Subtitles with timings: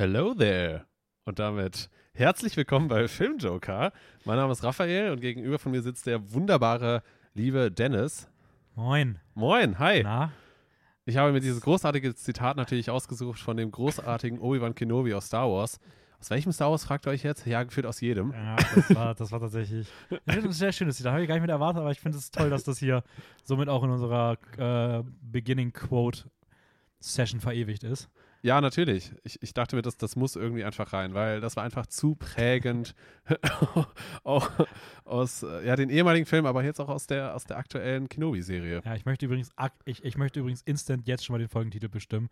[0.00, 0.86] Hello there.
[1.26, 3.92] Und damit herzlich willkommen bei Filmjoker.
[4.24, 7.02] Mein Name ist Raphael und gegenüber von mir sitzt der wunderbare,
[7.34, 8.26] liebe Dennis.
[8.74, 9.18] Moin.
[9.34, 10.02] Moin, hi.
[10.02, 10.32] Na?
[11.04, 15.50] Ich habe mir dieses großartige Zitat natürlich ausgesucht von dem großartigen Obi-Wan Kenobi aus Star
[15.50, 15.78] Wars.
[16.18, 17.46] Aus welchem Star Wars fragt ihr euch jetzt?
[17.46, 18.32] Ja, gefühlt aus jedem.
[18.32, 19.86] Ja, das war, das war tatsächlich
[20.24, 21.12] das ist ein sehr schönes Zitat.
[21.12, 23.04] Habe ich gar nicht mit erwartet, aber ich finde es toll, dass das hier
[23.44, 26.24] somit auch in unserer äh, Beginning Quote
[27.00, 28.08] Session verewigt ist.
[28.42, 29.12] Ja, natürlich.
[29.22, 32.14] Ich, ich dachte mir, das, das muss irgendwie einfach rein, weil das war einfach zu
[32.14, 32.94] prägend.
[34.24, 34.48] auch
[35.04, 38.80] aus äh, ja, den ehemaligen Film, aber jetzt auch aus der, aus der aktuellen Kenobi-Serie.
[38.84, 39.50] Ja, ich möchte übrigens
[39.84, 42.30] ich, ich möchte übrigens instant jetzt schon mal den Folgentitel bestimmen.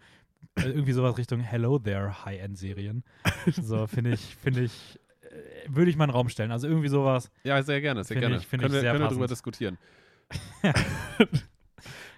[0.57, 3.05] Äh, irgendwie sowas Richtung Hello There High-End-Serien.
[3.53, 6.53] So, finde ich, finde ich, äh, würde ich mal in den Raum stellen.
[6.53, 7.31] Also irgendwie sowas.
[7.45, 8.37] Ja, sehr gerne, sehr gerne.
[8.39, 9.77] ich- finde können wir, können wir darüber diskutieren.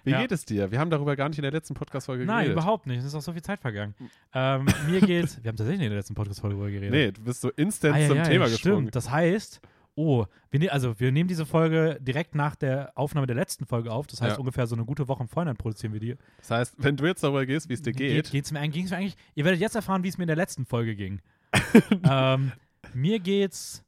[0.03, 0.21] Wie Ja.
[0.21, 0.71] geht es dir?
[0.71, 2.53] Wir haben darüber gar nicht in der letzten Podcast-Folge Nein, geredet.
[2.53, 2.99] überhaupt nicht.
[2.99, 3.93] Es ist auch so viel Zeit vergangen.
[4.33, 6.91] Ähm, mir geht, wir haben tatsächlich in der letzten Podcast-Folge darüber geredet.
[6.91, 8.77] Nee, du bist so instant Ah, ja, zum ja, Thema ja, gesprungen.
[8.79, 8.95] Stimmt.
[8.95, 9.61] Das heißt,
[9.95, 13.91] oh, wir, ne also wir nehmen diese Folge direkt nach der Aufnahme der letzten Folge
[13.91, 14.07] auf.
[14.07, 14.39] Das heißt, Ja.
[14.39, 16.15] ungefähr so eine gute Woche im Vorhinein produzieren wir die.
[16.39, 18.89] Das heißt, wenn du jetzt darüber gehst, wie es dir geht, Geht, geht's mir, ging's
[18.91, 19.17] mir eigentlich.
[19.35, 21.21] Ihr werdet jetzt erfahren, wie es mir in der letzten Folge ging.
[22.09, 22.51] ähm,
[22.93, 23.83] mir geht's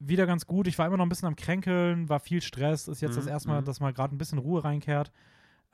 [0.00, 0.66] wieder ganz gut.
[0.66, 2.88] Ich war immer noch ein bisschen am Kränkeln, war viel Stress.
[2.88, 3.64] Ist jetzt das Mhm, erste Mal, mhm.
[3.64, 5.10] dass mal gerade ein bisschen Ruhe reinkehrt.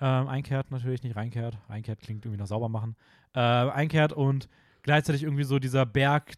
[0.01, 1.59] Ähm, einkehrt natürlich nicht reinkehrt.
[1.69, 2.97] Reinkehrt klingt irgendwie nach sauber machen.
[3.35, 4.49] Äh, einkehrt und
[4.83, 6.35] gleichzeitig irgendwie so dieser Berg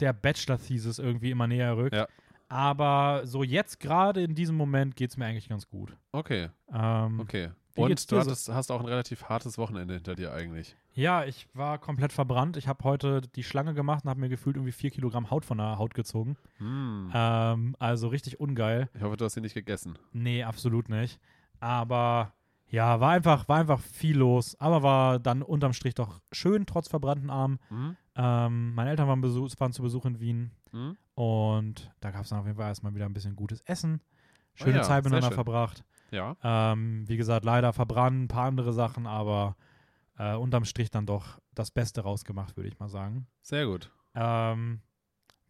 [0.00, 1.94] der Bachelor-Thesis irgendwie immer näher rückt.
[1.96, 2.06] Ja.
[2.48, 5.96] Aber so jetzt gerade in diesem Moment geht es mir eigentlich ganz gut.
[6.12, 7.50] okay, Ähm, okay.
[7.76, 10.76] Und du hattest, hast auch ein relativ hartes Wochenende hinter dir eigentlich.
[10.92, 12.56] Ja, ich war komplett verbrannt.
[12.56, 15.58] Ich habe heute die Schlange gemacht und habe mir gefühlt irgendwie vier Kilogramm Haut von
[15.58, 16.36] der Haut gezogen.
[16.58, 17.10] Hm.
[17.12, 18.88] Ähm, also richtig ungeil.
[18.94, 19.98] Ich hoffe, du hast sie nicht gegessen.
[20.12, 21.18] Nee, absolut nicht.
[21.58, 22.32] Aber
[22.74, 24.56] ja, war einfach, war einfach viel los.
[24.60, 27.60] Aber war dann unterm Strich doch schön, trotz verbrannten Armen.
[27.68, 27.96] Hm?
[28.16, 30.50] Ähm, meine Eltern waren, Besuch, waren zu Besuch in Wien.
[30.72, 30.96] Hm?
[31.14, 34.00] Und da gab es dann auf jeden Fall erstmal wieder ein bisschen gutes Essen.
[34.54, 35.34] Schöne ja, Zeit miteinander schön.
[35.34, 35.84] verbracht.
[36.10, 36.36] Ja.
[36.42, 39.56] Ähm, wie gesagt, leider verbrannt, ein paar andere Sachen, aber
[40.18, 43.26] äh, unterm Strich dann doch das Beste rausgemacht, würde ich mal sagen.
[43.42, 43.90] Sehr gut.
[44.14, 44.80] Ähm,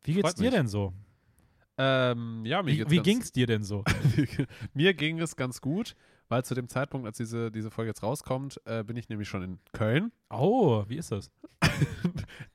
[0.02, 0.54] wie geht's Freut dir mich.
[0.54, 0.92] denn so?
[1.76, 3.82] Ähm, ja, mir Wie, geht's wie ging's dir denn so?
[4.74, 5.96] mir ging es ganz gut,
[6.34, 9.42] weil zu dem Zeitpunkt, als diese, diese Folge jetzt rauskommt, äh, bin ich nämlich schon
[9.42, 10.10] in Köln.
[10.30, 11.30] Oh, wie ist das?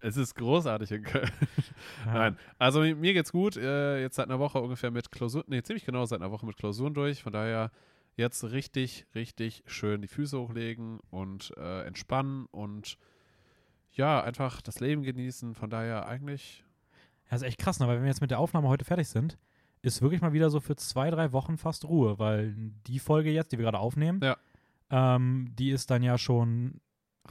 [0.01, 1.29] Es ist großartig in Köln.
[2.05, 2.13] Ja.
[2.13, 3.55] Nein, also mi- mir geht's gut.
[3.57, 6.57] Äh, jetzt seit einer Woche ungefähr mit Klausuren, nee, ziemlich genau seit einer Woche mit
[6.57, 7.23] Klausuren durch.
[7.23, 7.71] Von daher
[8.15, 12.97] jetzt richtig, richtig schön die Füße hochlegen und äh, entspannen und
[13.91, 15.55] ja, einfach das Leben genießen.
[15.55, 16.63] Von daher eigentlich,
[17.29, 17.87] Ja, ist echt krass, ne?
[17.87, 19.37] weil wenn wir jetzt mit der Aufnahme heute fertig sind,
[19.81, 22.53] ist wirklich mal wieder so für zwei, drei Wochen fast Ruhe, weil
[22.87, 24.35] die Folge jetzt, die wir gerade aufnehmen, Ja.
[24.89, 26.81] ähm, die ist dann ja schon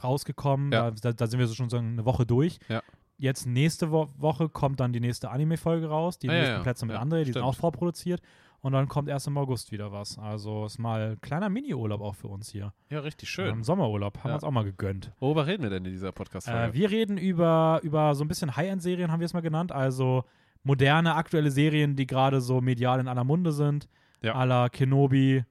[0.03, 0.71] rausgekommen.
[0.71, 0.91] Ja.
[0.91, 2.59] Da, da, sind wir so schon so eine Woche durch.
[2.69, 2.81] Ja.
[3.17, 6.63] Jetzt nächste Wo Woche kommt dann die nächste Anime-Folge raus, die nächsten.
[6.63, 7.45] Plätze mit Ja, André, die sind stimmt.
[7.45, 8.21] auch vorproduziert.
[8.61, 10.17] Und dann kommt erst im August wieder was.
[10.17, 12.73] Also ist mal ein kleiner Mini-Urlaub auch für uns hier.
[12.89, 13.63] ja, richtig Ähm, schön.
[13.63, 15.11] Sommerurlaub haben wir uns auch mal gegönnt.
[15.19, 16.73] Worüber reden wir denn in dieser Äh, Podcast-Folge?
[16.73, 19.71] wir reden über, über so ein bisschen High-End-Serien, haben wir es mal genannt.
[19.71, 20.23] Also
[20.63, 23.87] moderne, aktuelle Serien, die gerade so medial in aller Munde sind.
[24.21, 24.35] Ja.
[24.35, 25.43] A la Kenobi,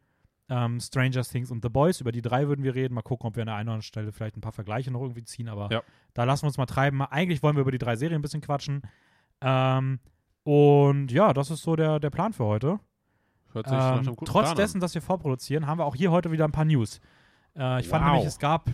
[0.51, 2.01] ähm, Stranger Things und The Boys.
[2.01, 2.95] Über die drei würden wir reden.
[2.95, 5.01] Mal gucken, ob wir an der einen oder anderen Stelle vielleicht ein paar Vergleiche noch
[5.03, 5.49] irgendwie ziehen.
[5.49, 5.83] Aber Ja.
[6.15, 7.03] da lassen wir uns mal treiben.
[7.03, 8.83] Eigentlich wollen wir über die drei Serien ein bisschen quatschen.
[9.41, 10.01] Ähm,
[10.45, 12.79] und ja, das ist so der, der Plan für heute.
[13.53, 15.95] Hört sich nach einem Ähm, guten trotz Plan dessen, dass wir vorproduzieren, haben wir auch
[15.97, 17.01] hier heute wieder ein paar News.
[17.57, 18.11] Äh, ich fand Wow.
[18.13, 18.69] nämlich, es gab,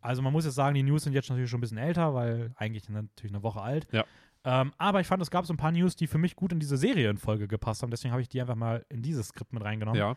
[0.00, 2.52] also man muss jetzt sagen, die News sind jetzt natürlich schon ein bisschen älter, weil
[2.56, 3.86] eigentlich natürlich eine Woche alt.
[3.92, 4.04] Ja.
[4.48, 6.60] Ähm, aber ich fand, es gab so ein paar News, die für mich gut in
[6.60, 7.90] diese Serienfolge gepasst haben.
[7.90, 9.98] Deswegen habe ich die einfach mal in dieses Skript mit reingenommen.
[9.98, 10.16] Ja,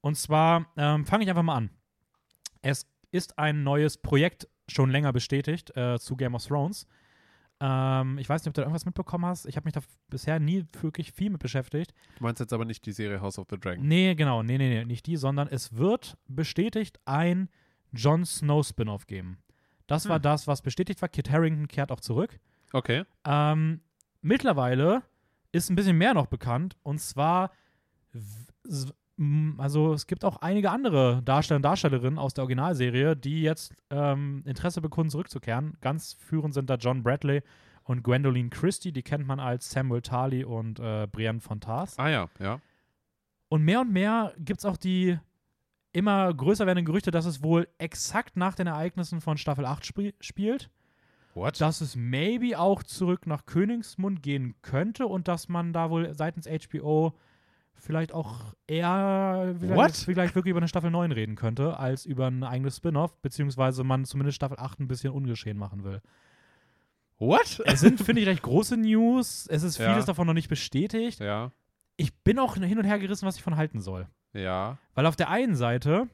[0.00, 1.70] Und zwar ähm, fange ich einfach mal an.
[2.62, 6.86] Es ist ein neues Projekt schon länger bestätigt äh, zu Game of Thrones.
[7.60, 9.46] Ähm, ich weiß nicht, ob du da irgendwas mitbekommen hast.
[9.46, 11.92] Ich habe mich da bisher nie wirklich viel mit beschäftigt.
[12.18, 13.86] du meinst jetzt aber nicht die Serie House of the Dragon.
[13.86, 17.48] Nee, genau, nee, nee, nee, nicht die, sondern es wird bestätigt ein
[17.92, 19.38] Jon Snow Spin-off geben.
[19.86, 20.22] Das war Hm.
[20.22, 21.08] das, was bestätigt war.
[21.08, 22.38] Kit Harrington kehrt auch zurück.
[22.74, 23.04] Okay.
[23.24, 23.80] Ähm,
[24.20, 25.02] mittlerweile
[25.52, 27.52] ist ein bisschen mehr noch bekannt und zwar,
[29.58, 34.42] also es gibt auch einige andere Darsteller und Darstellerinnen aus der Originalserie, die jetzt ähm,
[34.44, 35.76] Interesse bekunden, zurückzukehren.
[35.80, 37.42] Ganz führend sind da John Bradley
[37.84, 41.94] und Gwendoline Christie, die kennt man als Samuel Tarly und äh, Brienne von Tarth.
[41.96, 42.60] Ah ja, ja.
[43.48, 45.16] Und mehr und mehr gibt es auch die
[45.92, 50.14] immer größer werdenden Gerüchte, dass es wohl exakt nach den Ereignissen von Staffel 8 spie
[50.18, 50.70] spielt.
[51.34, 51.60] What?
[51.60, 56.46] Dass es maybe auch zurück nach Königsmund gehen könnte und dass man da wohl seitens
[56.48, 57.12] HBO
[57.76, 62.44] vielleicht auch eher vielleicht, vielleicht wirklich über eine Staffel 9 reden könnte, als über ein
[62.44, 66.00] eigenes Spin-off, beziehungsweise man zumindest Staffel 8 ein bisschen ungeschehen machen will.
[67.18, 67.60] What?
[67.64, 69.46] Es sind, finde ich, recht große News.
[69.48, 69.90] Es ist Ja.
[69.90, 71.20] vieles davon noch nicht bestätigt.
[71.20, 71.50] Ja,
[71.96, 74.08] Ich bin auch hin und her gerissen, was ich von halten soll.
[74.32, 76.08] ja, Weil auf der einen Seite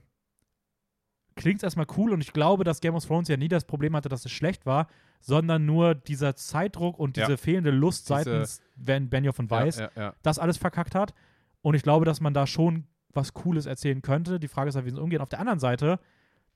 [1.37, 3.95] klingt es erstmal cool und ich glaube, dass Game of Thrones ja nie das Problem
[3.97, 4.87] hatte, dass es schlecht war,
[5.21, 7.27] sondern nur dieser Zeitdruck und Ja.
[7.27, 10.15] diese fehlende Lust Diese- seitens Ben Benioff und Weiss, ja, ja, ja.
[10.23, 11.15] das alles verkackt hat.
[11.63, 14.39] Und ich glaube, dass man da schon was Cooles erzählen könnte.
[14.41, 15.21] Die Frage ist halt, wie sie es umgehen.
[15.21, 15.99] Auf der anderen Seite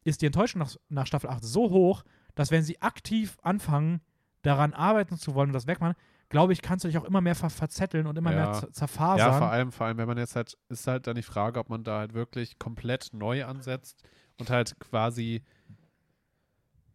[0.05, 2.05] ist die Enttäuschung nach, nach Staffel 8 so hoch,
[2.35, 4.01] dass wenn sie aktiv anfangen,
[4.43, 5.95] daran arbeiten zu wollen und das wegmachen,
[6.29, 8.37] glaube ich, kannst du dich auch immer mehr ver verzetteln und immer Ja.
[8.37, 9.19] mehr zer- zerfasern.
[9.33, 11.69] Ja, vor allem, vor allem, wenn man jetzt halt, ist halt dann die Frage, ob
[11.71, 14.03] man da halt wirklich komplett neu ansetzt
[14.39, 15.43] und halt quasi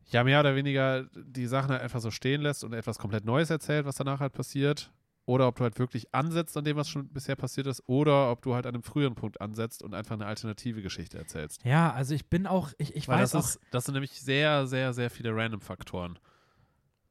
[0.08, 3.50] ja mehr oder weniger die Sachen halt einfach so stehen lässt und etwas komplett Neues
[3.50, 4.92] erzählt, was danach halt passiert.
[5.26, 8.42] Oder ob du halt wirklich ansetzt an dem, was schon bisher passiert ist, oder ob
[8.42, 11.64] du halt an einem früheren Punkt ansetzt und einfach eine alternative Geschichte erzählst.
[11.64, 14.20] ja, also ich bin auch, ich, ich Weil weiß das, auch, ist, das sind nämlich
[14.20, 16.18] sehr, sehr, sehr viele Random-Faktoren.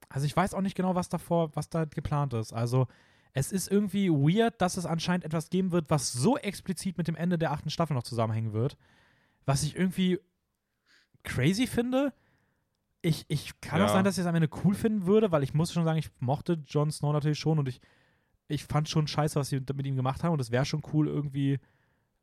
[0.09, 2.53] also ich weiß auch nicht genau, was davor, was da geplant ist.
[2.53, 2.89] Also
[3.35, 7.15] es ist irgendwie weird, dass es anscheinend etwas geben wird, was so explizit mit dem
[7.15, 8.77] Ende der achten Staffel noch zusammenhängen wird,
[9.49, 10.21] was ich irgendwie
[11.25, 12.13] crazy finde.
[13.01, 13.93] Ich, ich kann auch Ja.
[13.93, 16.11] sein, dass ich es am Ende cool finden würde, weil ich muss schon sagen, ich
[16.21, 17.81] mochte Jon Snow natürlich schon und ich,
[18.49, 21.07] ich fand schon scheiße, was sie mit ihm gemacht haben und es wäre schon cool,
[21.09, 21.59] irgendwie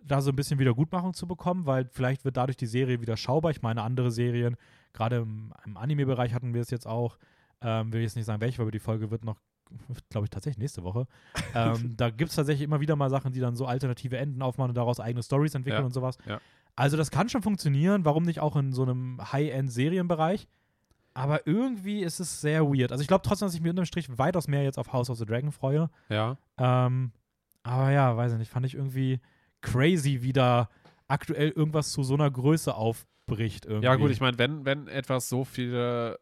[0.03, 3.51] da so ein bisschen Wiedergutmachung zu bekommen, weil vielleicht wird dadurch die Serie wieder schaubar.
[3.51, 4.55] Ich meine, andere Serien,
[4.93, 7.17] gerade im, im Anime-Bereich hatten wir es jetzt auch,
[7.61, 9.39] ähm, will jetzt nicht sagen, welche, aber die Folge wird noch,
[10.09, 11.07] glaube ich, tatsächlich nächste Woche.
[11.55, 14.69] ähm, da gibt es tatsächlich immer wieder mal Sachen, die dann so alternative Enden aufmachen
[14.71, 16.17] und daraus eigene Stories entwickeln Ja, und sowas.
[16.27, 16.39] ja.
[16.75, 20.47] Also das kann schon funktionieren, warum nicht auch in so einem High-End-Serienbereich?
[21.13, 22.91] Aber irgendwie ist es sehr weird.
[22.91, 25.17] Also ich glaube trotzdem, dass ich mir unterm Strich weitaus mehr jetzt auf House of
[25.17, 25.89] the Dragon freue.
[26.09, 26.37] Ja.
[26.57, 27.13] Ähm,
[27.63, 29.21] aber ja, weiß ich nicht, fand ich irgendwie
[29.61, 30.69] crazy, wie da
[31.07, 33.65] aktuell irgendwas zu so einer Größe aufbricht.
[33.65, 33.85] Irgendwie.
[33.85, 36.19] Ja, gut, ich meine, wenn, wenn etwas so viele,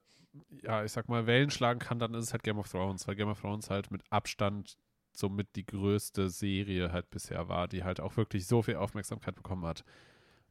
[0.62, 3.16] ja, ich sag mal, Wellen schlagen kann, dann ist es halt Game of Thrones, weil
[3.16, 4.78] Game of Thrones halt mit Abstand
[5.12, 9.66] somit die größte Serie halt bisher war, die halt auch wirklich so viel Aufmerksamkeit bekommen
[9.66, 9.84] hat.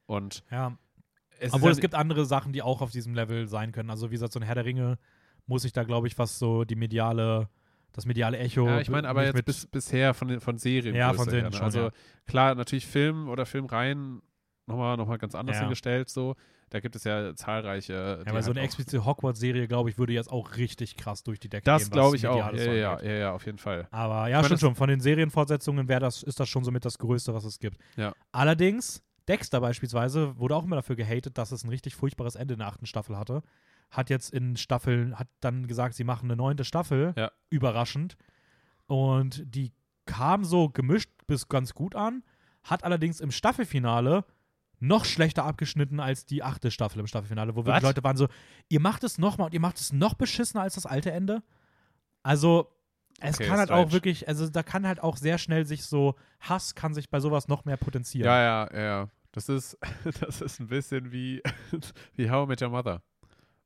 [0.06, 0.76] Und Ja,
[1.38, 3.90] es obwohl ist es gibt andere Sachen, die auch auf diesem Level sein können.
[3.90, 4.98] Also wie gesagt, so ein Herr der Ringe
[5.46, 7.48] muss ich da, glaube ich, was so die mediale,
[7.92, 8.66] das mediale Echo.
[8.66, 10.94] ja, ich meine, aber jetzt bis, bisher von von Serien.
[10.94, 11.56] Ja, von Serien her, ne?
[11.56, 11.90] schon, Also ja.
[12.26, 14.22] klar, natürlich Film oder Filmreihen
[14.66, 15.62] nochmal noch mal ganz anders Ja.
[15.62, 16.36] hingestellt so.
[16.70, 17.92] Da gibt es ja zahlreiche.
[18.24, 21.38] Ja, aber so halt eine explizite Hogwarts-Serie, glaube ich, würde jetzt auch richtig krass durch
[21.38, 21.90] die Decke Das gehen.
[21.90, 22.36] was glaube ich auch.
[22.54, 23.88] Ja, ja, ja, ja, auf jeden Fall.
[23.90, 24.74] Aber ja, Ich stimmt das- schon.
[24.74, 27.76] Von den Serienfortsetzungen wäre das, ist das schon somit das Größte, was es gibt.
[27.96, 28.14] Ja.
[28.30, 32.58] Allerdings, Dexter beispielsweise wurde auch immer dafür gehatet, dass es ein richtig furchtbares Ende in
[32.58, 33.42] der achten Staffel hatte.
[33.90, 37.14] Hat jetzt in Staffeln, hat dann gesagt, sie machen eine neunte Staffel.
[37.16, 37.30] Ja.
[37.50, 38.16] Überraschend.
[38.86, 39.72] Und die
[40.06, 42.24] kam so gemischt bis ganz gut an,
[42.64, 44.24] hat allerdings im Staffelfinale
[44.80, 47.84] noch schlechter abgeschnitten als die achte Staffel im Staffelfinale, wo wirklich?
[47.84, 48.28] Leute waren so,
[48.68, 51.42] ihr macht es nochmal und ihr macht es noch beschissener als das alte Ende.
[52.24, 52.71] Also,
[53.22, 56.14] es Okay, kann halt auch wirklich, also da kann halt auch sehr schnell sich so,
[56.40, 58.26] Hass kann sich bei sowas noch mehr potenzieren.
[58.26, 59.08] Ja, ja, ja.
[59.32, 59.78] Das ist,
[60.20, 61.42] das ist ein bisschen wie,
[62.16, 63.02] wie How I Met Your Mother.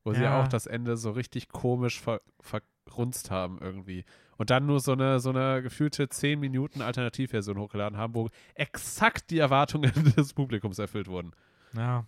[0.05, 0.41] Wo sie Ja.
[0.41, 4.05] auch das Ende so richtig komisch ver, verrunzt haben irgendwie.
[4.37, 9.31] Und dann nur so eine, so eine gefühlte 10 Minuten Alternativversion hochgeladen haben, wo exakt
[9.31, 11.33] die Erwartungen des Publikums erfüllt wurden.
[11.75, 12.05] Ja.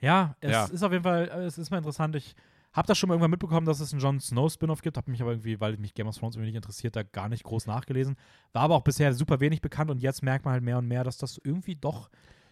[0.00, 0.64] Ja, es Ja.
[0.66, 2.14] ist auf jeden Fall, äh, es ist mal interessant.
[2.16, 2.34] Ich
[2.76, 5.22] habe das schon mal irgendwann mitbekommen, dass es einen Jon Snow Spin-off gibt, habe mich
[5.22, 8.16] aber irgendwie, weil mich Game of Thrones irgendwie nicht interessiert, da gar nicht groß nachgelesen.
[8.52, 11.02] War aber auch bisher super wenig bekannt und jetzt merkt man halt mehr und mehr,
[11.02, 12.10] dass das irgendwie doch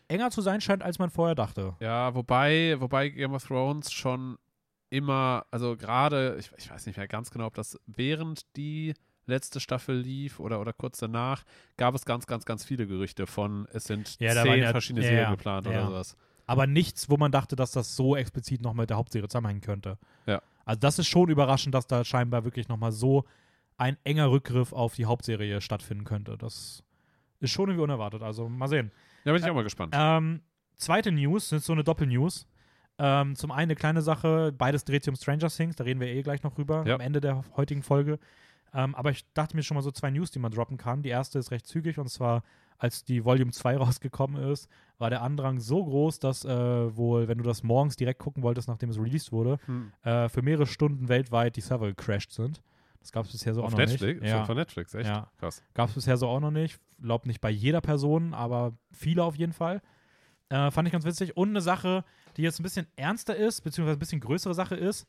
[0.09, 1.77] enger zu sein scheint, als man vorher dachte.
[1.81, 4.39] Ja, wobei, wobei Game of Thrones schon
[4.91, 8.95] immer, also gerade, ich, ich weiß nicht mehr ganz genau, ob das während die
[9.27, 11.45] letzte Staffel lief oder, oder kurz danach,
[11.77, 15.11] gab es ganz, ganz, ganz viele Gerüchte von, es sind Ja, zehn ja- verschiedene ja,
[15.11, 16.17] Serien geplant oder sowas.
[16.47, 19.99] Aber nichts, wo man dachte, dass das so explizit noch mit der Hauptserie zusammenhängen könnte.
[20.27, 20.43] Ja.
[20.65, 23.25] Also das ist schon überraschend, dass da scheinbar wirklich nochmal so
[23.77, 26.37] ein enger Rückgriff auf die Hauptserie stattfinden könnte.
[26.39, 26.83] Das
[27.41, 28.23] ist schon irgendwie unerwartet.
[28.23, 28.91] Also mal sehen.
[29.25, 29.95] Ja, bin ich auch mal gespannt.
[29.97, 30.43] Ähm,
[30.77, 32.47] zweite News, das ist so eine Doppel-News.
[32.99, 36.07] Ähm, zum einen eine kleine Sache, beides dreht sich um Stranger Things, da reden wir
[36.07, 36.95] eh gleich noch rüber Ja.
[36.95, 38.21] am Ende der heutigen Folge.
[38.73, 41.03] Ähm, aber ich dachte mir schon mal so zwei News, die man droppen kann.
[41.03, 42.45] Die erste ist recht zügig und zwar,
[42.79, 47.39] als die Volume 2 rausgekommen ist, war der Andrang so groß, dass äh, wohl, wenn
[47.39, 49.93] du das morgens direkt gucken wolltest, nachdem es released wurde, Hm.
[50.03, 52.63] äh, für mehrere Stunden weltweit die Server gecrashed sind.
[53.01, 54.21] Das gab es bisher so Auf auch noch Netflix?
[54.23, 54.31] nicht.
[54.31, 54.45] Ja.
[54.45, 55.09] Von Netflix, echt?
[55.09, 55.31] Ja.
[55.39, 55.63] Krass.
[55.75, 56.79] Gab es bisher so auch noch nicht.
[57.03, 59.83] Glaub nicht bei jeder Person, aber viele auf jeden Fall.
[60.49, 61.37] Äh, fand ich ganz witzig.
[61.37, 62.05] Und eine Sache,
[62.37, 65.07] die jetzt ein bisschen ernster ist, beziehungsweise ein bisschen größere Sache ist,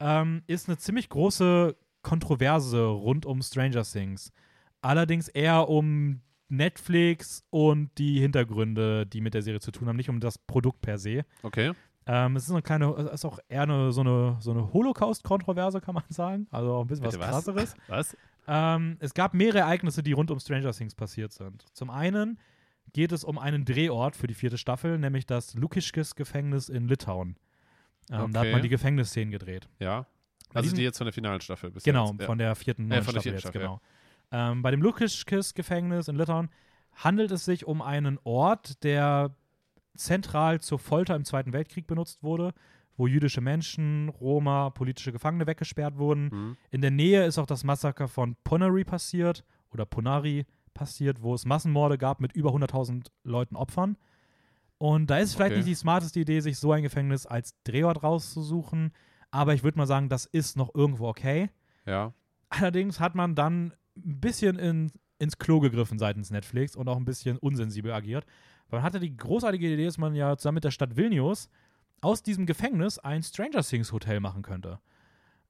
[0.00, 4.32] ähm, ist eine ziemlich große Kontroverse rund um Stranger Things.
[4.80, 10.08] Allerdings eher um Netflix und die Hintergründe, die mit der Serie zu tun haben, nicht
[10.10, 11.24] um das Produkt per se.
[11.42, 11.72] Okay.
[12.08, 15.80] Ähm, es ist eine kleine, es ist auch eher eine, so eine, so eine Holocaust-Kontroverse,
[15.80, 16.46] kann man sagen.
[16.50, 17.44] Also auch ein bisschen Bitte was was?
[17.44, 17.74] krasseres.
[17.88, 18.16] Was?
[18.48, 21.64] Ähm, es gab mehrere Ereignisse, die rund um Stranger Things passiert sind.
[21.72, 22.38] Zum einen
[22.92, 27.30] geht es um einen Drehort für die vierte Staffel, nämlich das Lukischkis Gefängnis in Litauen.
[28.10, 28.52] Ähm, Da hat Okay.
[28.52, 29.68] man die Gefängnisszenen gedreht.
[29.80, 30.06] Ja.
[30.54, 32.20] Also die jetzt von der finalen Staffel bis Genau, jetzt.
[32.20, 32.26] Ja.
[32.26, 33.80] von der vierten Äh, von der Staffel vierten jetzt, Staffel, genau.
[34.32, 36.48] Ähm, bei dem Lukischkis-Gefängnis in Litauen
[36.92, 39.34] handelt es sich um einen Ort, der
[39.96, 42.52] zentral zur Folter im Zweiten Weltkrieg benutzt wurde,
[42.96, 46.28] wo jüdische Menschen, Roma, politische Gefangene weggesperrt wurden.
[46.32, 46.56] Mhm.
[46.70, 51.44] In der Nähe ist auch das Massaker von Ponary passiert oder Ponari passiert, wo es
[51.44, 53.96] Massenmorde gab mit über 100.000 Leuten Opfern.
[54.78, 55.58] Und da ist vielleicht Okay.
[55.58, 58.92] nicht die smarteste Idee, sich so ein Gefängnis als Drehort rauszusuchen,
[59.30, 61.50] aber ich würde mal sagen, das ist noch irgendwo okay.
[61.86, 62.12] Ja.
[62.50, 67.04] Allerdings hat man dann ein bisschen in, ins Klo gegriffen seitens Netflix und auch ein
[67.04, 68.26] bisschen unsensibel agiert.
[68.68, 71.48] Weil man hatte die großartige Idee, dass man ja zusammen mit der Stadt Vilnius
[72.00, 74.80] aus diesem Gefängnis ein Stranger Things Hotel machen könnte.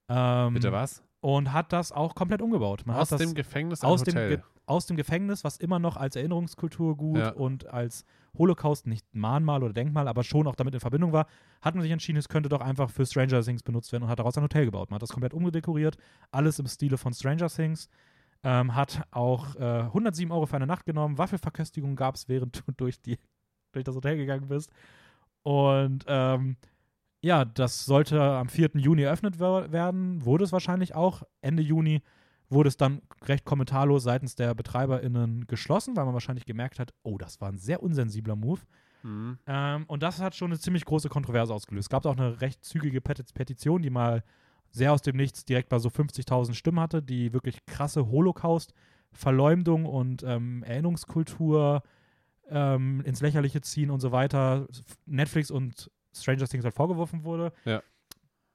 [0.08, 1.02] Ähm, Bitte was?
[1.20, 2.82] Und hat das auch komplett umgebaut.
[2.86, 4.14] Man Aus hat das dem Gefängnis ein aus dem.
[4.14, 4.38] Ge
[4.68, 7.30] aus dem Gefängnis, was immer noch als Erinnerungskultur gut Ja.
[7.30, 8.04] und als
[8.36, 11.28] Holocaust, nicht Mahnmal oder Denkmal, aber schon auch damit in Verbindung war,
[11.62, 14.18] hat man sich entschieden, es könnte doch einfach für Stranger Things benutzt werden und hat
[14.18, 14.90] daraus ein Hotel gebaut.
[14.90, 15.96] Man hat das komplett umdekoriert,
[16.32, 17.88] alles im Stile von Stranger Things.
[18.48, 21.18] Ähm, hat auch äh, 107 Euro für eine Nacht genommen.
[21.18, 23.18] Waffelverköstigung gab es, während du durch, die,
[23.72, 24.70] durch das Hotel gegangen bist.
[25.42, 26.56] Und ähm,
[27.22, 28.70] ja, das sollte am 4.
[28.74, 30.24] Juni eröffnet wer- werden.
[30.24, 31.22] Wurde es wahrscheinlich auch.
[31.40, 32.02] Ende Juni
[32.48, 37.18] wurde es dann recht kommentarlos seitens der BetreiberInnen geschlossen, weil man wahrscheinlich gemerkt hat, oh,
[37.18, 38.60] das war ein sehr unsensibler Move.
[39.02, 39.38] Mhm.
[39.48, 41.86] Ähm, und das hat schon eine ziemlich große Kontroverse ausgelöst.
[41.86, 44.22] Es gab auch eine recht zügige Peti- Petition, die mal
[44.76, 50.22] sehr aus dem Nichts direkt bei so 50.000 Stimmen hatte, die wirklich krasse Holocaust-Verleumdung und
[50.22, 51.82] ähm, Erinnerungskultur
[52.48, 54.68] ähm, ins Lächerliche ziehen und so weiter.
[55.06, 57.52] Netflix und Stranger Things halt vorgeworfen wurde.
[57.64, 57.82] Ja.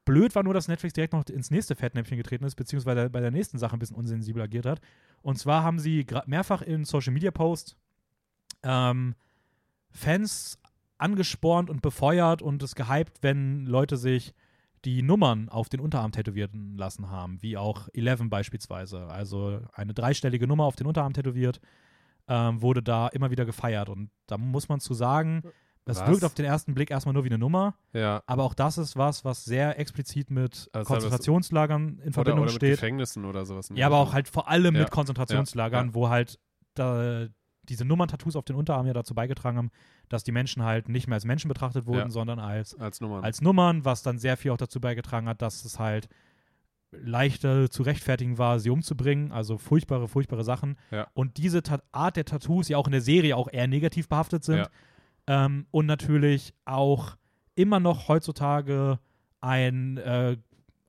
[0.06, 3.32] Blöd war nur, dass Netflix direkt noch ins nächste Fettnäpfchen getreten ist, beziehungsweise bei der
[3.32, 4.80] nächsten Sache ein bisschen unsensibel agiert hat.
[5.24, 7.75] Und zwar haben sie mehrfach in Social Media Posts
[8.63, 9.16] ähm,
[9.90, 10.60] Fans
[10.98, 14.34] angespornt und befeuert und es gehypt, wenn Leute sich
[14.86, 19.06] die Nummern auf den Unterarm tätowieren lassen haben, wie auch Eleven beispielsweise.
[19.08, 21.60] Also eine dreistellige Nummer auf den Unterarm tätowiert,
[22.28, 23.90] ähm, wurde da immer wieder gefeiert.
[23.90, 25.44] Und da muss man zu sagen,
[25.86, 26.10] das Was?
[26.10, 28.22] wirkt auf den ersten Blick erstmal nur wie eine Nummer, Ja.
[28.28, 32.52] aber auch das ist was, was sehr explizit mit Also Konzentrationslagern in Oder, Verbindung oder
[32.52, 32.72] mit steht.
[32.76, 33.70] Gefängnissen oder sowas.
[33.72, 34.82] in Ja, aber auch halt vor allem Ja.
[34.82, 35.94] mit Konzentrationslagern, Ja.
[35.96, 36.40] wo halt
[36.76, 37.28] da,
[37.63, 39.72] diese Nummern-Tattoos auf den Unterarm ja dazu beigetragen haben,
[40.10, 42.10] dass die Menschen halt nicht mehr als Menschen betrachtet wurden, Ja.
[42.10, 43.24] sondern als, als Nummern.
[43.24, 46.10] als Nummern, was dann sehr viel auch dazu beigetragen hat, dass es halt
[46.91, 50.77] leichter zu rechtfertigen war, sie umzubringen, also furchtbare, furchtbare Sachen.
[50.91, 51.08] Ja.
[51.13, 54.44] Und diese Ta Art der Tattoos ja auch in der Serie auch eher negativ behaftet
[54.44, 54.70] sind.
[55.27, 55.46] Ja.
[55.46, 57.15] Ähm, und natürlich auch
[57.56, 59.00] immer noch heutzutage
[59.39, 60.36] ein, äh,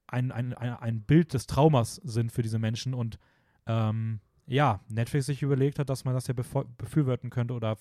[0.08, 3.18] ein, ein, ein, ein Bild des Traumas sind für diese Menschen und
[3.66, 4.20] ähm,
[4.52, 7.76] ja, Netflix sich überlegt hat, dass man das ja befürworten könnte oder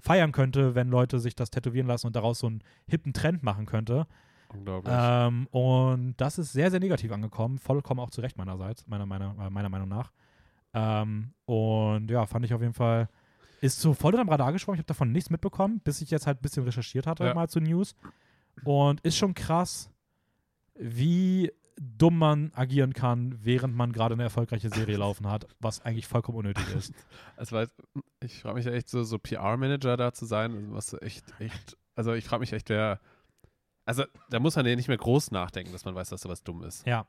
[0.00, 3.66] feiern könnte, wenn Leute sich das tätowieren lassen und daraus so einen hippen Trend machen
[3.66, 4.06] könnte.
[4.48, 4.94] Unglaublich.
[4.96, 7.58] Ähm, und das ist sehr, sehr negativ angekommen.
[7.58, 10.12] Vollkommen auch zu Recht meinerseits, meiner, meiner, äh, meiner Meinung nach.
[10.72, 13.08] Ähm, und ja, fand ich auf jeden Fall,
[13.60, 14.76] ist so voll dem Radar gesprungen.
[14.76, 17.34] Ich habe davon nichts mitbekommen, bis ich jetzt halt ein bisschen recherchiert hatte, Ja.
[17.34, 17.94] mal zu News.
[18.64, 19.90] Und ist schon krass,
[20.78, 26.06] wie dumm man agieren kann, während man gerade eine erfolgreiche Serie laufen hat, was eigentlich
[26.06, 26.92] vollkommen unnötig ist.
[27.52, 27.68] War,
[28.20, 32.24] ich frage mich echt so, so PR-Manager da zu sein, was echt, echt, also ich
[32.24, 33.00] frage mich echt, wer,
[33.84, 36.62] also da muss man ja nicht mehr groß nachdenken, dass man weiß, dass sowas dumm
[36.64, 36.86] ist.
[36.86, 37.06] Ja.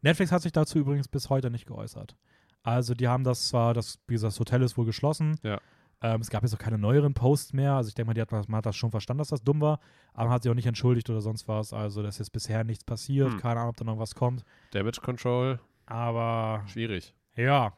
[0.00, 2.16] Netflix hat sich dazu übrigens bis heute nicht geäußert.
[2.62, 5.38] Also die haben das zwar, das, wie gesagt, das Hotel ist wohl geschlossen.
[5.42, 5.60] Ja.
[6.00, 7.72] Ähm, es gab jetzt auch keine neueren Posts mehr.
[7.74, 9.80] Also ich denke mal, die hat, man hat das schon verstanden, dass das dumm war,
[10.14, 11.72] aber man hat sich auch nicht entschuldigt oder sonst was.
[11.72, 13.32] Also da ist jetzt bisher nichts passiert.
[13.32, 13.40] Hm.
[13.40, 14.44] Keine Ahnung, ob da noch was kommt.
[14.72, 17.14] Damage Control, Aber schwierig.
[17.34, 17.72] ja.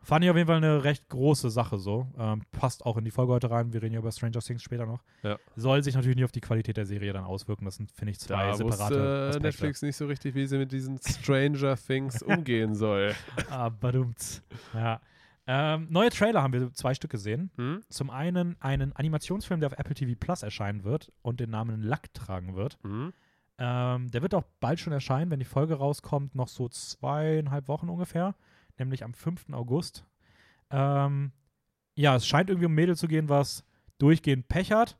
[0.00, 2.06] Fand ich auf jeden Fall eine recht große Sache so.
[2.16, 3.74] Ähm, passt auch in die Folge heute rein.
[3.74, 5.02] Wir reden ja über Stranger Things später noch.
[5.22, 5.36] Ja.
[5.56, 7.66] Soll sich natürlich nicht auf die Qualität der Serie dann auswirken.
[7.66, 8.94] Das sind, finde ich, zwei Da separate wusste
[9.28, 9.40] Aspekte.
[9.42, 13.14] Netflix nicht so richtig, wie sie mit diesen Stranger Things umgehen soll.
[13.50, 14.40] Ah, badumts.
[14.72, 15.00] Ja.
[15.50, 17.50] Ähm, neue Trailer haben wir zwei Stück gesehen.
[17.56, 17.82] Hm?
[17.88, 22.12] Zum einen einen Animationsfilm, der auf Apple TV Plus erscheinen wird und den Namen Lack
[22.12, 22.78] tragen wird.
[22.82, 23.14] Hm?
[23.56, 27.88] Ähm, der wird auch bald schon erscheinen, wenn die Folge rauskommt, noch so zweieinhalb Wochen
[27.88, 28.34] ungefähr,
[28.78, 29.46] nämlich am 5.
[29.52, 30.04] August.
[30.70, 31.32] Ähm,
[31.94, 33.64] ja, es scheint irgendwie um Mädel zu gehen, was
[33.96, 34.98] durchgehend Pech hat,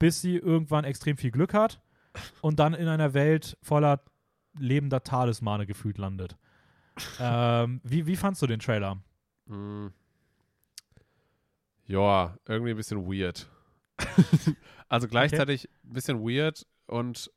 [0.00, 1.80] bis sie irgendwann extrem viel Glück hat
[2.40, 4.02] und dann in einer Welt voller
[4.58, 6.36] lebender Talismane gefühlt landet.
[7.20, 8.98] ähm, wie, wie fandst du den Trailer?
[9.48, 9.92] Hm.
[11.86, 13.48] Ja, irgendwie ein bisschen weird.
[14.88, 17.30] also gleichzeitig ein bisschen weird und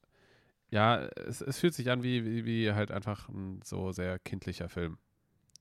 [0.72, 4.70] ja, es, es fühlt sich an wie, wie, wie halt einfach ein so sehr kindlicher
[4.70, 4.98] Film.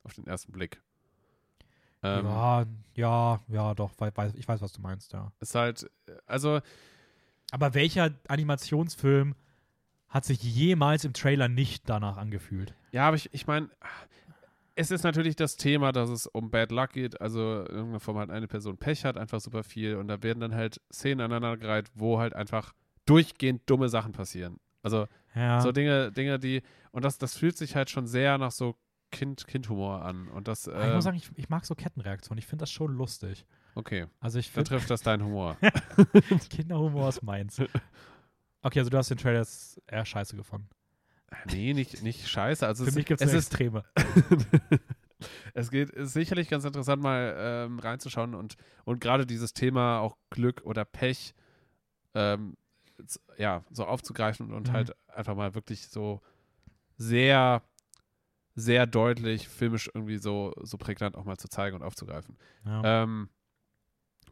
[0.05, 0.83] Auf den ersten Blick.
[2.02, 5.33] Ähm, ja, ja, ja, doch, wei- weiß, ich weiß, was du meinst, ja.
[5.40, 5.90] Ist halt,
[6.26, 6.61] also,
[7.50, 9.35] Aber welcher Animationsfilm
[10.09, 12.75] hat sich jemals im Trailer nicht danach angefühlt?
[12.93, 13.71] ja, aber ich, ich meine,
[14.78, 18.16] es ist natürlich das Thema, dass es um Bad Luck geht, also in irgendeiner Form
[18.18, 21.90] halt eine Person Pech hat, einfach super viel und da werden dann halt Szenen aneinandergereiht,
[21.94, 22.73] wo halt einfach
[23.04, 24.61] durchgehend dumme Sachen passieren.
[24.82, 25.61] Also Ja.
[25.61, 28.76] so Dinge, Dinge, die, und das, das fühlt sich halt schon sehr nach so
[29.11, 32.38] kind, Kindhumor an und das, Aber ich äh, muss sagen, ich, ich mag so Kettenreaktionen.
[32.38, 33.47] Ich finde das schon lustig.
[33.75, 35.56] okay, Also ich dann finde, trifft das dein Humor.
[36.50, 37.61] Kinderhumor ist meins.
[38.61, 39.47] Okay, also du hast den Trailer
[39.87, 40.68] eher scheiße gefunden.
[41.47, 43.85] Nee, nicht, nicht scheiße, also Für es, mich gibt es es ist Extreme.
[45.54, 50.16] es geht ist sicherlich ganz interessant, mal ähm, reinzuschauen und, und gerade dieses Thema auch
[50.30, 51.35] Glück oder Pech
[52.14, 52.56] ähm,
[53.37, 54.73] ja, so aufzugreifen und Mhm.
[54.73, 56.20] halt einfach mal wirklich so
[56.97, 57.62] sehr,
[58.54, 62.37] sehr deutlich filmisch irgendwie so, so prägnant auch mal zu zeigen und aufzugreifen.
[62.64, 63.02] Ja.
[63.02, 63.28] Ähm,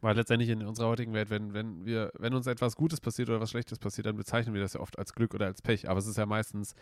[0.01, 3.39] weil letztendlich in unserer heutigen Welt, wenn, wenn wir, wenn uns etwas Gutes passiert oder
[3.41, 5.89] was Schlechtes passiert, dann bezeichnen wir das ja oft als Glück oder als Pech.
[5.89, 6.75] Aber es ist ja meistens,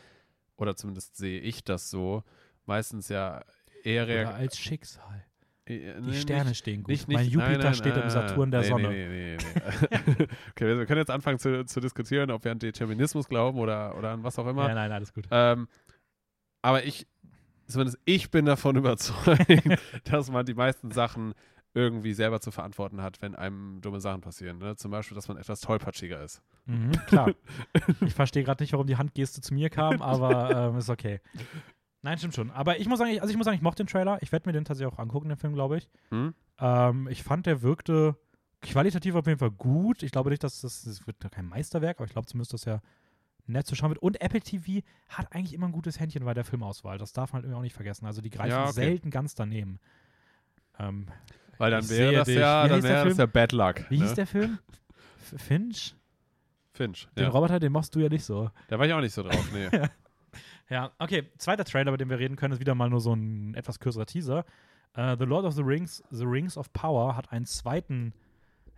[0.57, 2.23] oder zumindest sehe ich das so,
[2.65, 3.43] meistens ja
[3.83, 5.23] eher Oder als Schicksal.
[5.65, 6.89] äh, Die nee, Sterne nicht, stehen gut.
[6.89, 8.89] nicht, mein nicht, Jupiter nein, nein, steht im nein, Saturn der Sonne.
[8.89, 13.27] Nee, nee, nee, okay, wir können jetzt anfangen zu, zu diskutieren, ob wir an Determinismus
[13.27, 14.67] glauben oder, oder an was auch immer.
[14.67, 15.27] Ja, nein, alles gut.
[15.31, 15.67] Ähm,
[16.61, 17.05] aber ich,
[17.67, 19.45] zumindest ich bin davon überzeugt,
[20.05, 21.33] dass man die meisten Sachen
[21.75, 24.57] irgendwie selber zu verantworten hat, wenn einem dumme Sachen passieren.
[24.57, 24.75] Ne?
[24.77, 26.41] Zum Beispiel, dass man etwas tollpatschiger ist.
[26.65, 27.31] Mhm, klar.
[28.01, 31.19] ich verstehe gerade nicht, warum die Handgeste zu mir kam, aber ähm, ist okay.
[32.01, 32.49] Nein, stimmt schon.
[32.51, 34.17] Aber ich muss sagen, ich- also ich muss sagen, ich mochte den Trailer.
[34.21, 35.89] Ich werde mir den tatsächlich auch angucken, den Film, glaube ich.
[36.11, 36.33] Hm?
[36.59, 38.15] Ähm, ich fand, der wirkte
[38.61, 40.01] qualitativ auf jeden Fall gut.
[40.01, 42.81] Ich glaube nicht, dass das, das wird kein Meisterwerk, aber ich glaube zumindest, dass er
[43.47, 43.99] nett zu schauen wird.
[43.99, 46.97] Und Apple TV hat eigentlich immer ein gutes Händchen bei der Filmauswahl.
[46.97, 48.05] Das darf man halt irgendwie auch nicht vergessen.
[48.05, 48.71] Also die greifen Ja, okay.
[48.73, 49.79] selten ganz daneben.
[50.79, 51.07] Ähm,
[51.57, 52.37] Weil dann Ich wäre das dich.
[52.37, 53.89] ja, Wie dann wäre das ja Bad Luck.
[53.89, 54.05] wie ne?
[54.05, 54.59] hieß der Film?
[55.33, 55.95] F Finch?
[56.73, 57.07] Finch.
[57.15, 57.29] Den Ja.
[57.29, 58.49] Roboter, den machst du ja nicht so.
[58.67, 59.49] Da war ich auch nicht so drauf.
[59.53, 59.69] Nee.
[60.67, 61.29] Ja, okay.
[61.37, 64.07] Zweiter Trailer, über den wir reden können, ist wieder mal nur so ein etwas kürzerer
[64.07, 64.45] Teaser.
[64.95, 68.13] Äh, the Lord of the Rings, The Rings of Power hat einen zweiten,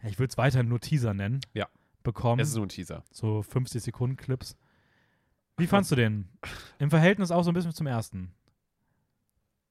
[0.04, 1.70] ich würde es weiterhin nur Teaser nennen, Ja.
[2.04, 2.42] bekommen.
[2.42, 3.06] es ist nur ein Teaser.
[3.10, 4.58] so 50 Sekunden Clips.
[5.56, 6.28] Wie fandst du den?
[6.78, 8.34] Im Verhältnis auch so ein bisschen zum ersten.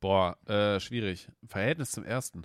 [0.01, 1.29] Boah, äh, schwierig.
[1.43, 2.45] Im Verhältnis zum ersten.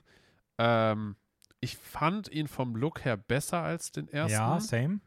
[0.57, 1.15] Ähm,
[1.59, 4.33] ich fand ihn vom Look her besser als den ersten.
[4.33, 4.99] Ja, same.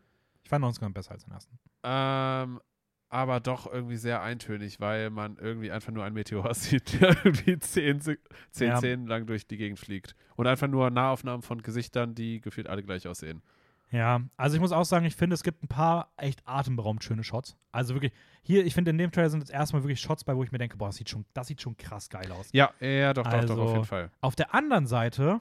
[0.43, 1.59] Ich fand uns ganz besser als den ersten.
[1.83, 2.61] Ähm,
[3.09, 7.59] aber doch irgendwie sehr eintönig, weil man irgendwie einfach nur einen Meteor sieht, der irgendwie
[7.59, 8.19] zehn, zehn
[8.59, 8.79] Ja.
[8.79, 10.17] Szenen lang durch die Gegend fliegt.
[10.37, 13.43] Und einfach nur Nahaufnahmen von Gesichtern, die gefühlt alle gleich aussehen.
[13.91, 17.23] Ja, also ich muss auch sagen, ich finde, es gibt ein paar echt atemberaubend schöne
[17.23, 17.57] Shots.
[17.71, 20.43] Also wirklich, hier, ich finde, in dem Trailer sind jetzt erstmal wirklich Shots bei, wo
[20.43, 22.49] ich mir denke, boah, das sieht schon, das sieht schon krass geil aus.
[22.53, 24.11] Ja, ja, doch, doch, doch, Also- auf jeden Fall.
[24.21, 25.41] Auf der anderen Seite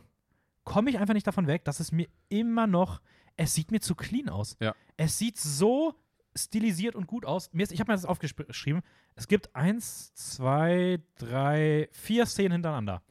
[0.64, 3.02] komme ich einfach nicht davon weg, dass es mir immer noch,
[3.38, 4.56] es sieht mir zu clean aus.
[4.60, 4.76] Ja.
[4.98, 5.96] Es sieht so
[6.36, 7.52] stilisiert und gut aus.
[7.54, 8.82] Mir ist, ich habe mir das aufgeschrieben.
[9.16, 13.02] Es gibt eins, zwei, drei, vier Szenen hintereinander,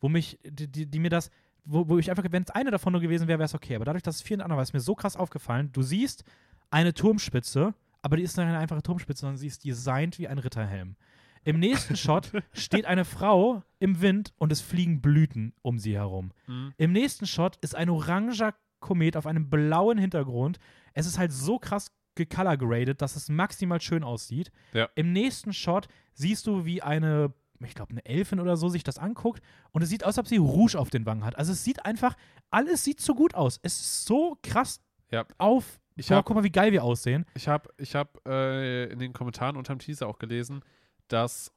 [0.00, 1.30] wo mich, die, die, die mir das,
[1.64, 3.76] wo, wo ich einfach, wenn es eine davon nur gewesen wäre, wäre es okay.
[3.76, 5.70] Aber dadurch, dass es vier hintereinander war, ist mir so krass aufgefallen.
[5.72, 6.24] Du siehst
[6.70, 10.38] eine Turmspitze, aber die ist nicht eine einfache Turmspitze, sondern sie ist designt wie ein
[10.38, 10.96] Ritterhelm.
[11.44, 16.32] Im nächsten Shot steht eine Frau im Wind und es fliegen Blüten um sie herum.
[16.46, 16.74] Mhm.
[16.76, 20.58] Im nächsten Shot ist ein oranger Komet auf einem blauen Hintergrund.
[20.94, 24.50] Es ist halt so krass gecolor graded, dass es maximal schön aussieht.
[24.72, 24.88] Ja.
[24.94, 27.32] Im nächsten Shot siehst du, wie eine,
[27.68, 29.42] ich glaube, eine Elfin oder so sich das anguckt
[29.72, 31.36] und es sieht aus, als ob sie Rouge auf den Wangen hat.
[31.36, 32.16] Also es sieht einfach,
[32.50, 33.58] alles sieht so gut aus.
[33.62, 35.24] Es ist so krass Ja.
[35.38, 35.80] auf.
[35.96, 37.26] Ich Boah, hab- guck mal, wie geil wir aussehen.
[37.34, 40.62] Ich habe ich hab, äh, in den Kommentaren unterm Teaser auch gelesen,
[41.08, 41.52] dass,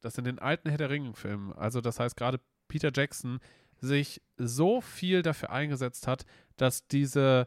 [0.00, 3.38] dass in den alten Herr der Ringen-Filmen, also das heißt gerade Peter Jackson,
[3.78, 7.46] sich so viel dafür eingesetzt hat, dass diese,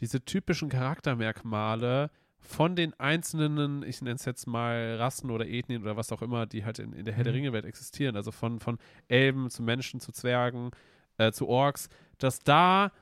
[0.00, 5.96] diese typischen Charaktermerkmale von den einzelnen, ich nenne es jetzt mal Rassen oder Ethnien oder
[5.96, 7.38] was auch immer, die halt in, in der Herr der Mhm.
[7.40, 10.70] Ringe-Welt existieren, also von, von Elben zu Menschen zu Zwergen,
[11.18, 12.92] äh, zu Orks, dass da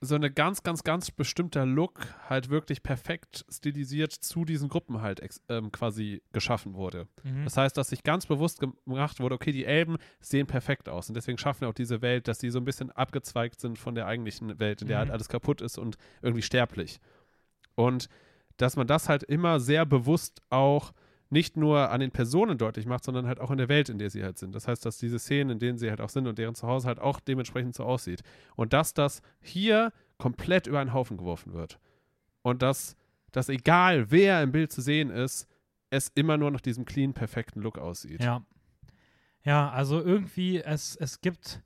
[0.00, 5.20] so eine ganz, ganz, ganz bestimmter Look halt wirklich perfekt stilisiert zu diesen Gruppen halt
[5.48, 7.08] ähm, quasi geschaffen wurde.
[7.24, 7.42] Mhm.
[7.42, 11.16] Das heißt, dass sich ganz bewusst gemacht wurde, okay, die Elben sehen perfekt aus und
[11.16, 14.06] deswegen schaffen wir auch diese Welt, dass die so ein bisschen abgezweigt sind von der
[14.06, 15.00] eigentlichen Welt, in der Mhm.
[15.00, 17.00] halt alles kaputt ist und irgendwie sterblich.
[17.74, 18.08] Und
[18.58, 20.92] dass man das halt immer sehr bewusst auch
[21.30, 24.10] nicht nur an den Personen deutlich macht, sondern halt auch in der Welt, in der
[24.10, 24.54] sie halt sind.
[24.54, 27.00] Das heißt, dass diese Szenen, in denen sie halt auch sind und deren Zuhause halt
[27.00, 28.22] auch dementsprechend so aussieht.
[28.56, 31.78] Und dass das hier komplett über einen Haufen geworfen wird.
[32.42, 32.96] Und dass,
[33.32, 35.46] dass egal wer im Bild zu sehen ist,
[35.90, 38.22] es immer nur nach diesem clean, perfekten Look aussieht.
[38.22, 38.44] Ja.
[39.44, 41.62] Ja, also irgendwie, es, es gibt,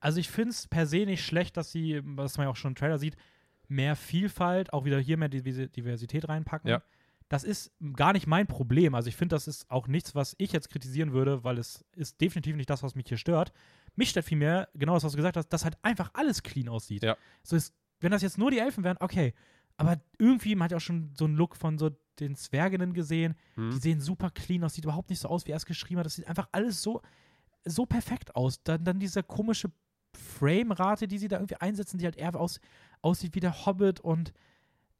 [0.00, 2.70] also ich finde es per se nicht schlecht, dass sie, was man ja auch schon
[2.70, 3.16] im Trailer sieht,
[3.72, 6.70] mehr Vielfalt, auch wieder hier mehr Diversität reinpacken.
[6.70, 6.82] Ja.
[7.28, 8.94] Das ist gar nicht mein Problem.
[8.94, 12.20] Also ich finde, das ist auch nichts, was ich jetzt kritisieren würde, weil es ist
[12.20, 13.52] definitiv nicht das, was mich hier stört.
[13.96, 17.02] Mich stört vielmehr, genau das, was du gesagt hast, dass halt einfach alles clean aussieht.
[17.02, 17.16] Ja.
[17.42, 19.32] So ist, wenn das jetzt nur die Elfen wären, okay.
[19.78, 23.34] Aber irgendwie, man hat ja auch schon so einen Look von so den Zwerginnen gesehen.
[23.54, 23.70] Hm?
[23.70, 26.06] Die sehen super clean aus, sieht überhaupt nicht so aus, wie er es geschrieben hat.
[26.06, 27.00] Das sieht einfach alles so,
[27.64, 28.62] so perfekt aus.
[28.62, 29.72] Dann, dann diese komische
[30.14, 32.60] Frame-Rate, die sie da irgendwie einsetzen, die halt eher aus,
[33.02, 34.32] aussieht wie der Hobbit und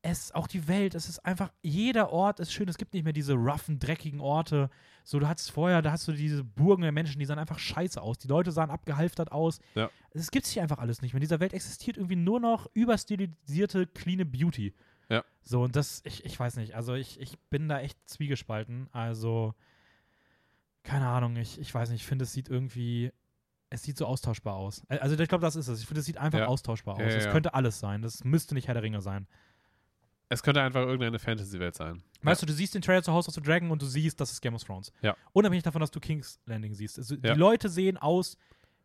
[0.03, 2.69] es, auch die Welt, es ist einfach, jeder Ort ist schön.
[2.69, 4.69] Es gibt nicht mehr diese roughen, dreckigen Orte.
[5.05, 8.03] So, du hattest vorher, da hast du diese Burgen der Menschen, die sahen einfach scheiße
[8.03, 8.19] aus.
[8.19, 9.61] Die Leute sahen abgehalftert aus.
[9.77, 9.91] Ja.
[10.11, 11.19] Es gibt hier einfach alles nicht mehr.
[11.19, 14.75] In dieser Welt existiert irgendwie nur noch überstilisierte, cleane Beauty.
[15.09, 15.25] Ja.
[15.43, 18.89] So, und das, ich, ich weiß nicht, also ich, ich bin da echt zwiegespalten.
[18.91, 19.55] Also,
[20.83, 23.13] keine Ahnung, ich, ich weiß nicht, ich finde, es sieht irgendwie,
[23.73, 24.83] es sieht so austauschbar aus.
[24.89, 25.81] Also, ich glaube, das ist es.
[25.81, 26.47] Ich finde, es sieht einfach Ja.
[26.47, 27.01] austauschbar aus.
[27.01, 27.33] Ja, ja, Es ja.
[27.33, 28.03] könnte alles sein.
[28.03, 29.27] Das müsste nicht Herr der Ringe sein.
[30.29, 32.03] Es könnte einfach irgendeine Fantasy-Welt sein.
[32.23, 34.33] Weißt du, du siehst den Trailer zu House of the Dragon und du siehst, das
[34.33, 34.91] ist Game of Thrones.
[35.03, 35.15] Ja.
[35.33, 36.99] Unabhängig davon, dass du King's Landing siehst.
[36.99, 37.35] Also, Ja.
[37.35, 38.39] Die Leute sehen aus,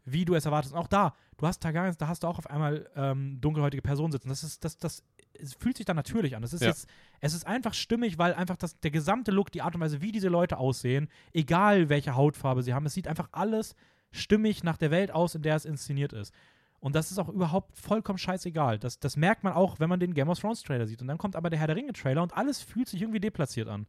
[0.04, 0.73] wie du es erwartest.
[0.73, 4.12] Und auch da, du hast Targaryens, da hast du auch auf einmal ähm, dunkelhäutige Personen
[4.12, 4.30] sitzen.
[4.30, 5.04] Das ist, das, das
[5.39, 6.41] es fühlt sich dann natürlich an.
[6.41, 6.69] Das ist Ja.
[6.69, 6.88] jetzt,
[7.21, 10.12] es ist einfach stimmig, weil einfach das, der gesamte Look, die Art und Weise, wie
[10.12, 13.76] diese Leute aussehen, egal welche Hautfarbe sie haben, es sieht einfach alles
[14.17, 16.34] stimmig nach der Welt aus, in der es inszeniert ist.
[16.80, 18.77] Und das ist auch überhaupt vollkommen scheißegal.
[18.77, 21.01] Das, das merkt man auch, wenn man den Game of Thrones Trailer sieht.
[21.01, 23.67] Und dann kommt aber der Herr der Ringe Trailer und alles fühlt sich irgendwie deplatziert
[23.67, 23.88] an.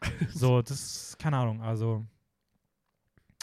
[0.30, 2.06] so, das ist, keine Ahnung, also.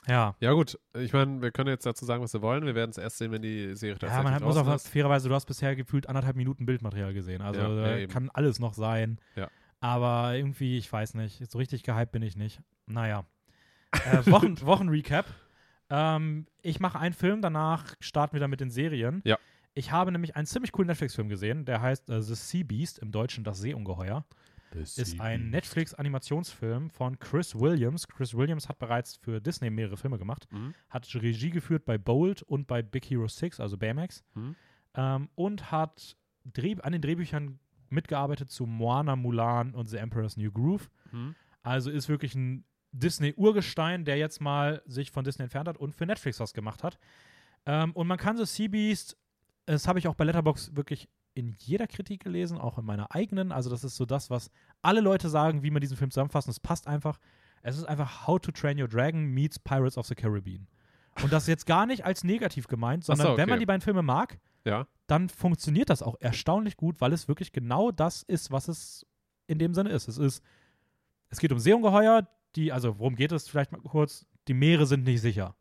[0.08, 0.36] Ja.
[0.40, 0.80] Ja, gut.
[0.94, 2.66] Ich meine, wir können jetzt dazu sagen, was wir wollen.
[2.66, 4.88] Wir werden es erst sehen, wenn die Serie Ja, tatsächlich man hat, muss auch ist.
[4.88, 7.42] fairerweise, du hast bisher gefühlt anderthalb Minuten Bildmaterial gesehen.
[7.42, 9.20] Also Ja, ja, kann alles noch sein.
[9.36, 9.50] Ja.
[9.82, 12.62] Aber irgendwie, ich weiß nicht, so richtig gehypt bin ich nicht.
[12.86, 13.26] Naja.
[14.12, 15.26] Äh, Wochen, Wochenrecap.
[15.90, 19.22] Ähm, ich mache einen Film, danach starten wir dann mit den Serien.
[19.26, 19.38] Ja.
[19.74, 23.12] Ich habe nämlich einen ziemlich coolen Netflix-Film gesehen, der heißt äh, The Sea Beast, im
[23.12, 24.26] Deutschen Das Seeungeheuer.
[24.74, 28.08] Ist ein Netflix-Animationsfilm von Chris Williams.
[28.08, 30.74] Chris Williams hat bereits für Disney mehrere Filme gemacht, Mhm.
[30.90, 34.56] hat Regie geführt bei Bold und bei Big Hero 6, also Baymax, Mhm.
[34.96, 40.52] ähm, und hat Dreh an den Drehbüchern mitgearbeitet zu Moana, Mulan und The Emperor's New
[40.52, 40.90] Groove.
[41.12, 41.36] Mhm.
[41.64, 42.66] Also ist wirklich ein
[43.00, 46.98] Disney-Urgestein, der jetzt mal sich von Disney entfernt hat und für Netflix was gemacht hat.
[47.66, 49.18] Ähm, und man kann so Sea Beast,
[49.66, 53.52] das habe ich auch bei Letterbox wirklich in jeder Kritik gelesen, auch in meiner eigenen.
[53.52, 54.50] Also das ist so das, was
[54.82, 56.48] alle Leute sagen, wie man diesen Film zusammenfasst.
[56.48, 57.20] Es passt einfach.
[57.62, 60.68] Es ist einfach How to Train Your Dragon meets Pirates of the Caribbean.
[61.24, 63.60] Und das jetzt gar nicht als negativ gemeint, Ach so, sondern wenn man okay.
[63.62, 64.86] die beiden Filme mag, Ja.
[65.08, 69.06] dann funktioniert das auch erstaunlich gut, weil es wirklich genau das ist, was es
[69.48, 70.08] in dem Sinne ist.
[70.08, 70.44] Es ist,
[71.30, 74.26] es geht um Seeungeheuer, die, also worum geht es vielleicht mal kurz?
[74.48, 75.56] Die Meere sind nicht sicher.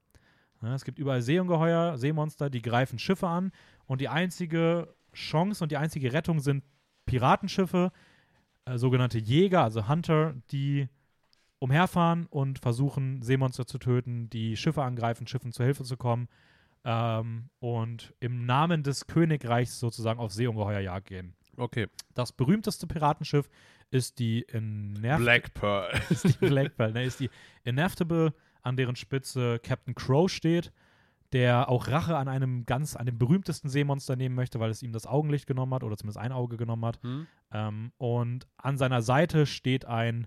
[0.62, 3.52] Ja, es gibt überall Seeungeheuer, Seemonster, die greifen Schiffe an
[3.86, 6.64] und die einzige Chance und die einzige Rettung sind
[7.06, 7.92] Piratenschiffe,
[8.64, 10.88] äh, sogenannte Jäger, also Hunter, die
[11.58, 16.28] umherfahren und versuchen, Seemonster zu töten, die Schiffe angreifen, Schiffen zur Hilfe zu kommen
[16.84, 21.34] ähm, und im Namen des Königreichs sozusagen auf Seeungeheuerjagd gehen.
[21.56, 21.88] Okay.
[22.14, 23.48] Das berühmteste Piratenschiff
[23.94, 25.92] ist die Inerf Black Pearl.
[26.10, 27.30] ist die Black Pearl, ne, ist die
[27.62, 30.72] Inevitable, an deren Spitze Captain Crow steht,
[31.32, 34.92] der auch Rache an einem ganz, an dem berühmtesten Seemonster nehmen möchte, weil es ihm
[34.92, 37.00] das Augenlicht genommen hat oder zumindest ein Auge genommen hat.
[37.02, 37.26] Hm?
[37.52, 40.26] Ähm, und an seiner Seite steht ein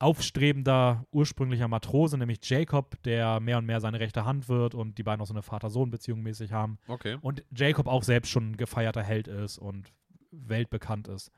[0.00, 5.02] aufstrebender, ursprünglicher Matrose, nämlich Jacob, der mehr und mehr seine rechte Hand wird und die
[5.02, 6.78] beiden auch so eine Vater-Sohn-Beziehung mäßig haben.
[6.88, 7.18] Okay.
[7.20, 9.92] Und Jacob auch selbst schon ein gefeierter Held ist und
[10.30, 11.32] weltbekannt ist.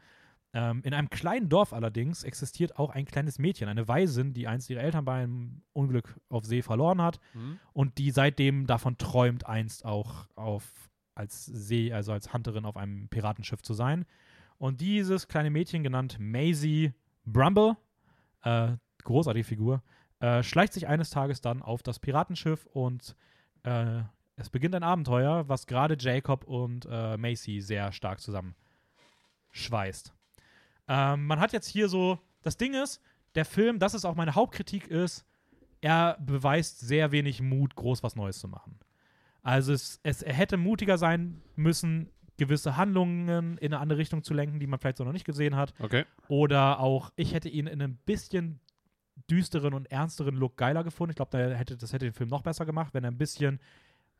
[0.52, 4.68] Ähm, in einem kleinen Dorf allerdings existiert auch ein kleines Mädchen, eine Waisin, die einst
[4.68, 7.60] ihre Eltern bei einem Unglück auf See verloren hat Hm?
[7.72, 10.64] und die seitdem davon träumt, einst auch auf
[11.14, 14.06] als See, also als Hunterin auf einem Piratenschiff zu sein.
[14.58, 17.76] Und dieses kleine Mädchen, genannt Maisie Brumble,
[18.42, 18.72] äh,
[19.04, 19.82] großartige Figur,
[20.20, 23.14] äh, schleicht sich eines Tages dann auf das Piratenschiff und
[23.62, 24.02] äh,
[24.36, 30.14] es beginnt ein Abenteuer, was gerade Jacob und äh, Macy sehr stark zusammenschweißt.
[30.90, 33.00] Ähm, man hat jetzt hier so, das Ding ist,
[33.37, 35.24] der Film, das ist auch meine Hauptkritik ist,
[35.81, 38.76] er beweist sehr wenig Mut, groß was Neues zu machen.
[39.42, 44.35] Also es, es, er hätte mutiger sein müssen, gewisse Handlungen in eine andere Richtung zu
[44.35, 45.74] lenken, die man vielleicht so noch nicht gesehen hat.
[45.79, 46.05] Okay.
[46.26, 48.59] Oder auch, ich hätte ihn in einem bisschen
[49.31, 51.11] düsteren und ernsteren Look geiler gefunden.
[51.11, 53.61] Ich glaube, da hätte, das hätte den Film noch besser gemacht, wenn er ein bisschen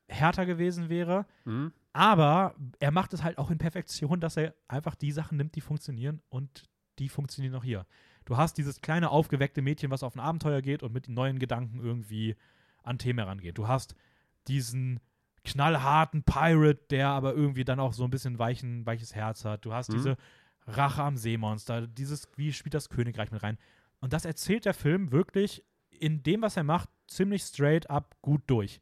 [0.07, 1.27] härter gewesen wäre.
[1.45, 1.73] Hm?
[1.93, 5.61] Aber er macht es halt auch in Perfektion, dass er einfach die Sachen nimmt, die
[5.61, 7.87] funktionieren und die funktionieren auch hier.
[8.27, 11.81] Du hast dieses kleine aufgeweckte Mädchen, was auf ein Abenteuer geht und mit neuen Gedanken
[11.81, 12.37] irgendwie
[12.85, 13.59] an Themen herangeht.
[13.59, 13.95] Du hast
[14.47, 15.01] diesen
[15.45, 19.65] knallharten Pirate, der aber irgendwie dann auch so ein bisschen weichen, weiches Herz hat.
[19.65, 19.95] Du hast Mhm.
[19.95, 20.17] diese
[20.67, 23.59] Rache am Seemonster, dieses, wie spielt das Königreich mit rein.
[24.01, 28.43] Und das erzählt der Film wirklich in dem, was er macht, ziemlich straight up gut
[28.47, 28.81] durch.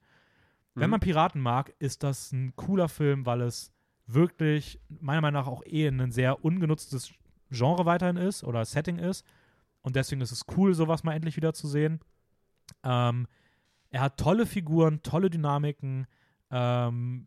[0.78, 0.92] Wenn Mhm.
[0.92, 3.72] man Piraten mag, ist das ein cooler Film, weil es
[4.06, 7.12] wirklich, meiner Meinung nach, auch eh ein sehr ungenutztes
[7.50, 9.24] Genre weiterhin ist oder Setting ist.
[9.82, 12.00] Und deswegen ist es cool, sowas mal endlich wieder zu sehen.
[12.84, 13.26] Ähm,
[13.90, 16.06] er hat tolle Figuren, tolle Dynamiken,
[16.50, 17.26] ähm,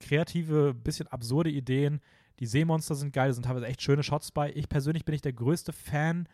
[0.00, 2.00] kreative, bisschen absurde Ideen.
[2.40, 4.52] Die Seemonster sind geil, da sind teilweise echt schöne Shots bei.
[4.54, 6.28] Ich persönlich bin nicht der größte Fan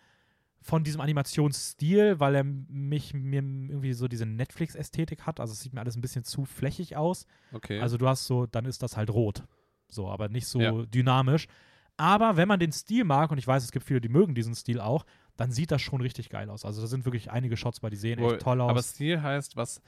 [0.63, 5.39] von diesem Animationsstil, weil er mich mir irgendwie so diese Netflix-Ästhetik hat.
[5.41, 7.27] Also es sieht mir alles ein bisschen zu flächig aus.
[7.53, 7.81] Okay.
[7.81, 9.45] Also du hast so, dann ist das halt rot.
[9.89, 10.73] So, aber nicht so Ja.
[10.87, 11.47] dynamisch.
[11.97, 14.55] Aber wenn man den Stil mag, und ich weiß, es gibt viele, die mögen diesen
[14.55, 16.65] Stil auch, dann sieht das schon richtig geil aus.
[16.65, 18.71] Also da sind wirklich einige Shots bei, die sehen Wo- echt toll aus.
[18.71, 19.81] Aber Stil heißt, was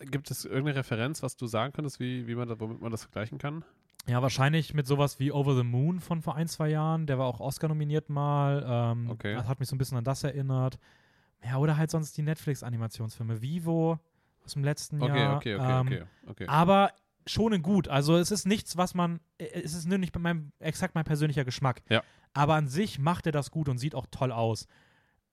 [0.00, 3.02] gibt es irgendeine Referenz, was du sagen könntest, wie, wie man da, womit man das
[3.02, 3.64] vergleichen kann?
[4.06, 7.06] Ja, wahrscheinlich mit sowas wie Over the Moon von vor ein, zwei Jahren.
[7.06, 8.64] Der war auch Oscar nominiert mal.
[8.66, 9.34] Ähm, Okay.
[9.34, 10.78] Das hat mich so ein bisschen an das erinnert.
[11.44, 13.42] Ja, oder halt sonst die Netflix-Animationsfilme.
[13.42, 13.98] Vivo
[14.44, 15.36] aus dem letzten Okay, Jahr.
[15.36, 16.46] okay, okay, ähm, okay, okay.
[16.48, 16.90] Aber
[17.26, 17.88] schon in gut.
[17.88, 21.04] Also es ist nichts, was man, äh, es ist nur nicht bei meinem, exakt mein
[21.04, 21.82] persönlicher Geschmack.
[21.90, 22.02] Ja.
[22.32, 24.66] Aber an sich macht er das gut und sieht auch toll aus.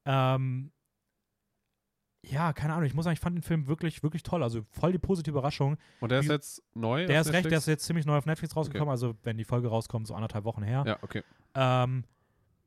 [0.05, 0.71] Ähm,
[2.29, 4.41] ja, keine Ahnung, ich muss sagen, ich fand den Film wirklich, wirklich toll.
[4.43, 5.77] Also voll die positive Überraschung.
[5.99, 7.05] Und der ist wie- jetzt neu?
[7.05, 9.67] Der ist recht, der ist jetzt ziemlich neu auf Netflix rausgekommen, also wenn die Folge
[9.67, 10.83] rauskommt, so anderthalb Wochen her.
[10.87, 11.23] Ja, okay.
[11.55, 12.03] Ähm,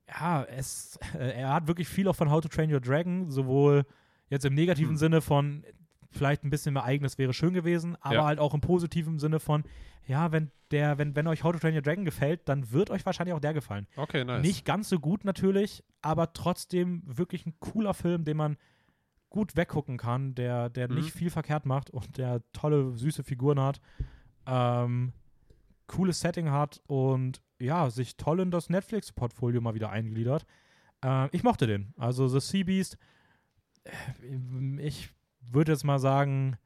[0.08, 3.84] ja, es, äh, er hat wirklich viel auch von How to Train Your Dragon, sowohl
[4.30, 4.96] jetzt im negativen Hm.
[4.96, 5.64] Sinne von
[6.10, 8.24] vielleicht ein bisschen mehr eigenes wäre schön gewesen, aber Ja.
[8.24, 9.64] halt auch im positiven Sinne von,
[10.06, 13.04] ja, wenn der, wenn, wenn euch How to Train Your Dragon gefällt, dann wird euch
[13.04, 13.86] wahrscheinlich auch der gefallen.
[13.96, 14.40] Okay, nice.
[14.40, 18.56] Nicht ganz so gut natürlich, aber trotzdem wirklich ein cooler Film, den man
[19.30, 20.94] gut weggucken kann, der, der Mhm.
[20.94, 23.80] nicht viel verkehrt macht und der tolle, süße Figuren hat,
[24.46, 25.12] ähm,
[25.86, 30.46] cooles Setting hat und ja, sich toll in das Netflix-Portfolio mal wieder eingliedert.
[31.04, 31.92] Äh, ich mochte den.
[31.96, 32.96] Also The Sea Beast,
[33.84, 35.10] äh, ich
[35.40, 36.56] würde jetzt mal sagen,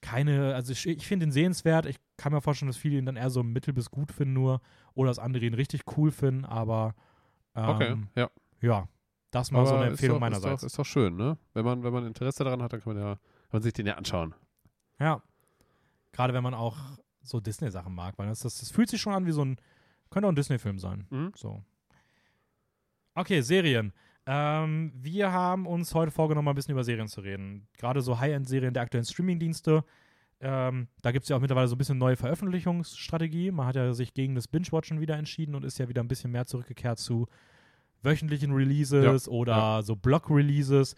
[0.00, 1.86] keine, also ich, ich finde ihn sehenswert.
[1.86, 4.60] Ich kann mir vorstellen, dass viele ihn dann eher so mittel bis gut finden nur
[4.94, 6.94] oder dass andere ihn richtig cool finden, aber
[7.54, 8.30] ähm, Okay, ja.
[8.60, 8.88] ja,
[9.34, 10.62] das mal so eine Aber Empfehlung ist doch, meinerseits.
[10.62, 11.38] Ist doch, ist doch schön, ne?
[11.52, 13.18] Wenn man, wenn man Interesse daran hat, dann kann man ja
[13.54, 14.34] man sich den ja anschauen.
[15.00, 15.22] Ja.
[16.12, 16.76] Gerade wenn man auch
[17.22, 19.56] so Disney-Sachen mag, weil das, das, das fühlt sich schon an wie so ein,
[20.10, 21.06] könnte auch ein Disney-Film sein.
[21.08, 21.32] Mhm.
[21.34, 21.64] So.
[23.14, 23.92] Okay, Serien.
[24.26, 27.68] Ähm, wir haben uns heute vorgenommen, ein bisschen über Serien zu reden.
[27.78, 29.84] Gerade so High-End-Serien der aktuellen Streaming-Dienste.
[30.40, 33.50] Ähm, da gibt es ja auch mittlerweile so ein bisschen neue Veröffentlichungsstrategie.
[33.50, 36.32] Man hat ja sich gegen das Binge-Watchen wieder entschieden und ist ja wieder ein bisschen
[36.32, 37.26] mehr zurückgekehrt zu
[38.04, 39.82] wöchentlichen Releases oder ja.
[39.82, 40.94] so Block-Releases.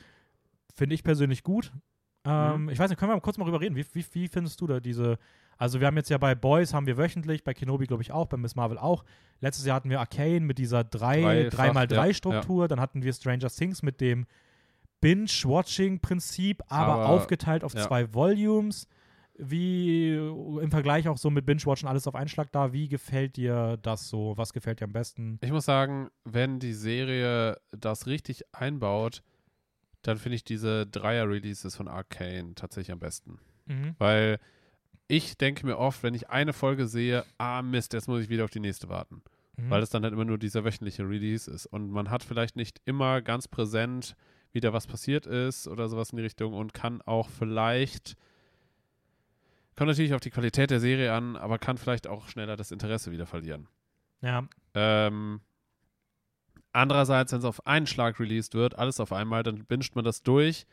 [0.75, 1.73] Finde ich persönlich gut.
[2.25, 2.69] Ähm, Mhm.
[2.71, 3.77] Ich weiß nicht, können wir mal kurz mal drüber reden?
[3.77, 5.19] Wie, wie, wie findest du da diese
[5.59, 8.27] also wir haben jetzt ja bei Boys haben wir wöchentlich, bei Kenobi glaube ich auch,
[8.27, 9.05] bei Miss Marvel auch.
[9.40, 12.69] Letztes Jahr hatten wir Arcane mit dieser drei, Dreifach, 3x3-Struktur.
[12.69, 14.27] Dann hatten wir Stranger Things mit dem
[15.01, 17.87] Binge-Watching-Prinzip, aber, Aber, aufgeteilt auf ja.
[17.87, 18.87] zwei Volumes.
[19.38, 22.72] Wie im Vergleich auch so mit Binge-Watchen alles auf einen Schlag da.
[22.72, 24.33] Wie gefällt dir das so?
[24.37, 25.38] Was gefällt dir am besten?
[25.42, 29.22] Ich muss sagen, wenn die Serie das richtig einbaut,
[30.03, 33.38] dann finde ich diese Dreier-Releases von Arcane tatsächlich am besten.
[33.66, 33.94] Mhm.
[33.99, 34.38] Weil
[35.09, 38.44] ich denke mir oft, wenn ich eine Folge sehe, ah Mist, jetzt muss ich wieder
[38.44, 39.22] auf die nächste warten.
[39.57, 39.70] Mhm.
[39.70, 41.66] Weil es dann halt immer nur dieser wöchentliche Release ist.
[41.66, 44.16] Und man hat vielleicht nicht immer ganz präsent,
[44.53, 48.16] wieder was passiert ist oder sowas in die Richtung und kann auch vielleicht,
[49.77, 53.12] kommt natürlich auf die Qualität der Serie an, aber kann vielleicht auch schneller das Interesse
[53.12, 53.69] wieder verlieren.
[54.23, 55.41] ja, Ähm,
[56.73, 60.23] andererseits, wenn es auf einen Schlag released wird, alles auf einmal, dann binscht man das
[60.23, 60.67] durch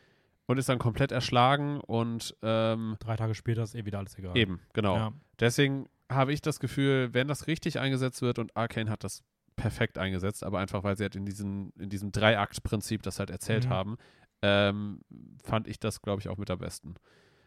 [0.46, 4.36] und ist dann komplett erschlagen und ähm, drei Tage später ist eh wieder alles egal.
[4.36, 4.96] eben, genau.
[4.96, 5.12] Ja.
[5.40, 9.22] Deswegen habe ich das Gefühl, wenn das richtig eingesetzt wird und Arcane hat das
[9.56, 13.66] perfekt eingesetzt, aber einfach, weil sie halt in diesem, in diesem Dreiakt-Prinzip das halt erzählt
[13.66, 13.70] Mhm.
[13.70, 13.96] haben,
[14.42, 15.00] ähm,
[15.42, 16.94] fand ich das, glaube ich, auch mit am besten.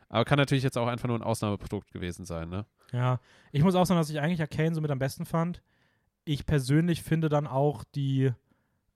[0.09, 2.65] Aber kann natürlich jetzt auch einfach nur ein Ausnahmeprodukt gewesen sein, ne?
[2.93, 3.19] Ja,
[3.51, 5.61] ich muss auch sagen, dass ich eigentlich Arcane so mit am besten fand.
[6.23, 8.31] Ich persönlich finde dann auch die,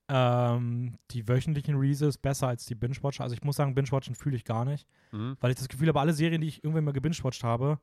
[0.10, 3.24] ähm, die wöchentlichen Releases besser als die Binge-Watcher.
[3.24, 5.38] Also ich muss sagen, Binge-Watchen fühle ich gar nicht, Mhm.
[5.40, 7.80] weil ich das Gefühl habe, alle Serien, die ich irgendwann mal gebingewatcht habe,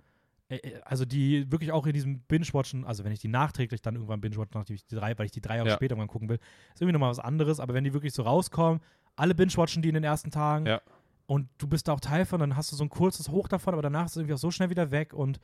[0.51, 3.95] äh, äh, also die wirklich auch in diesem Binge-Watchen, also wenn ich die nachträglich dann
[3.95, 5.75] irgendwann binge-watch, nachdem ich die drei, weil ich die drei Jahre Ja.
[5.75, 6.39] später irgendwann gucken will,
[6.75, 7.61] ist irgendwie nochmal was anderes.
[7.61, 8.81] Aber wenn die wirklich so rauskommen,
[9.17, 10.81] alle binge-watchen die in den ersten Tagen Ja.
[11.29, 13.75] Und du bist da auch Teil von, dann hast du so ein kurzes Hoch davon,
[13.75, 15.39] aber danach ist es irgendwie auch so schnell wieder weg und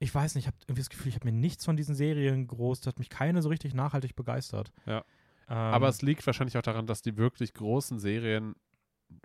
[0.00, 2.46] ich weiß nicht, ich habe irgendwie das Gefühl, ich habe mir nichts von diesen Serien
[2.46, 4.72] groß, das hat mich keine so richtig nachhaltig begeistert.
[4.86, 5.04] Ja.
[5.48, 8.54] Ähm, Aber es liegt wahrscheinlich auch daran, dass die wirklich großen Serien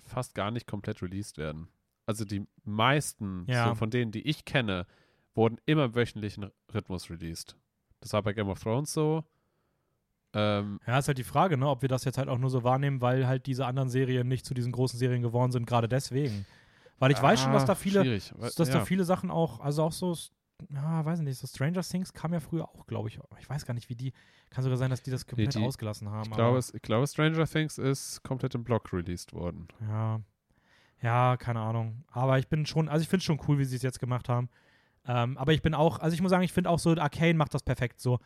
[0.02, 1.68] fast gar nicht komplett released werden.
[2.06, 3.70] Also die meisten Ja.
[3.70, 4.86] so von denen, die ich kenne,
[5.36, 7.56] wurden immer im wöchentlichen Rhythmus released.
[8.02, 9.24] Das war bei Game of Thrones so.
[10.34, 12.64] Ähm, ja, ist halt die Frage, ne, ob wir das jetzt halt auch nur so
[12.64, 16.46] wahrnehmen, weil halt diese anderen Serien nicht zu diesen großen Serien geworden sind, gerade deswegen.
[17.00, 18.34] Weil ich weiß schon, dass da ah, viele, schwierig.
[18.40, 18.66] dass ja.
[18.66, 20.16] da viele Sachen auch, also auch so,
[20.74, 23.20] ja, weiß nicht, so Stranger Things kam ja früher auch, glaube ich.
[23.40, 24.14] Ich weiß gar nicht, wie die,
[24.50, 26.30] kann sogar sein, dass die das komplett die- ausgelassen haben.
[26.30, 29.68] ich, glaube, es, ich glaube, Stranger Things ist komplett im Block released worden.
[29.82, 30.22] ja,
[31.02, 32.06] ja, keine Ahnung.
[32.12, 34.30] Aber ich bin schon, also ich finde es schon cool, wie sie es jetzt gemacht
[34.30, 34.50] haben.
[35.06, 37.54] Ähm, aber ich bin auch, also ich muss sagen, ich finde auch so, Arcane macht
[37.54, 38.00] das perfekt.
[38.00, 38.20] So,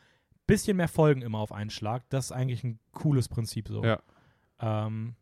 [0.47, 2.03] bisschen mehr Folgen immer auf einen Schlag.
[2.09, 3.83] Das ist eigentlich ein cooles Prinzip so.
[3.83, 3.99] Ja.
[4.59, 5.15] Ähm,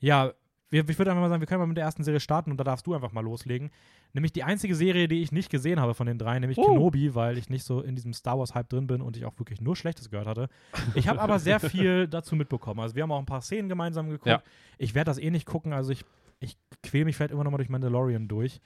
[0.00, 0.32] ja,
[0.72, 2.62] ich würde einfach mal sagen, wir können mal mit der ersten Serie starten und da
[2.64, 3.70] darfst du einfach mal loslegen.
[4.12, 6.66] Nämlich die einzige Serie, die ich nicht gesehen habe von den drei, nämlich Oh.
[6.66, 9.60] Kenobi, weil ich nicht so in diesem Star Wars-Hype drin bin und ich auch wirklich
[9.60, 10.48] nur Schlechtes gehört hatte.
[10.94, 12.80] Ich habe aber sehr viel dazu mitbekommen.
[12.80, 14.26] Also wir haben auch ein paar Szenen gemeinsam geguckt.
[14.26, 14.42] Ja.
[14.78, 16.04] Ich werde das eh nicht gucken, also ich,
[16.38, 18.60] ich quäle mich vielleicht immer noch mal durch Mandalorian durch.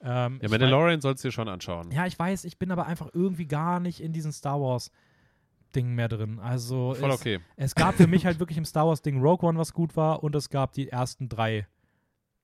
[0.00, 1.90] Ähm, Ja, Mandalorian sollst du dir schon anschauen.
[1.92, 4.60] ja, ich weiß, ich bin aber einfach irgendwie gar nicht in diesen Star
[5.74, 6.38] Wars-Ding mehr drin.
[6.38, 7.40] Also Voll es, okay.
[7.56, 10.34] es gab für mich halt wirklich im Star Wars-Ding Rogue One, was gut war, und
[10.34, 11.66] es gab die ersten drei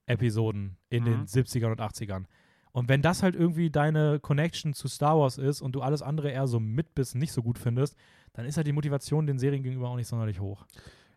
[0.07, 1.25] Episoden in den Mhm.
[1.27, 2.25] 70ern und 80ern.
[2.73, 6.31] Und wenn das halt irgendwie deine Connection zu Star Wars ist und du alles andere
[6.31, 7.97] eher so mit bis nicht so gut findest,
[8.33, 10.67] dann ist halt die Motivation den Serien gegenüber auch nicht sonderlich hoch.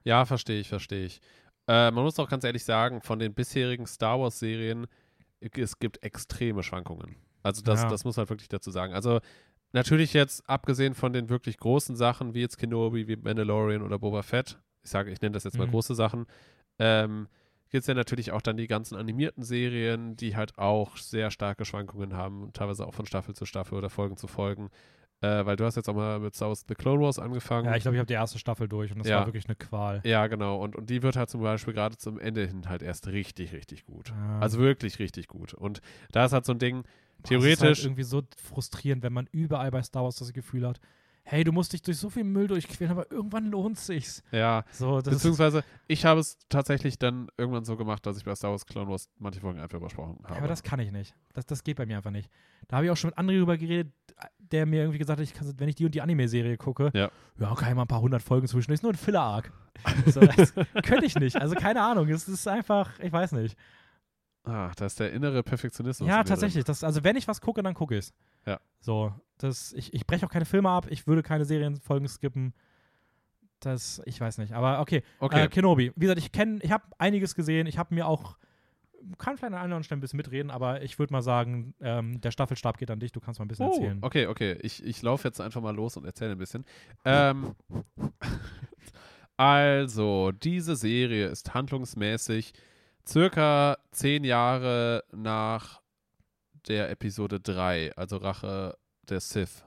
[0.04, 1.22] Ja, verstehe ich, verstehe ich.
[1.68, 4.88] Äh, man muss auch ganz ehrlich sagen, von den bisherigen Star Wars-Serien,
[5.40, 7.16] es gibt extreme Schwankungen.
[7.44, 7.90] Also das, Ja.
[7.90, 8.94] das muss man wirklich dazu sagen.
[8.94, 9.20] Also
[9.74, 14.22] natürlich jetzt, abgesehen von den wirklich großen Sachen, wie jetzt Kenobi, wie Mandalorian oder Boba
[14.24, 15.72] Fett, ich sage, ich nenne das jetzt mal Mhm.
[15.72, 16.26] große Sachen,
[16.80, 17.28] ähm,
[17.70, 21.66] gibt es ja natürlich auch dann die ganzen animierten Serien, die halt auch sehr starke
[21.66, 24.70] Schwankungen haben, teilweise auch von Staffel zu Staffel oder Folgen zu Folgen.
[25.22, 27.66] Äh, weil du hast jetzt auch mal mit Wars The Clone Wars angefangen.
[27.66, 29.20] Ja, ich glaube, ich habe die erste Staffel durch und das Ja.
[29.20, 30.02] war wirklich eine Qual.
[30.04, 30.62] Ja, genau.
[30.62, 33.86] Und, und die wird halt zum Beispiel gerade zum Ende hin halt erst richtig, richtig
[33.86, 34.10] gut.
[34.10, 34.40] Ja.
[34.40, 35.54] Also wirklich richtig gut.
[35.54, 35.80] Und
[36.12, 36.84] da ist halt so ein Ding,
[37.22, 40.34] Boah, Es ist theoretisch, halt irgendwie so frustrierend, wenn man überall bei Star Wars das
[40.34, 40.80] Gefühl hat,
[41.26, 44.22] hey, du musst dich durch so viel Müll durchquälen, aber irgendwann lohnt sich's.
[44.32, 48.36] ja, So, das beziehungsweise ich habe es tatsächlich dann irgendwann so gemacht, dass ich bei
[48.36, 50.34] Star Wars Clone Wars manche Folgen einfach übersprochen habe.
[50.34, 51.16] ja, aber das kann ich nicht.
[51.32, 52.30] Das, das geht bei mir einfach nicht.
[52.68, 53.94] Da habe ich auch schon mit André drüber geredet,
[54.40, 57.10] der mir irgendwie gesagt hat, ich kann, wenn ich die und die Anime-Serie gucke, Ja.
[57.40, 59.52] ja, kann ich mal ein paar hundert Folgen zwischen, ist nur ein Filler-Arc.
[60.08, 61.38] so, das könnte ich nicht.
[61.38, 63.58] Also keine Ahnung, es ist einfach, ich weiß nicht.
[64.44, 66.08] Ah, da ist der innere Perfektionismus.
[66.08, 66.64] Ja, tatsächlich.
[66.64, 68.14] Das, also wenn ich was gucke, dann gucke ich's.
[68.46, 68.60] Ja.
[68.80, 72.54] So, das, ich, ich breche auch keine Filme ab, ich würde keine Serienfolgen skippen.
[73.60, 74.54] Das, ich weiß nicht.
[74.54, 75.04] Aber okay.
[75.20, 75.92] Okay, Äh, Kenobi.
[75.96, 77.66] Wie gesagt, ich kenne, ich habe einiges gesehen.
[77.66, 78.38] Ich habe mir auch,
[79.18, 82.32] kann vielleicht an anderen Stelle ein bisschen mitreden, aber ich würde mal sagen, ähm, der
[82.32, 83.14] Staffelstab geht an dich.
[83.14, 84.00] Du kannst mal ein bisschen oh, erzählen.
[84.02, 84.58] okay, okay.
[84.62, 86.66] Ich, ich laufe jetzt einfach mal los und erzähle ein bisschen.
[87.06, 87.56] Ähm,
[89.38, 92.54] also, diese Serie ist handlungsmäßig
[93.08, 95.82] circa zehn Jahre nach
[96.68, 98.78] der Episode 3, also Rache
[99.10, 99.66] der Sith.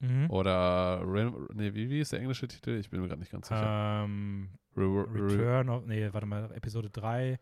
[0.00, 0.30] Mhm.
[0.30, 1.04] Oder,
[1.52, 2.78] nee, wie, wie ist der englische Titel?
[2.78, 4.04] Ich bin mir gerade nicht ganz sicher.
[4.04, 7.38] Ähm, Re Re Return of, nee, warte mal, Episode 3.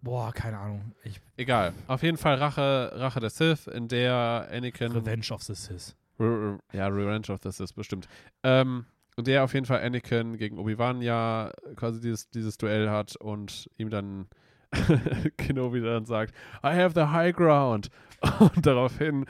[0.00, 0.92] Boah, keine Ahnung.
[1.02, 1.74] Ich, Egal.
[1.86, 4.92] Auf jeden Fall Rache, Rache der Sith, in der Anakin.
[4.92, 5.94] Revenge of the Sith.
[6.18, 8.08] Re ja, Revenge of the Sith, bestimmt.
[8.42, 13.16] Ähm, und der auf jeden Fall Anakin gegen Obi-Wan ja quasi dieses, dieses Duell hat
[13.16, 14.26] und ihm dann
[15.36, 17.90] Kenobi dann sagt, I have the high ground.
[18.40, 19.26] Und daraufhin,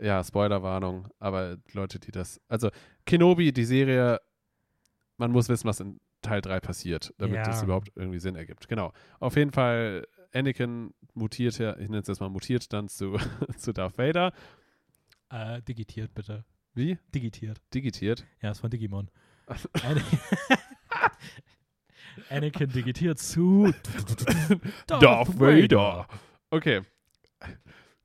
[0.00, 2.70] ja, Spoilerwarnung, aber Leute, die das, also
[3.06, 4.20] Kenobi, die Serie,
[5.16, 7.42] man muss wissen, was in Teil 3 passiert, damit Ja.
[7.44, 8.68] das überhaupt irgendwie Sinn ergibt.
[8.68, 8.92] Genau.
[9.20, 13.16] Auf jeden Fall, Anakin mutiert ja, ich nenne es jetzt mal mutiert dann zu,
[13.56, 14.32] zu Darth Vader.
[15.30, 16.44] Äh, digitiert bitte.
[16.74, 16.98] Wie?
[17.14, 17.60] Digitiert.
[17.74, 18.24] Digitiert.
[18.42, 19.10] Ja, ist von Digimon.
[22.28, 23.72] Ana- Anakin digitiert zu
[26.50, 26.82] Okay.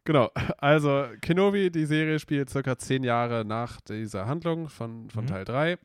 [0.04, 0.30] Genau.
[0.60, 5.28] Also, Kenobi, die Serie spielt circa zehn Jahre nach dieser Handlung von, von Mhm.
[5.30, 5.72] Teil 3.
[5.74, 5.78] Äh,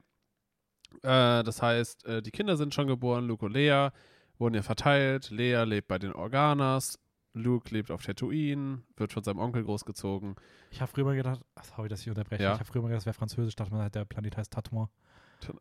[1.02, 3.92] das heißt, äh, die Kinder sind schon geboren, Luke und Leia
[4.38, 5.30] wurden ja verteilt.
[5.30, 6.98] Leia lebt bei den Organas.
[7.32, 10.34] Luke lebt auf Tatooine, wird von seinem Onkel großgezogen.
[10.72, 12.42] Ich habe früher mal gedacht, ach, sorry, dass ich unterbreche.
[12.42, 12.54] Ja.
[12.54, 14.88] Ich habe früher mal gedacht, das wäre französisch, dachte man, der Planet heißt Tatouin.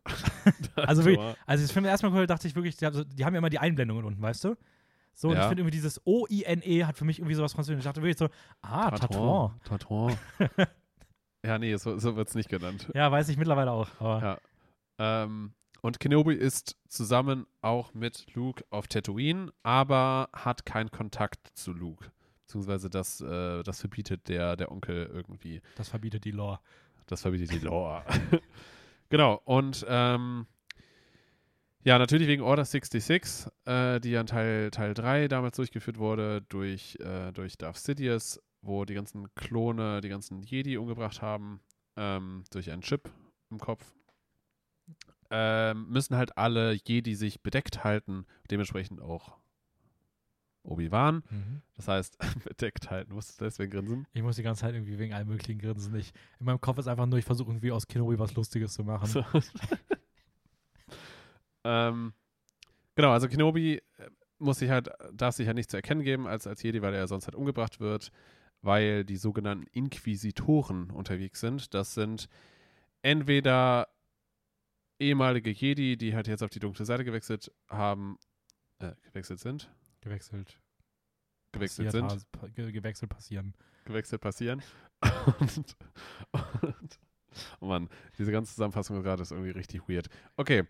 [0.76, 3.58] Also wirklich, als ich Film erstmal habe, dachte ich wirklich, die haben, ja immer die
[3.58, 4.56] Einblendungen unten, weißt du?
[5.14, 5.42] So, und Ja.
[5.42, 7.80] ich finde irgendwie dieses O-I-N-E hat für mich irgendwie sowas französisch.
[7.80, 8.28] Ich dachte wirklich so,
[8.62, 9.52] ah, Tatouin.
[9.64, 10.16] Tatouin.
[11.44, 12.88] ja, nee, so, so wird es nicht genannt.
[12.94, 13.88] Ja, weiß ich mittlerweile auch.
[14.00, 14.38] Ja.
[14.98, 15.52] Ähm,
[15.82, 22.12] und Kenobi ist zusammen auch mit Luke auf Tatooine, aber hat keinen Kontakt zu Luke.
[22.46, 25.60] beziehungsweise das, äh, das verbietet der, der Onkel irgendwie.
[25.76, 26.60] Das verbietet die Lore.
[27.06, 28.04] Das verbietet die Lore.
[29.10, 30.46] Genau, und ähm,
[31.82, 36.42] ja, natürlich wegen Order 66, äh, die ja in Teil, Teil 3 damals durchgeführt wurde
[36.42, 41.60] durch, äh, durch Darth Sidious, wo die ganzen Klone, die ganzen Jedi umgebracht haben,
[41.96, 43.10] ähm, durch einen Chip
[43.50, 43.94] im Kopf.
[45.30, 49.39] Ähm, müssen halt alle Jedi sich bedeckt halten, dementsprechend auch
[50.62, 51.22] Obi-Wan.
[51.30, 51.62] Mhm.
[51.74, 54.06] Das heißt, bedeckt halten, musst du deswegen grinsen.
[54.12, 55.94] Ich muss die ganze Zeit irgendwie wegen allem möglichen grinsen.
[55.96, 58.84] Ich, in meinem Kopf ist einfach nur, ich versuche irgendwie aus Kenobi was Lustiges zu
[58.84, 59.06] machen.
[59.06, 59.24] So.
[61.64, 62.12] ähm,
[62.94, 63.82] genau, also Kenobi äh,
[64.38, 67.08] muss sich halt, darf sich halt nicht zu erkennen geben als, als Jedi, weil er
[67.08, 68.10] sonst halt umgebracht wird,
[68.62, 71.74] weil die sogenannten Inquisitoren unterwegs sind.
[71.74, 72.28] Das sind
[73.02, 73.88] entweder
[74.98, 78.18] ehemalige Jedi, die halt jetzt auf die dunkle Seite gewechselt haben,
[78.78, 79.70] äh, gewechselt sind,
[80.00, 80.58] Gewechselt.
[81.52, 83.54] gewechselt sind, ha- pa- ge- gewechselt passieren.
[83.84, 84.62] gewechselt passieren.
[85.40, 85.76] Und,
[86.62, 86.98] und
[87.60, 87.88] oh Mann,
[88.18, 90.08] diese ganze Zusammenfassung gerade ist irgendwie richtig weird.
[90.36, 90.64] Okay.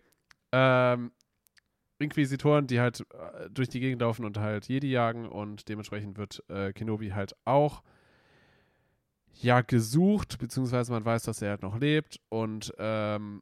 [0.53, 1.11] Ähm,
[1.99, 6.43] Inquisitoren, die halt äh, durch die Gegend laufen und halt Jedi jagen und dementsprechend wird
[6.49, 7.83] äh, Kenobi halt auch
[9.41, 13.41] ja gesucht, beziehungsweise man weiß, dass er halt noch lebt und ähm,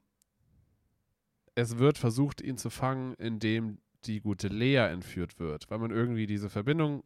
[1.55, 6.27] es wird versucht, ihn zu fangen, indem die gute Lea entführt wird, weil man irgendwie
[6.27, 7.03] diese Verbindung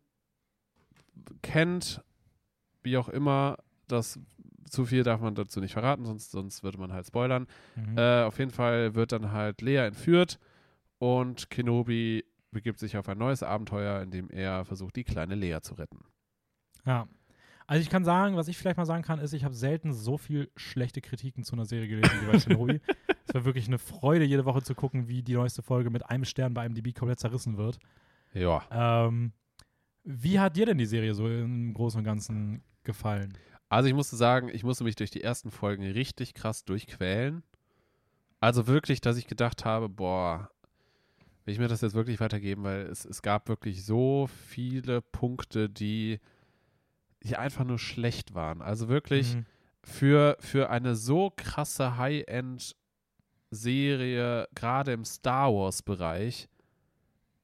[1.41, 2.04] kennt,
[2.84, 4.20] wie auch immer, das
[4.70, 7.48] zu viel darf man dazu nicht verraten, sonst, sonst würde man halt spoilern.
[7.76, 7.98] Mhm.
[7.98, 10.39] Äh, auf jeden Fall wird dann halt Lea entführt
[10.98, 15.60] und Kenobi begibt sich auf ein neues Abenteuer, in dem er versucht, die kleine Lea
[15.62, 16.06] zu retten.
[16.86, 17.08] Ja.
[17.68, 20.18] Also ich kann sagen, was ich vielleicht mal sagen kann, ist, ich habe selten so
[20.18, 22.82] viel schlechte Kritiken zu einer Serie gelesen wie bei Kenobi.
[23.28, 26.26] es war wirklich eine Freude, jede Woche zu gucken, wie die neueste Folge mit einem
[26.26, 27.80] Stern bei IMDb komplett zerrissen wird.
[28.34, 28.64] Ja.
[28.72, 29.32] Ähm,
[30.03, 33.38] wie hat dir denn die Serie so im Großen und Ganzen gefallen?
[33.70, 37.43] Also ich musste sagen, ich musste mich durch die ersten Folgen richtig krass durchquälen.
[38.39, 40.49] Also wirklich, dass ich gedacht habe, boah,
[41.45, 45.70] will ich mir das jetzt wirklich weitergeben, weil es, es gab wirklich so viele Punkte,
[45.70, 46.20] die,
[47.24, 48.62] die einfach nur schlecht waren.
[48.62, 49.46] Also wirklich Mhm.
[49.84, 56.48] für, für eine so krasse High-End-Serie, gerade im Star Wars-Bereich,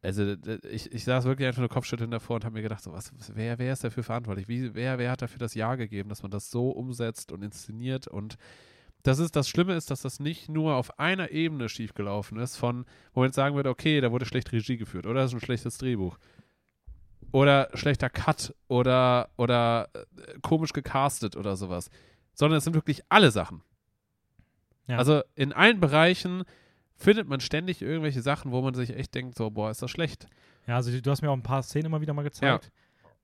[0.02, 0.36] also
[0.72, 3.60] ich, ich saß wirklich einfach nur Kopfschütteln davor und habe mir gedacht, so, was, wer,
[3.60, 4.48] wer ist dafür verantwortlich?
[4.48, 8.08] Wie, wer, wer hat dafür das Ja gegeben, dass man das so umsetzt und inszeniert?
[8.08, 8.38] Und
[9.04, 12.86] das ist das Schlimme ist, dass das nicht nur auf einer Ebene schiefgelaufen ist, von
[13.14, 15.46] wo man jetzt sagen würde, okay, da wurde schlecht Regie geführt oder das ist ein
[15.46, 16.18] schlechtes Drehbuch.
[17.32, 21.90] Oder schlechter Cut oder, oder äh, komisch gecastet oder sowas.
[22.34, 23.62] Sondern es sind wirklich alle Sachen.
[24.88, 24.98] Ja.
[24.98, 26.44] Also in allen Bereichen
[26.96, 30.28] findet man ständig irgendwelche Sachen, wo man sich echt denkt, so, boah, ist das schlecht.
[30.68, 32.72] Ja, also du hast mir auch ein paar Szenen immer wieder mal gezeigt.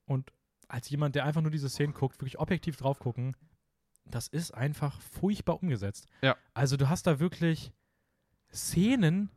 [0.05, 0.31] Und
[0.67, 3.35] als jemand, der einfach nur diese Szenen guckt, wirklich objektiv drauf gucken,
[4.05, 6.07] das ist einfach furchtbar umgesetzt.
[6.21, 6.35] Ja.
[6.53, 7.71] Also du hast da wirklich
[8.53, 9.29] Szenen,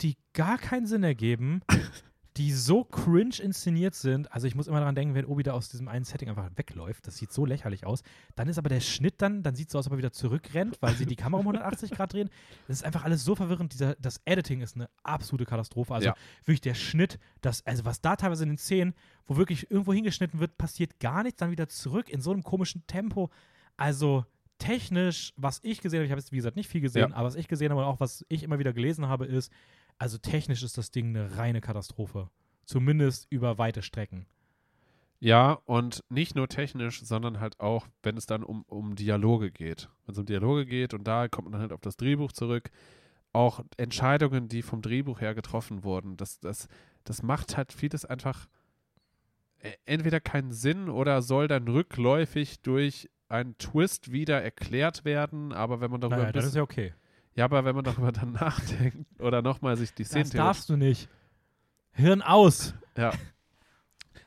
[0.00, 1.62] die gar keinen Sinn ergeben,
[2.36, 4.32] die so cringe inszeniert sind.
[4.32, 7.06] Also ich muss immer daran denken, wenn Obi da aus diesem einen Setting einfach wegläuft,
[7.06, 8.02] das sieht so lächerlich aus.
[8.34, 10.12] Dann ist aber der Schnitt dann, dann sieht es so aus, als ob er wieder
[10.12, 12.30] zurückrennt, weil sie die Kamera um 180 Grad drehen.
[12.66, 13.72] Das ist einfach alles so verwirrend.
[13.72, 15.94] Dieser, das Editing ist eine absolute Katastrophe.
[15.94, 16.14] Also Ja.
[16.44, 18.94] wirklich der Schnitt, das, also was da teilweise in den Szenen,
[19.26, 22.84] wo wirklich irgendwo hingeschnitten wird, passiert gar nichts, dann wieder zurück in so einem komischen
[22.88, 23.30] Tempo.
[23.76, 24.24] Also
[24.58, 27.16] technisch, was ich gesehen habe, ich habe jetzt wie gesagt nicht viel gesehen, Ja.
[27.16, 29.52] aber was ich gesehen habe und auch was ich immer wieder gelesen habe, ist,
[29.98, 32.30] also technisch ist das Ding eine reine Katastrophe.
[32.64, 34.26] Zumindest über weite Strecken.
[35.20, 39.88] Ja, und nicht nur technisch, sondern halt auch, wenn es dann um, um Dialoge geht.
[40.04, 42.70] Wenn es um Dialoge geht und da kommt man halt auf das Drehbuch zurück.
[43.32, 46.68] Auch Entscheidungen, die vom Drehbuch her getroffen wurden, das, das,
[47.04, 48.48] das macht halt vieles einfach
[49.60, 55.52] äh, entweder keinen Sinn oder soll dann rückläufig durch einen Twist wieder erklärt werden.
[55.52, 56.94] Aber wenn man darüber Naja, ein das ist bisschen, ja okay.
[57.34, 60.76] Ja, aber wenn man darüber dann nachdenkt oder nochmal sich die Szenen Das darfst du
[60.76, 61.08] nicht.
[61.92, 62.74] Hirn aus.
[62.96, 63.12] Ja.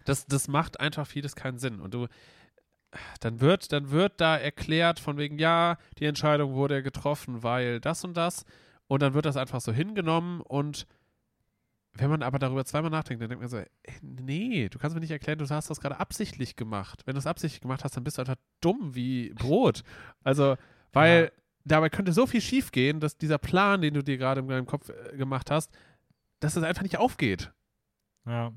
[0.05, 1.79] Das, das macht einfach vieles keinen Sinn.
[1.79, 2.07] Und du,
[3.19, 8.03] dann wird, dann wird da erklärt von wegen, ja, die Entscheidung wurde getroffen, weil das
[8.03, 8.45] und das.
[8.87, 10.87] Und dann wird das einfach so hingenommen und
[11.99, 13.67] wenn man aber darüber zweimal nachdenkt, dann denkt man so, ey,
[14.01, 17.01] nee, du kannst mir nicht erklären, du hast das gerade absichtlich gemacht.
[17.05, 19.83] Wenn du es absichtlich gemacht hast, dann bist du einfach dumm wie Brot.
[20.23, 20.57] Also,
[20.93, 21.41] weil Ja.
[21.67, 24.89] Dabei könnte so viel schiefgehen, dass dieser Plan, den du dir gerade in deinem Kopf
[24.89, 25.71] äh, gemacht hast,
[26.39, 27.51] dass es einfach nicht aufgeht.
[28.25, 28.53] Ja.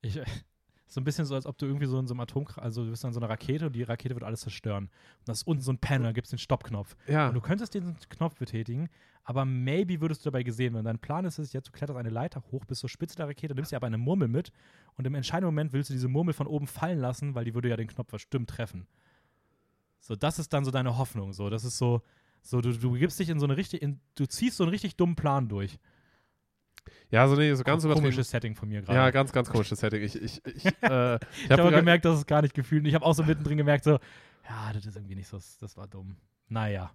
[0.00, 0.20] Ich,
[0.86, 2.90] so ein bisschen so, als ob du irgendwie so in so einem Atom, also du
[2.90, 4.84] bist an so einer Rakete und die Rakete wird alles zerstören.
[4.84, 6.96] Und das ist unten so ein Panel, da gibt es den Stoppknopf.
[7.06, 7.28] Ja.
[7.28, 8.88] Und du könntest diesen Knopf betätigen,
[9.24, 12.10] aber maybe würdest du dabei gesehen, wenn dein Plan ist es jetzt, du kletterst eine
[12.10, 14.52] Leiter hoch bis zur Spitze der Rakete, nimmst dir aber eine Murmel mit
[14.94, 17.68] und im entscheidenden Moment willst du diese Murmel von oben fallen lassen, weil die würde
[17.68, 18.86] ja den Knopf bestimmt treffen.
[20.00, 21.32] So, das ist dann so deine Hoffnung.
[21.32, 22.02] So, das ist so,
[22.42, 24.96] so du, du gibst dich in so eine richtig, in, du ziehst so einen richtig
[24.96, 25.78] dummen Plan durch.
[27.10, 28.98] Ja, so, nee, so ganz komisches Setting von mir gerade.
[28.98, 30.02] Ja, ganz, ganz komisches Setting.
[30.02, 32.86] Ich, ich, ich, äh, ich habe hab gemerkt, dass es gar nicht gefühlt.
[32.86, 33.98] Ich habe auch so mittendrin gemerkt, so,
[34.48, 36.16] ja, das ist irgendwie nicht so, das war dumm.
[36.48, 36.92] Naja.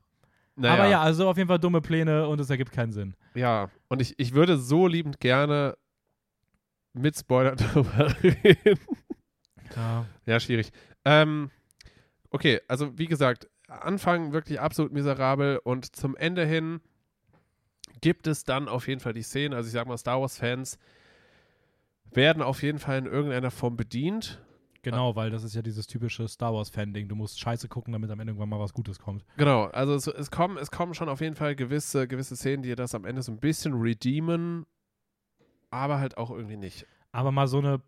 [0.56, 3.16] naja, Aber ja, also auf jeden Fall dumme Pläne und es ergibt keinen Sinn.
[3.36, 5.78] Ja, und ich, ich würde so liebend gerne
[6.94, 8.80] mit Spoilern darüber reden.
[9.76, 10.06] Ja.
[10.26, 10.72] Ja, schwierig.
[11.06, 11.50] Ähm,
[12.32, 16.82] okay, also wie gesagt, Anfang wirklich absolut miserabel und zum Ende hin
[18.02, 20.78] gibt es dann auf jeden Fall die Szenen, also ich sag mal, Star Wars-Fans
[22.12, 24.42] werden auf jeden Fall in irgendeiner Form bedient.
[24.84, 27.08] Genau, weil das ist ja dieses typische Star Wars-Fan-Ding.
[27.08, 29.24] Du musst Scheiße gucken, damit am Ende irgendwann mal was Gutes kommt.
[29.38, 32.74] Genau, also es, es, kommen, es kommen schon auf jeden Fall gewisse, gewisse Szenen, die
[32.76, 34.66] das am Ende so ein bisschen redeemen,
[35.70, 36.88] aber halt auch irgendwie nicht.
[37.12, 37.82] Aber mal so eine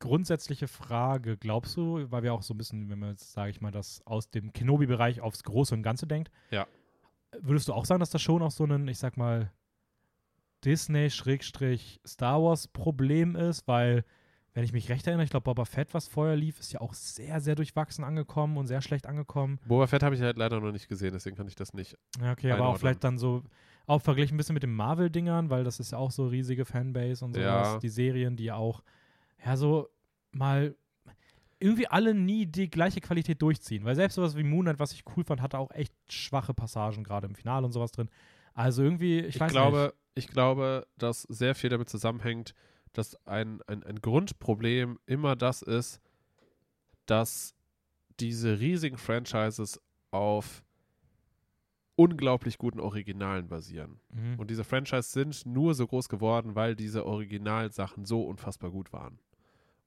[0.00, 3.60] grundsätzliche Frage, glaubst du, weil wir auch so ein bisschen, wenn man jetzt, sage ich
[3.60, 6.66] mal, das aus dem Kenobi-Bereich aufs Große und Ganze denkt, Ja.
[7.40, 9.52] würdest du auch sagen, dass das schon auch so ein, ich sag mal,
[10.64, 13.66] Disney-Star Wars-Problem ist?
[13.68, 14.04] Weil,
[14.54, 16.94] wenn ich mich recht erinnere, ich glaube, Boba Fett, was vorher lief, ist ja auch
[16.94, 19.58] sehr, sehr durchwachsen angekommen und sehr schlecht angekommen.
[19.66, 21.96] Boba Fett habe ich halt leider noch nicht gesehen, deswegen kann ich das nicht.
[22.20, 23.42] Ja, okay, aber auch vielleicht dann so,
[23.86, 27.24] auch verglichen ein bisschen mit den Marvel-Dingern, weil das ist ja auch so riesige Fanbase
[27.24, 27.46] und sowas.
[27.74, 27.78] Ja.
[27.78, 28.82] Die Serien, die ja auch,
[29.44, 29.88] ja, so
[30.32, 30.74] mal
[31.60, 33.84] irgendwie alle nie die gleiche Qualität durchziehen.
[33.84, 37.26] Weil selbst sowas wie Moonlight, was ich cool fand, hatte auch echt schwache Passagen, gerade
[37.26, 38.08] im Finale und sowas drin.
[38.54, 42.54] Also irgendwie, ich, Ich, weiß glaube, ich glaube, dass sehr viel damit zusammenhängt,
[42.92, 46.00] dass ein, ein, ein Grundproblem immer das ist,
[47.06, 47.54] dass
[48.20, 49.80] diese riesigen Franchises
[50.10, 50.62] auf
[51.96, 54.00] unglaublich guten Originalen basieren.
[54.10, 54.32] nicht.
[54.34, 54.38] Mhm.
[54.38, 59.18] Und diese Franchises sind nur so groß geworden, weil diese Originalsachen so unfassbar gut waren.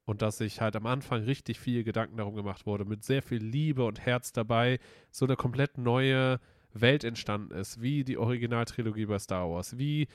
[0.05, 3.41] Und dass sich halt am Anfang richtig viel Gedanken darum gemacht wurde, mit sehr viel
[3.41, 4.79] Liebe und Herz dabei,
[5.11, 6.39] so eine komplett neue
[6.73, 10.07] Welt entstanden ist, wie die Originaltrilogie bei Star Wars, wie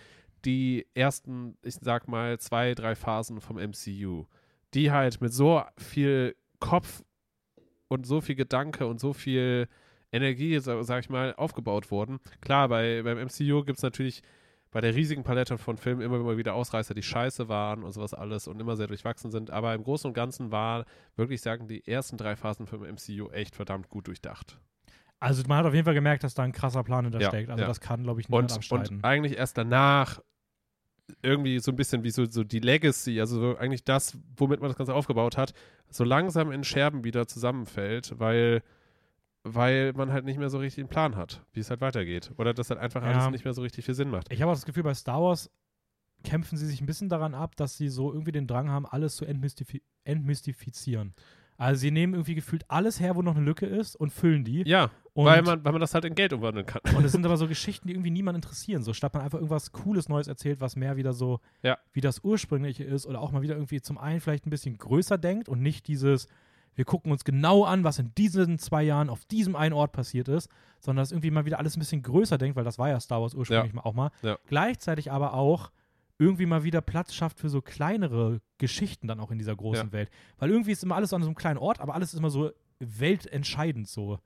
[0.45, 4.27] die ersten, ich sag mal, zwei, drei Phasen vom MCU,
[4.75, 7.03] die halt mit so viel Kopf
[7.89, 9.69] und so viel Gedanke und so viel
[10.13, 12.19] Energie, sa- sag ich mal, aufgebaut wurden.
[12.41, 14.23] Klar, bei, beim MCU gibt es natürlich
[14.71, 18.49] bei der riesigen Palette von Filmen immer wieder Ausreißer, die scheiße waren und sowas alles
[18.49, 19.51] und immer sehr durchwachsen sind.
[19.51, 20.85] Aber im Großen und Ganzen war,
[21.17, 24.59] wirklich sagen, die ersten drei Phasen vom MCU echt verdammt gut durchdacht.
[25.19, 27.49] Also man hat auf jeden Fall gemerkt, dass da ein krasser Plan hinter Ja, steckt.
[27.49, 27.69] Also ja.
[27.69, 28.97] das kann, glaube ich, niemand Und, abstreiten.
[28.97, 30.21] und eigentlich erst danach
[31.23, 34.69] irgendwie so ein bisschen wie so, so die Legacy, also so eigentlich das, womit man
[34.69, 35.55] das Ganze aufgebaut hat,
[35.89, 38.63] so langsam in Scherben wieder zusammenfällt, weil,
[39.55, 42.33] weil man halt nicht mehr so richtig einen Plan hat, wie es halt weitergeht.
[42.37, 43.13] Oder dass halt einfach Ja.
[43.13, 44.33] alles nicht mehr so richtig viel Sinn macht.
[44.33, 45.51] Ich habe auch das Gefühl, bei Star Wars
[46.25, 49.17] kämpfen sie sich ein bisschen daran ab, dass sie so irgendwie den Drang haben, alles
[49.17, 51.15] zu entmystifi entmystifizieren.
[51.59, 54.63] Also sie nehmen irgendwie gefühlt alles her, wo noch eine Lücke ist und füllen die.
[54.69, 56.83] Ja, und, weil, man, weil man das halt in Geld umwandeln kann.
[56.95, 58.83] und es sind aber so Geschichten, die irgendwie niemand interessieren.
[58.83, 61.79] So statt man einfach irgendwas Cooles Neues erzählt, was mehr wieder so Ja.
[61.93, 65.17] wie das ursprüngliche ist oder auch mal wieder irgendwie zum einen vielleicht ein bisschen größer
[65.17, 66.29] denkt und nicht dieses
[66.77, 70.29] wir gucken uns genau an, was in diesen zwei Jahren auf diesem einen Ort passiert
[70.29, 70.49] ist,
[70.79, 73.21] sondern dass irgendwie mal wieder alles ein bisschen größer denkt, weil das war ja Star
[73.21, 74.11] Wars ursprünglich mal auch mal.
[74.23, 74.39] Ja.
[74.47, 75.73] Gleichzeitig aber auch
[76.19, 79.93] irgendwie mal wieder Platz schafft für so kleinere Geschichten dann auch in dieser großen Ja.
[79.93, 80.11] Welt.
[80.39, 82.53] Weil irgendwie ist immer alles an so einem kleinen Ort, aber alles ist immer so
[82.79, 84.19] weltentscheidend so.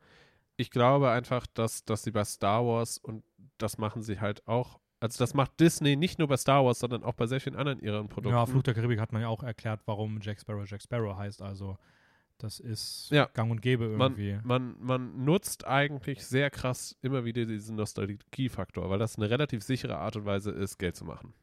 [0.57, 3.25] Ich glaube einfach, dass, dass sie bei Star Wars und
[3.59, 7.03] das machen sie halt auch, also das macht Disney nicht nur bei Star Wars, sondern
[7.05, 8.37] auch bei sehr vielen anderen ihren Produkten.
[8.37, 11.43] Ja, Flug der Karibik hat man ja auch erklärt, warum Jack Sparrow Jack Sparrow heißt.
[11.43, 11.77] Also
[12.43, 13.27] das ist Ja.
[13.35, 14.39] gang und gäbe irgendwie.
[14.45, 19.99] Man, man nutzt eigentlich sehr krass immer wieder diesen Nostalgie-Faktor, weil das eine relativ sichere
[19.99, 21.35] Art und Weise ist, Geld zu machen.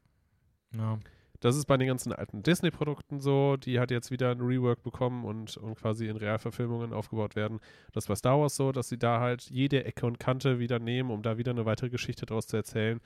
[0.74, 0.98] ja.
[1.40, 5.24] Das ist bei den ganzen alten Disney-Produkten so, die hat jetzt wieder ein Rework bekommen
[5.24, 7.60] und, und quasi in Realverfilmungen aufgebaut werden.
[7.92, 10.80] Das ist bei Star Wars so, dass sie da halt jede Ecke und Kante wieder
[10.80, 13.00] nehmen, um da wieder eine weitere Geschichte draus zu erzählen.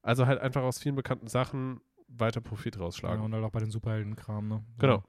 [0.00, 2.82] Also halt einfach aus vielen bekannten Sachen weiter Profit ja.
[2.82, 3.22] rausschlagen.
[3.22, 4.64] Und halt auch bei den Superhelden-Kram, ne?
[4.76, 4.78] So.
[4.78, 5.04] Genau.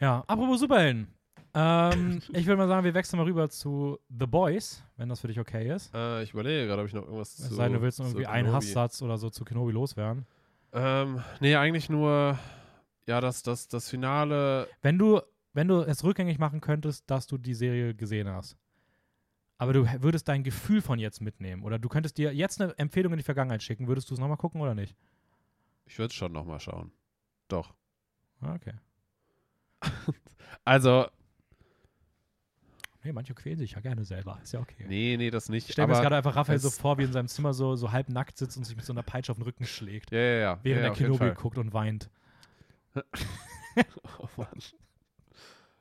[0.00, 1.06] Ja, apropos Superhelden.
[1.54, 5.28] Ähm, ich würde mal sagen, wir wechseln mal rüber zu The Boys, wenn das für
[5.28, 5.94] dich okay ist.
[5.94, 8.06] Äh, ich überlege gerade, ob ich noch irgendwas Es zu sei denn, du willst noch
[8.06, 10.26] irgendwie einen Hasssatz oder so zu Kenobi loswerden.
[10.72, 12.38] Ähm, nee, eigentlich nur,
[13.06, 14.68] ja, das, das, das Finale.
[14.82, 15.20] Wenn du,
[15.52, 18.56] wenn du es rückgängig machen könntest, dass du die Serie gesehen hast,
[19.58, 23.12] aber du würdest dein Gefühl von jetzt mitnehmen oder du könntest dir jetzt eine Empfehlung
[23.12, 24.96] in die Vergangenheit schicken, würdest du es nochmal gucken oder nicht?
[25.86, 26.90] Ich würde schon nochmal schauen.
[27.48, 27.74] Doch.
[28.40, 28.72] Ah, Okay.
[30.64, 31.06] Also,
[33.04, 34.40] Nee, manche quälen sich ja gerne selber.
[34.42, 34.86] Ist ja okay.
[34.88, 35.66] nee, nee, das nicht.
[35.66, 38.08] Ich stelle mir gerade einfach Raphael so vor, wie in seinem Zimmer so, so halb
[38.08, 40.58] nackt sitzt und sich mit so einer Peitsche auf den Rücken schlägt, ja, ja, ja.
[40.62, 42.10] während ja, er Kenobi guckt und weint.
[44.18, 44.48] Oh Mann.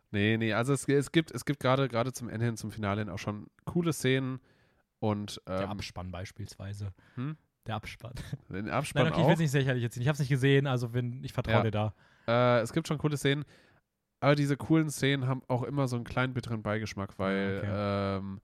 [0.10, 3.02] Nee, nee, also es, es gibt, es gibt gerade gerade zum Ende hin, zum Finale
[3.02, 4.40] hin auch schon coole Szenen
[5.00, 6.92] und Der ähm, Abspann beispielsweise.
[7.16, 7.38] Hm?
[7.68, 8.14] Der Abspann.
[8.50, 9.34] den Nein, Abspann okay, ich will auch.
[9.34, 11.62] es nicht sicherlich jetzt Ich habe es nicht gesehen, also wenn, ich vertraue Ja.
[11.64, 11.94] dir da.
[12.28, 13.46] Äh, es gibt schon coole Szenen,
[14.24, 18.40] aber diese coolen Szenen haben auch immer so einen kleinen bitteren Beigeschmack, weil, ähm,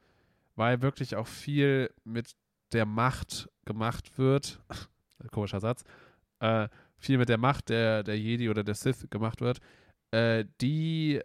[0.57, 2.35] weil wirklich auch viel mit
[2.73, 4.61] der Macht gemacht wird.
[5.31, 5.85] Komischer Satz.
[6.41, 6.67] Äh,
[6.97, 9.61] viel mit der Macht der, der Jedi oder der Sith gemacht wird,
[10.11, 11.21] äh, die,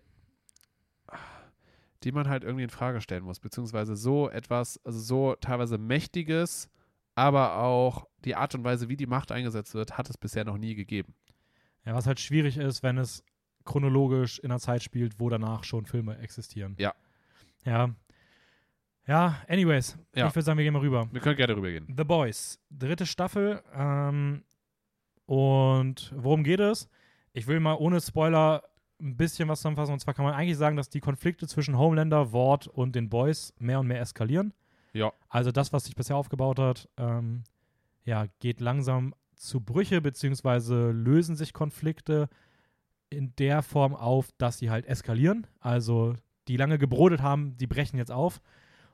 [2.04, 6.70] die man halt irgendwie in Frage stellen muss, beziehungsweise so etwas, also so teilweise Mächtiges,
[7.16, 10.58] aber auch die Art und Weise, wie die Macht eingesetzt wird, hat es bisher noch
[10.58, 11.12] nie gegeben.
[11.84, 13.24] Ja, was halt schwierig ist, wenn es
[13.64, 16.76] chronologisch in einer Zeit spielt, wo danach schon Filme existieren.
[16.78, 16.94] Ja.
[17.64, 17.94] Ja.
[19.06, 19.98] Ja, anyways.
[20.14, 20.28] Ja.
[20.28, 21.08] Ich würde sagen, wir gehen mal rüber.
[21.12, 21.92] Wir können gerne rübergehen.
[21.94, 23.62] The Boys, dritte Staffel.
[23.74, 24.44] Ähm,
[25.26, 26.88] und worum geht es?
[27.32, 28.62] Ich will mal ohne Spoiler
[29.00, 29.92] ein bisschen was zusammenfassen.
[29.92, 33.52] Und zwar kann man eigentlich sagen, dass die Konflikte zwischen Homelander, Ward und den Boys
[33.58, 34.54] mehr und mehr eskalieren.
[34.92, 35.12] Ja.
[35.28, 37.44] Also das, was sich bisher aufgebaut hat, ähm,
[38.04, 42.28] ja, geht langsam zu Brüche, beziehungsweise lösen sich Konflikte
[43.16, 45.46] in der Form auf, dass sie halt eskalieren.
[45.60, 46.14] Also
[46.48, 48.40] die lange gebrodelt haben, die brechen jetzt auf.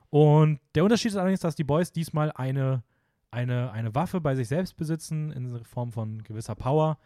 [0.09, 2.83] Und der Unterschied ist allerdings, dass die Boys diesmal eine,
[3.31, 6.97] eine, eine Waffe bei sich selbst besitzen, in Form von gewisser Power,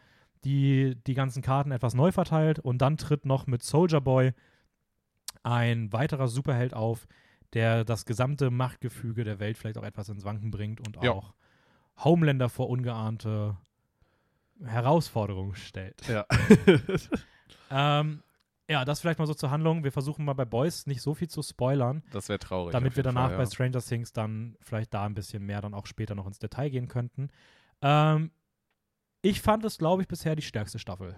[0.43, 2.59] die die ganzen Karten etwas neu verteilt.
[2.59, 4.33] Und dann tritt noch mit Soldier Boy
[5.43, 7.07] ein weiterer Superheld auf,
[7.53, 11.11] der das gesamte Machtgefüge der Welt vielleicht auch etwas ins Wanken bringt und Ja.
[11.11, 11.33] auch
[12.03, 13.55] Homelander vor ungeahnte
[14.63, 16.07] Herausforderungen stellt.
[16.07, 16.25] Ja.
[17.71, 18.21] Ähm,
[18.69, 19.83] ja, das vielleicht mal so zur Handlung.
[19.83, 22.73] Wir versuchen mal bei Boys nicht so viel zu spoilern, das wäre traurig.
[22.73, 23.49] damit wir danach Fall, bei ja.
[23.49, 26.87] Stranger Things dann vielleicht da ein bisschen mehr dann auch später noch ins Detail gehen
[26.87, 27.29] könnten.
[27.81, 28.31] Ähm,
[29.23, 31.15] ich fand es, glaube ich, bisher die stärkste Staffel.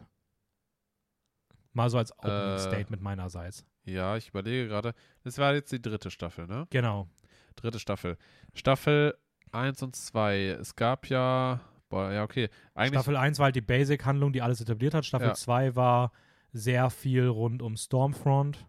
[1.73, 2.59] Mal so als Opening Äh.
[2.59, 3.65] Statement meinerseits.
[3.83, 4.93] Ja, ich überlege gerade.
[5.23, 6.65] Das war jetzt die dritte Staffel, ne?
[6.69, 7.07] Genau.
[7.55, 8.17] Dritte Staffel.
[8.53, 9.17] Staffel
[9.51, 10.47] 1 und 2.
[10.59, 11.59] Es gab ja.
[11.89, 12.49] Boah, ja, okay.
[12.73, 12.99] Eigentlich.
[12.99, 15.05] Staffel 1 war halt die Basic-Handlung, die alles etabliert hat.
[15.05, 15.33] Staffel Ja.
[15.33, 16.11] 2 war
[16.51, 18.65] sehr viel rund um Stormfront.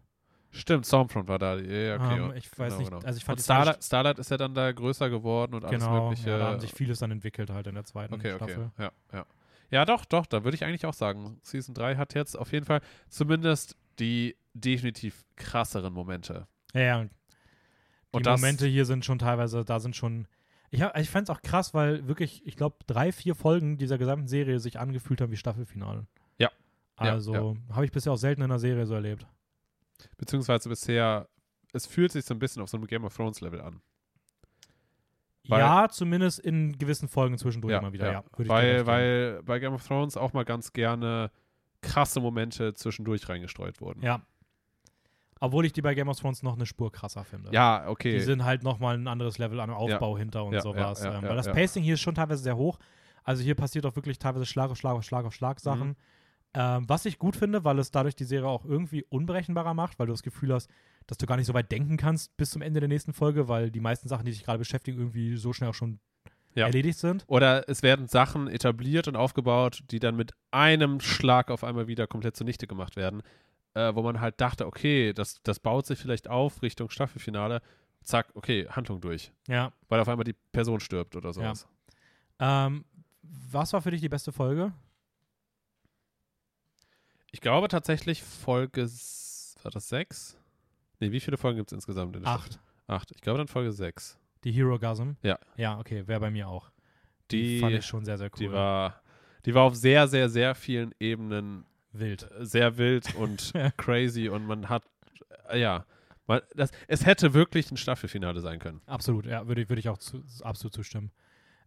[0.51, 1.57] Stimmt, Stormfront war da.
[1.57, 2.17] Ja, okay.
[2.17, 3.05] Ähm, ich weiß genau, nicht, genau.
[3.05, 6.09] also ich fand Und Starlight, Starlight ist ja dann da größer geworden und alles Genau,
[6.09, 6.29] Mögliche.
[6.29, 8.45] ja, da haben sich vieles dann entwickelt halt in der zweiten okay, okay.
[8.45, 8.71] Staffel.
[8.79, 9.25] Ja, ja.
[9.71, 11.37] Ja, doch, doch, da würde ich eigentlich auch sagen.
[11.43, 16.47] Season 3 hat jetzt auf jeden Fall zumindest die definitiv krasseren Momente.
[16.73, 17.03] Ja, ja.
[17.03, 17.09] Die
[18.11, 20.27] Und Momente hier sind schon teilweise, da sind schon.
[20.71, 23.97] Ich, hab- ich fand es auch krass, weil wirklich, ich glaube, drei, vier Folgen dieser
[23.97, 26.05] gesamten Serie sich angefühlt haben wie Staffelfinale.
[26.37, 26.49] Ja.
[27.01, 29.25] Ja, Also habe ich bisher auch selten in einer Serie so erlebt.
[30.17, 31.27] beziehungsweise bisher,
[31.73, 33.81] es fühlt sich so ein bisschen auf so einem Game of Thrones Level an.
[35.47, 38.23] Weil- ja, zumindest in gewissen Folgen zwischendurch immer wieder, ja.
[38.49, 41.31] weil, weil bei Game of Thrones auch mal ganz gerne
[41.81, 44.01] krasse Momente zwischendurch reingestreut wurden.
[44.03, 44.21] Ja.
[45.41, 47.51] Obwohl ich die bei Game of Thrones noch eine Spur krasser finde.
[47.53, 48.11] Ja, okay.
[48.13, 51.01] Die sind halt nochmal ein anderes Level an Aufbau hinter und Ja, sowas.
[51.03, 51.53] ja, ja, ähm, ja, weil das ja.
[51.53, 52.77] Pacing hier ist schon teilweise sehr hoch.
[53.23, 55.89] Also hier passiert auch wirklich teilweise Schlag auf Schlag auf Schlag auf Schlag Sachen.
[55.89, 55.95] Mhm.
[56.55, 60.07] Ähm, was ich gut finde, weil es dadurch die Serie auch irgendwie unberechenbarer macht, weil
[60.07, 60.69] du das Gefühl hast,
[61.05, 63.69] dass du gar nicht so weit denken kannst bis zum Ende der nächsten Folge, weil
[63.71, 65.99] die meisten Sachen, die dich gerade beschäftigen, irgendwie so schnell auch schon
[66.55, 66.65] Ja.
[66.65, 67.23] erledigt sind.
[67.27, 72.07] Oder es werden Sachen etabliert und aufgebaut, die dann mit einem Schlag auf einmal wieder
[72.07, 73.21] komplett zunichte gemacht werden.
[73.75, 77.61] Äh, wo man halt dachte, okay, das, das baut sich vielleicht auf Richtung Staffelfinale.
[78.03, 79.31] Zack, okay, Handlung durch.
[79.47, 79.71] Ja.
[79.87, 81.67] Weil auf einmal die Person stirbt oder sowas.
[82.39, 82.85] Ähm,
[83.21, 84.73] was war für dich die beste Folge?
[87.31, 88.89] Ich glaube tatsächlich Folge,
[89.61, 90.37] war das sechs?
[90.99, 92.49] Nee, wie viele Folgen gibt es insgesamt in der Staffel?
[92.53, 92.59] Acht.
[92.87, 93.11] Acht.
[93.11, 94.17] Ich glaube dann Folge sechs.
[94.43, 95.11] Die Hero Gasm?
[95.21, 95.37] Ja.
[95.57, 96.71] Ja, okay, wäre bei mir auch.
[97.29, 98.39] Die, Die- fand ich schon sehr, sehr cool.
[98.39, 99.01] Die war,
[99.45, 102.29] die war auf sehr, sehr, sehr vielen Ebenen wild.
[102.31, 104.83] äh, sehr wild und crazy und man hat,
[105.49, 105.85] äh, ja,
[106.27, 108.81] man, das, es hätte wirklich ein Staffelfinale sein können.
[108.85, 111.11] Absolut, ja, würde ich, würde ich auch zu, absolut zustimmen.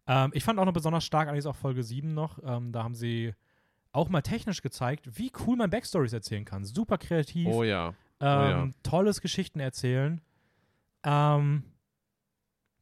[0.07, 2.39] Ähm, ich fand auch noch besonders stark, allerdings auch Folge 7 noch.
[2.43, 3.33] Ähm, da haben sie
[3.91, 6.65] auch mal technisch gezeigt, wie cool man Backstories erzählen kann.
[6.65, 7.47] Super kreativ.
[7.47, 7.89] Oh ja.
[8.19, 8.69] ähm, ja.
[8.83, 10.21] Tolles Geschichten erzählen.
[11.03, 11.63] Ähm,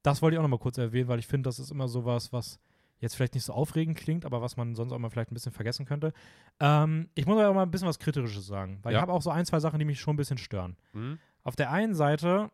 [0.04, 2.32] das wollte ich auch noch mal kurz erwähnen, weil ich finde, das ist immer sowas,
[2.34, 2.60] was
[3.02, 5.52] jetzt vielleicht nicht so aufregend klingt, aber was man sonst auch mal vielleicht ein bisschen
[5.52, 6.14] vergessen könnte.
[6.60, 9.00] Ähm, ich muss aber auch mal ein bisschen was Kritisches sagen, weil Ja.
[9.00, 10.78] ich habe auch so ein, zwei Sachen, die mich schon ein bisschen stören.
[10.94, 11.20] Hm?
[11.44, 12.50] Auf der einen Seite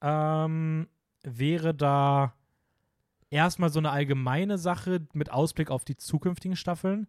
[0.00, 0.88] ähm,
[1.22, 2.34] wäre da
[3.28, 7.06] erstmal so eine allgemeine Sache mit Ausblick auf die zukünftigen Staffeln,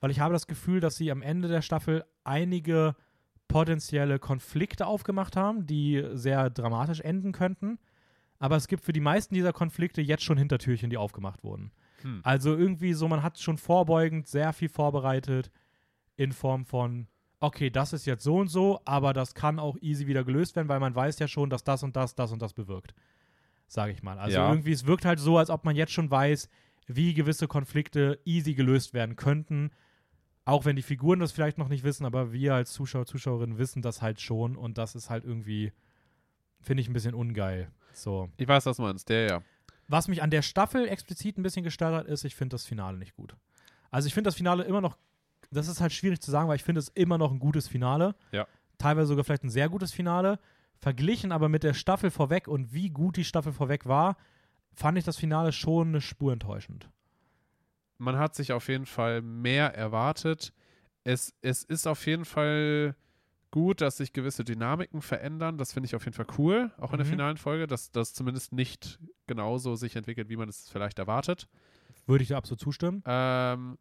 [0.00, 2.96] weil ich habe das Gefühl, dass sie am Ende der Staffel einige
[3.48, 7.78] potenzielle Konflikte aufgemacht haben, die sehr dramatisch enden könnten.
[8.38, 11.70] Aber es gibt für die meisten dieser Konflikte jetzt schon Hintertürchen, die aufgemacht wurden.
[12.02, 12.20] Hm.
[12.22, 15.50] Also irgendwie so, man hat schon vorbeugend sehr viel vorbereitet
[16.16, 17.06] in Form von,
[17.40, 20.68] okay, das ist jetzt so und so, aber das kann auch easy wieder gelöst werden,
[20.68, 22.94] weil man weiß ja schon, dass das und das, das und das bewirkt.
[23.66, 24.18] Sage ich mal.
[24.18, 24.50] Also Ja.
[24.50, 26.48] irgendwie, es wirkt halt so, als ob man jetzt schon weiß,
[26.86, 29.70] wie gewisse Konflikte easy gelöst werden könnten.
[30.44, 33.80] Auch wenn die Figuren das vielleicht noch nicht wissen, aber wir als Zuschauer, Zuschauerinnen wissen
[33.80, 35.72] das halt schon und das ist halt irgendwie,
[36.60, 37.70] finde ich ein bisschen ungeil.
[37.92, 38.28] So.
[38.36, 39.08] Ich weiß, was du meinst.
[39.08, 39.42] Der, ja.
[39.88, 42.96] Was mich an der Staffel explizit ein bisschen gestört hat, ist, ich finde das Finale
[42.96, 43.36] nicht gut.
[43.90, 44.96] Also ich finde das Finale immer noch,
[45.50, 48.14] das ist halt schwierig zu sagen, weil ich finde es immer noch ein gutes Finale.
[48.30, 48.46] Ja.
[48.78, 50.38] Teilweise sogar vielleicht ein sehr gutes Finale.
[50.78, 54.16] Verglichen aber mit der Staffel vorweg und wie gut die Staffel vorweg war,
[54.74, 56.88] fand ich das Finale schon eine Spur enttäuschend.
[57.98, 60.52] man hat sich auf jeden Fall mehr erwartet.
[61.04, 62.96] Es, es ist auf jeden Fall
[63.52, 65.56] gut, dass sich gewisse Dynamiken verändern.
[65.58, 67.10] Das finde ich auf jeden Fall cool, auch in der Mhm.
[67.10, 68.98] finalen Folge, dass das zumindest nicht
[69.28, 71.46] genauso sich entwickelt, wie man es vielleicht erwartet.
[72.06, 73.02] Würde ich dir absolut zustimmen.
[73.06, 73.78] Ähm,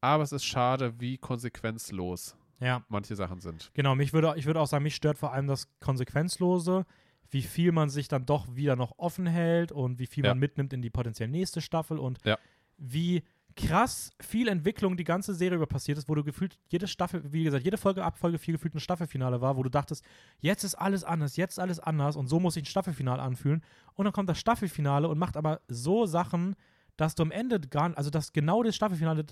[0.00, 2.84] aber es ist schade, wie konsequenzlos Ja.
[2.88, 3.70] manche Sachen sind.
[3.74, 6.84] Genau, mich würde, ich würde auch sagen, mich stört vor allem das Konsequenzlose,
[7.30, 10.30] wie viel man sich dann doch wieder noch offen hält und wie viel Ja.
[10.30, 12.38] man mitnimmt in die potenziell nächste Staffel und Ja.
[12.76, 13.24] wie
[13.56, 17.44] krass viel Entwicklung die ganze Serie über passiert ist, wo du gefühlt jede Staffel, wie
[17.44, 20.04] gesagt, jede Folge ab Folge 4 gefühlt ein Staffelfinale war, wo du dachtest,
[20.40, 23.62] jetzt ist alles anders, jetzt ist alles anders und so muss sich ein Staffelfinale anfühlen.
[23.94, 26.56] Und dann kommt das Staffelfinale und macht aber so Sachen,
[26.96, 29.24] dass du am Ende gar also dass genau das Staffelfinale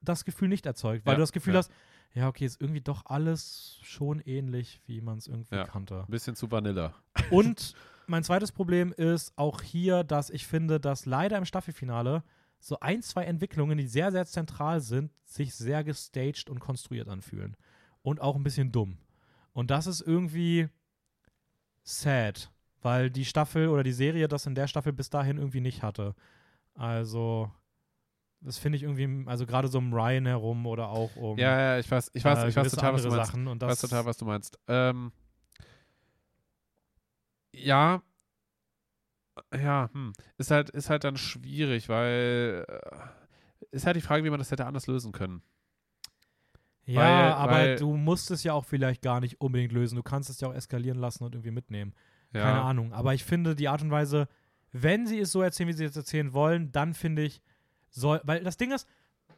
[0.00, 1.58] das Gefühl nicht erzeugt, weil Ja, du das Gefühl ja.
[1.58, 1.70] hast,
[2.14, 5.64] ja, okay, ist irgendwie doch alles schon ähnlich, wie man es irgendwie Ja.
[5.64, 6.00] kannte.
[6.00, 6.94] Ein bisschen zu Vanilla.
[7.30, 7.74] Und
[8.06, 12.22] mein zweites Problem ist auch hier, dass ich finde, dass leider im Staffelfinale
[12.60, 17.56] so ein, zwei Entwicklungen, die sehr, sehr zentral sind, sich sehr gestaged und konstruiert anfühlen.
[18.02, 18.98] Und auch ein bisschen dumm.
[19.52, 20.68] Und das ist irgendwie
[21.82, 22.50] sad,
[22.82, 26.14] weil die Staffel oder die Serie das in der Staffel bis dahin irgendwie nicht hatte.
[26.74, 27.50] Also,
[28.40, 31.78] das finde ich irgendwie, also gerade so um Ryan herum oder auch um Ja, ja,
[31.78, 33.26] ich weiß, ich weiß, äh, ich weiß total, was du meinst.
[33.26, 33.46] Sachen.
[33.48, 34.58] Und Ich das weiß total, was du meinst.
[34.68, 35.12] Ähm,
[37.52, 38.02] ja,
[39.54, 40.12] ja, hm.
[40.36, 44.50] ist halt, ist halt dann schwierig, weil äh, ist halt die Frage, wie man das
[44.50, 45.42] hätte anders lösen können.
[46.84, 49.96] Ja, Weil- aber weil- du musst es ja auch vielleicht gar nicht unbedingt lösen.
[49.96, 51.92] Du kannst es ja auch eskalieren lassen und irgendwie mitnehmen.
[52.32, 52.42] Ja.
[52.42, 52.92] Keine Ahnung.
[52.92, 54.28] Aber ich finde die Art und Weise,
[54.72, 57.42] wenn sie es so erzählen, wie sie es erzählen wollen, dann finde ich,
[57.90, 58.86] soll, weil das Ding ist,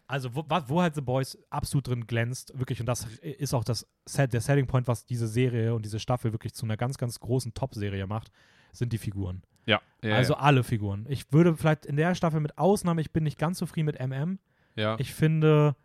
[0.07, 3.87] also wo, wo halt The Boys absolut drin glänzt, wirklich, und das ist auch das
[4.07, 7.21] Set, der Selling Point, was diese Serie und diese Staffel wirklich zu einer ganz, ganz
[7.21, 8.33] großen Top-Serie macht,
[8.73, 9.43] sind die Figuren.
[9.71, 10.41] Ja, ja, also ja.
[10.41, 11.07] alle Figuren.
[11.09, 14.39] Ich würde vielleicht in der Staffel mit Ausnahme, ich bin nicht ganz zufrieden mit MM,
[14.77, 14.97] ja.
[14.99, 15.77] ich finde,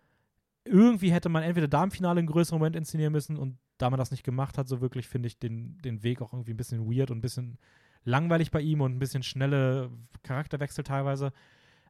[0.65, 3.99] irgendwie hätte man entweder da im Finale einen größeren Moment inszenieren müssen und da man
[3.99, 6.89] das nicht gemacht hat, so wirklich finde ich den, den Weg auch irgendwie ein bisschen
[6.89, 7.57] weird und ein bisschen
[8.03, 9.91] langweilig bei ihm und ein bisschen schnelle
[10.23, 11.33] Charakterwechsel teilweise.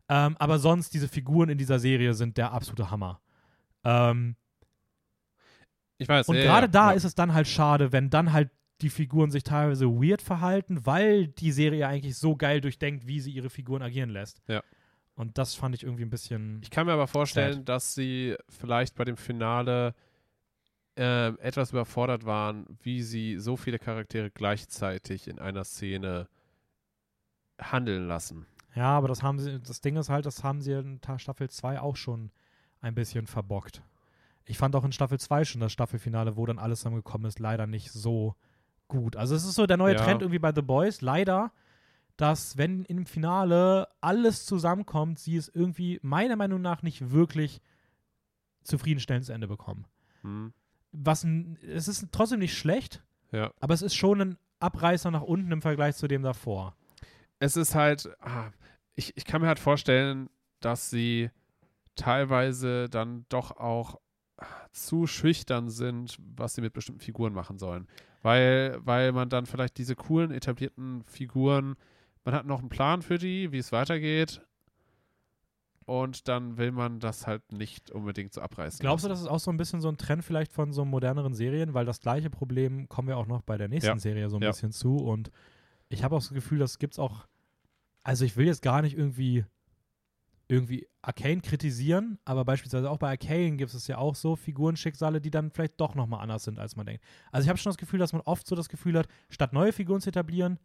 [0.10, 3.22] Ähm, aber sonst, diese Figuren in dieser Serie sind der absolute Hammer.
[3.84, 4.36] Ähm,
[5.98, 6.28] ich weiß.
[6.28, 6.96] und ja, gerade ja, da ja.
[6.96, 8.50] ist es dann halt schade, wenn dann halt
[8.82, 13.20] die Figuren sich teilweise weird verhalten, weil die Serie ja eigentlich so geil durchdenkt, wie
[13.22, 14.42] sie ihre Figuren agieren lässt.
[14.48, 14.62] Ja.
[15.16, 16.60] Und das fand ich irgendwie ein bisschen.
[16.62, 19.96] Ich kann mir aber vorstellen, dass sie vielleicht bei dem Finale
[20.98, 26.28] ähm, etwas überfordert waren, wie sie so viele Charaktere gleichzeitig in einer Szene
[27.62, 28.46] handeln lassen.
[28.76, 31.50] Ja, aber das haben sie, das Ding ist halt, das haben sie in Ta- Staffel
[31.50, 32.32] 2 auch schon
[32.82, 33.82] ein bisschen verbockt.
[34.44, 37.68] Ich fand auch in Staffel 2 schon das Staffelfinale, wo dann alles zusammengekommen ist, leider
[37.68, 38.36] nicht so
[38.88, 39.16] gut.
[39.16, 40.04] Also es ist so der neue Ja.
[40.04, 41.52] Trend irgendwie bei The Boys, leider,
[42.18, 47.62] dass wenn im Finale alles zusammenkommt, sie es irgendwie meiner Meinung nach nicht wirklich
[48.64, 49.86] zufriedenstellend zu Ende bekommen.
[50.22, 50.54] Hm?
[50.92, 53.52] Was es ist trotzdem nicht schlecht, Ja.
[53.60, 56.76] aber es ist schon ein Abreißer nach unten im Vergleich zu dem davor.
[57.40, 58.50] es ist halt, ah,
[58.96, 60.30] ich, ich kann mir halt vorstellen,
[60.62, 61.30] dass sie
[61.96, 64.00] teilweise dann doch auch
[64.72, 67.88] zu schüchtern sind, was sie mit bestimmten Figuren machen sollen.
[68.26, 71.76] Weil, weil man dann vielleicht diese coolen, etablierten Figuren,
[72.24, 74.42] man hat noch einen Plan für die, wie es weitergeht.
[75.86, 78.80] Und dann will man das halt nicht unbedingt so abreißen.
[78.80, 81.36] Glaubst du, das ist auch so ein bisschen so ein Trend vielleicht von so moderneren
[81.36, 81.76] Serien?
[81.76, 84.00] Weil das gleiche Problem kommen wir auch noch bei der nächsten Ja.
[84.00, 84.50] Serie so ein Ja.
[84.50, 84.98] bisschen zu.
[84.98, 85.30] Und
[85.90, 87.28] ich habe auch das Gefühl, das gibt's auch.
[88.02, 89.46] Also ich will jetzt gar nicht irgendwie
[90.48, 95.32] irgendwie Arcane kritisieren, aber beispielsweise auch bei Arcane gibt es ja auch so Figurenschicksale, die
[95.32, 97.04] dann vielleicht doch nochmal anders sind, als man denkt.
[97.32, 99.74] Also ich habe schon das Gefühl, dass man oft so das Gefühl hat, statt neue
[99.74, 100.60] Figuren zu etablieren,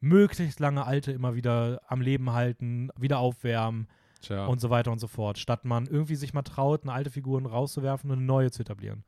[0.00, 3.88] möglichst lange alte immer wieder am Leben halten, wieder aufwärmen
[4.20, 4.46] Tja.
[4.46, 7.46] und so weiter und so fort, statt man irgendwie sich mal traut, eine alte Figuren
[7.46, 9.04] rauszuwerfen und eine neue zu etablieren.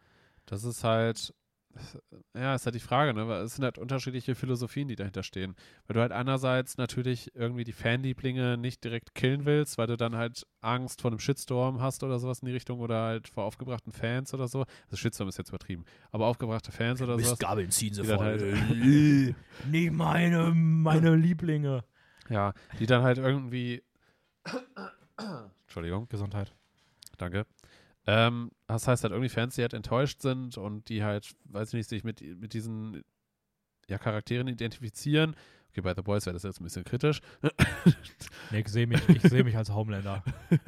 [0.46, 1.34] Das ist halt,
[2.34, 3.22] ja, ist halt die Frage, ne?
[3.42, 5.54] Es sind halt unterschiedliche Philosophien, die dahinter stehen.
[5.86, 10.16] Weil du halt einerseits natürlich irgendwie die Fanlieblinge nicht direkt killen willst, weil du dann
[10.16, 13.92] halt Angst vor einem Shitstorm hast oder sowas in die Richtung oder halt vor aufgebrachten
[13.92, 14.64] Fans oder so.
[14.86, 17.30] Also Shitstorm ist jetzt übertrieben, aber aufgebrachte Fans oder sowas.
[17.30, 18.18] Mistgabeln ziehen sie voll.
[18.18, 18.42] halt-
[19.70, 21.84] Nicht meine, meine Lieblinge.
[22.28, 23.82] Ja, die dann halt irgendwie.
[25.66, 26.08] Entschuldigung.
[26.08, 26.54] Gesundheit.
[27.16, 27.46] Danke.
[28.10, 31.74] Ähm, das heißt halt irgendwie Fans, die halt enttäuscht sind und die halt, weiß ich
[31.74, 33.02] nicht, sich mit, mit diesen
[33.86, 35.36] ja, Charakteren identifizieren.
[35.70, 37.20] Okay, bei The Boys wäre das jetzt ein bisschen kritisch.
[38.50, 40.24] Nee, ich sehe mich, ich seh mich als Homelander.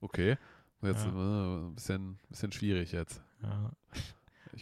[0.00, 0.36] Okay.
[0.80, 1.10] Jetzt Ja.
[1.12, 3.22] äh, ein bisschen, bisschen schwierig jetzt.
[3.42, 3.70] Ja.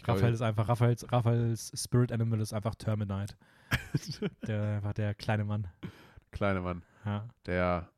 [0.03, 3.35] Raphael ist einfach, Raphaels, Raphaels Spirit Animal ist einfach Terminite.
[4.47, 5.67] der war der kleine Mann.
[6.31, 7.27] kleine Mann, Ja.
[7.45, 7.89] der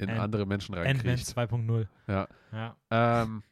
[0.00, 1.26] in Ant- andere Menschen Ant-Man reinkriecht.
[1.26, 1.86] 2.0.
[2.08, 2.28] Ja.
[2.52, 2.76] Ja.
[2.90, 3.42] Ähm,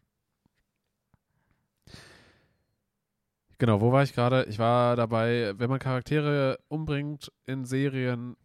[3.59, 4.45] genau, wo war ich gerade?
[4.45, 8.37] Ich war dabei, wenn man Charaktere umbringt in Serien,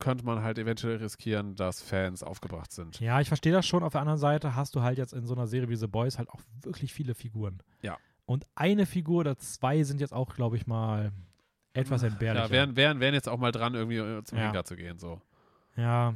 [0.00, 2.98] könnte man halt eventuell riskieren, dass Fans aufgebracht sind.
[3.00, 3.82] Ja, ich verstehe das schon.
[3.82, 6.18] Auf der anderen Seite hast du halt jetzt in so einer Serie wie The Boys
[6.18, 7.62] halt auch wirklich viele Figuren.
[7.82, 7.96] Ja.
[8.26, 11.12] Und eine Figur oder zwei sind jetzt auch, glaube ich mal,
[11.74, 12.46] etwas entbehrlicher.
[12.46, 14.44] Ja, wären, wären, wären jetzt auch mal dran, irgendwie zum Ja.
[14.46, 14.98] Henker zu gehen.
[14.98, 15.20] So.
[15.76, 16.14] Ja,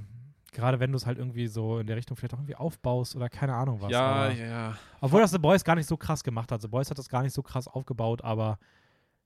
[0.52, 3.28] gerade wenn du es halt irgendwie so in der Richtung vielleicht auch irgendwie aufbaust oder
[3.28, 3.90] keine Ahnung was.
[3.90, 4.78] ja, aber, ja.
[5.00, 6.62] Obwohl das The Boys gar nicht so krass gemacht hat.
[6.62, 8.58] The Boys hat das gar nicht so krass aufgebaut, aber,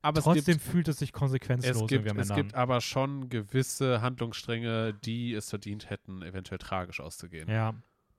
[0.03, 2.55] Aber es trotzdem gibt, fühlt es sich konsequenzlos es gibt, irgendwie am es Ende gibt
[2.55, 7.49] aber schon gewisse Handlungsstränge, die es verdient hätten, eventuell tragisch auszugehen.
[7.49, 7.75] Ja.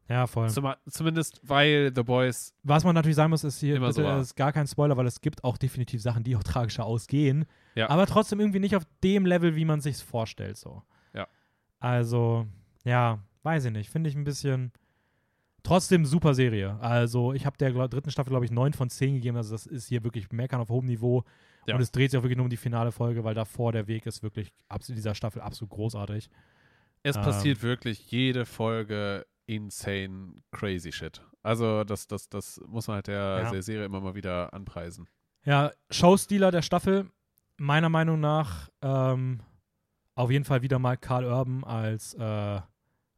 [0.09, 0.49] Ja, voll.
[0.49, 4.35] Zum, zumindest weil The Boys Was man natürlich sagen muss, ist hier, bitte, so ist
[4.35, 7.45] gar kein Spoiler, weil es gibt auch definitiv Sachen, die auch tragischer ausgehen.
[7.75, 7.89] Ja.
[7.89, 10.83] Aber trotzdem irgendwie nicht auf dem Level, wie man sich vorstellt, so.
[11.13, 11.27] Ja.
[11.79, 12.47] Also,
[12.83, 13.89] ja, weiß ich nicht.
[13.89, 14.71] Finde ich ein bisschen.
[15.63, 16.77] Trotzdem super Serie.
[16.81, 19.37] Also, ich habe der glaub, dritten Staffel, glaube ich, 9 von 10 gegeben.
[19.37, 21.23] Also, das ist hier wirklich meckern auf hohem Niveau.
[21.65, 21.75] Ja.
[21.75, 24.05] Und es dreht sich auch wirklich nur um die finale Folge, weil davor der Weg
[24.05, 24.51] ist wirklich
[24.89, 26.29] in dieser Staffel absolut großartig.
[27.03, 27.21] Es Ähm.
[27.21, 31.21] passiert wirklich jede Folge insane crazy shit.
[31.41, 33.51] Also das, das, das muss man halt der, Ja.
[33.51, 35.07] der Serie immer mal wieder anpreisen.
[35.45, 37.09] Ja, Showstealer der Staffel,
[37.57, 39.41] meiner Meinung nach ähm,
[40.15, 42.59] auf jeden Fall wieder mal Karl Urban als, äh,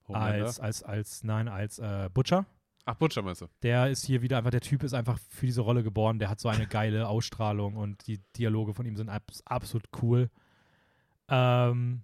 [0.07, 0.45] Homelander.
[0.45, 2.45] als, als, als, nein, als äh, Butcher.
[2.85, 3.47] Ach, Butcher meinst du?
[3.63, 6.19] Der ist hier wieder einfach, der Typ ist einfach für diese Rolle geboren.
[6.19, 10.29] Der hat so eine geile Ausstrahlung und die Dialoge von ihm sind abs absolut cool.
[11.27, 12.03] Ähm,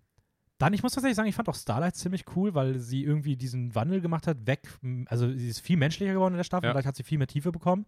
[0.57, 3.73] dann, ich muss tatsächlich sagen, ich fand auch Starlight ziemlich cool, weil sie irgendwie diesen
[3.75, 4.67] Wandel gemacht hat, weg,
[5.07, 6.71] also sie ist viel menschlicher geworden in der Staffel, Ja.
[6.73, 7.85] vielleicht hat sie viel mehr Tiefe bekommen.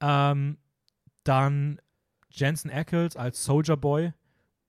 [0.00, 0.58] Ähm,
[1.24, 1.80] dann
[2.30, 4.12] Jensen Ackles als Soldier Boy,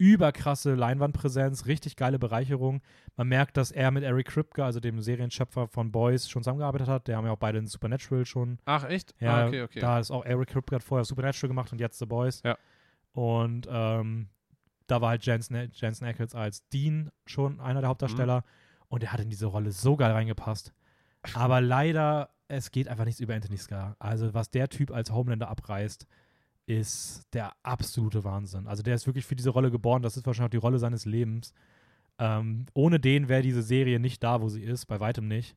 [0.01, 2.81] überkrasse Leinwandpräsenz, richtig geile Bereicherung.
[3.17, 7.07] Man merkt, dass er mit Eric Kripke, also dem Serienschöpfer von Boys, schon zusammengearbeitet hat.
[7.07, 9.13] Der haben ja auch beide in Supernatural schon Ach, echt?
[9.19, 9.79] ja, ah, okay, okay.
[9.79, 12.41] da ist auch Eric Kripke hat vorher Supernatural gemacht und jetzt The Boys.
[12.43, 12.57] Ja.
[13.11, 14.29] Und ähm,
[14.87, 18.39] da war halt Jensen, Jensen Ackles als Dean schon einer der Hauptdarsteller.
[18.39, 18.85] Mhm.
[18.87, 20.73] Und er hat in diese Rolle so geil reingepasst.
[21.35, 23.97] Aber leider, es geht einfach nichts über Anthony Scar.
[23.99, 26.07] Also, was der Typ als Homelander abreißt,
[26.65, 28.67] ist der absolute Wahnsinn.
[28.67, 30.01] Also, der ist wirklich für diese Rolle geboren.
[30.01, 31.53] Das ist wahrscheinlich auch die Rolle seines Lebens.
[32.17, 34.85] Ähm, ohne den wäre diese Serie nicht da, wo sie ist.
[34.85, 35.55] Bei weitem nicht.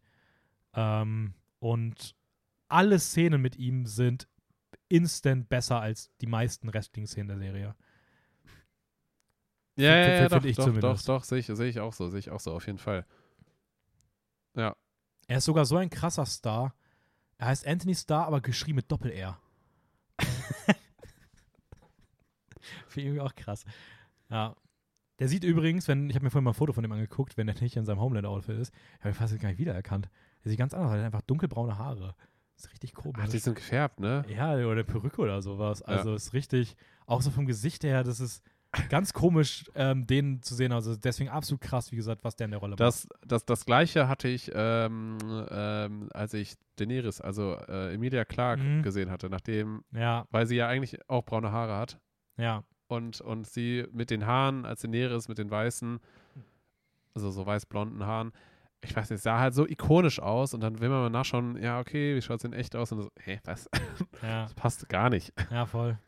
[0.75, 2.15] Ähm, und
[2.69, 4.29] alle Szenen mit ihm sind
[4.89, 7.75] instant besser als die meisten Wrestling-Szenen der Serie.
[9.77, 11.09] ja, ja, ja, doch, ich doch, doch, zumindest.
[11.09, 13.07] doch, sehe ich, sehe ich auch so, sehe ich auch so, auf jeden Fall.
[14.57, 14.75] Ja,
[15.27, 16.75] Er ist sogar so ein krasser Star.
[17.39, 19.39] Er heißt Anthony Star, aber geschrieben mit Doppel-R.
[22.89, 23.65] Finde ich irgendwie auch krass.
[24.31, 24.55] Ja.
[25.21, 27.47] Der sieht übrigens, wenn, ich habe mir vorhin mal ein Foto von ihm angeguckt, wenn
[27.47, 30.09] er nicht in seinem Homelander-Outfit ist, habe ich fast gar nicht wiedererkannt.
[30.45, 32.15] Der sieht ganz anders aus, er hat einfach dunkelbraune Haare.
[32.57, 33.23] Das ist richtig komisch.
[33.25, 34.25] Ach, die sind gefärbt, ne?
[34.29, 35.83] Ja, oder Perücke oder sowas.
[35.83, 38.43] Also ist richtig, auch so vom Gesicht her, das ist
[38.89, 40.73] ganz komisch, ähm, den zu sehen.
[40.73, 42.81] Also deswegen absolut krass, wie gesagt, was der in der Rolle macht.
[42.81, 48.63] Das, das, das gleiche hatte ich, ähm, ähm, als ich Daenerys, also äh, Emilia Clarke,
[48.63, 48.83] Mhm.
[48.83, 52.01] gesehen hatte, nachdem, Ja, weil sie ja eigentlich auch braune Haare hat.
[52.37, 52.65] Ja.
[52.87, 56.01] Und, und sie mit den Haaren, als Daenerys mit den weißen,
[57.15, 58.33] also so weiß-blonden Haaren,
[58.83, 61.81] ich weiß nicht, sah halt so ikonisch aus und dann will man mal nachschauen, ja,
[61.81, 62.93] okay, wie schaut es denn echt aus?
[62.93, 63.69] Und so, hä, was?
[64.23, 65.33] Ja, Das passt gar nicht.
[65.51, 65.99] ja, voll.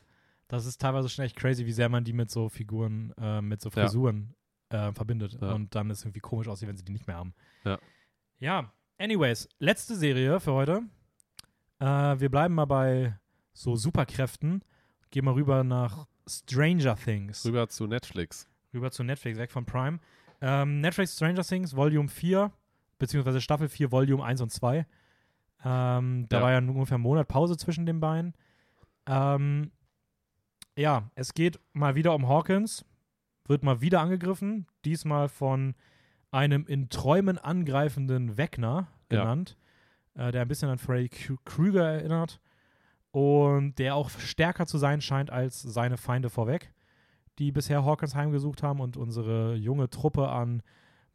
[0.47, 3.59] Das ist teilweise schon echt crazy, wie sehr man die mit so Figuren, äh, mit
[3.59, 4.35] so Frisuren
[4.69, 5.37] äh, verbindet.
[5.41, 5.53] Ja.
[5.53, 7.33] Und dann ist irgendwie komisch aussieht, wenn sie die nicht mehr haben.
[7.65, 7.79] Ja.
[8.39, 10.83] Ja, anyways, letzte Serie für heute.
[11.79, 11.85] Äh,
[12.19, 13.19] wir bleiben mal bei
[13.53, 14.63] so Superkräften.
[15.09, 17.45] Gehen mal rüber nach Stranger Things.
[17.45, 18.47] Rüber zu Netflix.
[18.73, 19.99] Rüber zu Netflix, weg von Prime.
[20.41, 22.51] Ähm, Netflix Stranger Things, Volume 4,
[22.99, 24.85] beziehungsweise Staffel 4, Volume 1 und 2.
[25.63, 26.43] Ähm, da Ja.
[26.43, 28.33] war ja ungefähr ein Monat Pause zwischen den beiden.
[29.07, 29.71] Ähm,
[30.77, 32.85] ja, es geht mal wieder um Hawkins,
[33.47, 35.73] wird mal wieder angegriffen, diesmal von
[36.29, 39.21] einem in Träumen angreifenden Wegner Ja.
[39.21, 39.57] genannt,
[40.15, 42.39] äh, der ein bisschen an Freddy Kr- Krüger erinnert
[43.11, 46.73] und der auch stärker zu sein scheint als seine Feinde vorweg,
[47.39, 50.61] die bisher Hawkins heimgesucht haben und unsere junge Truppe an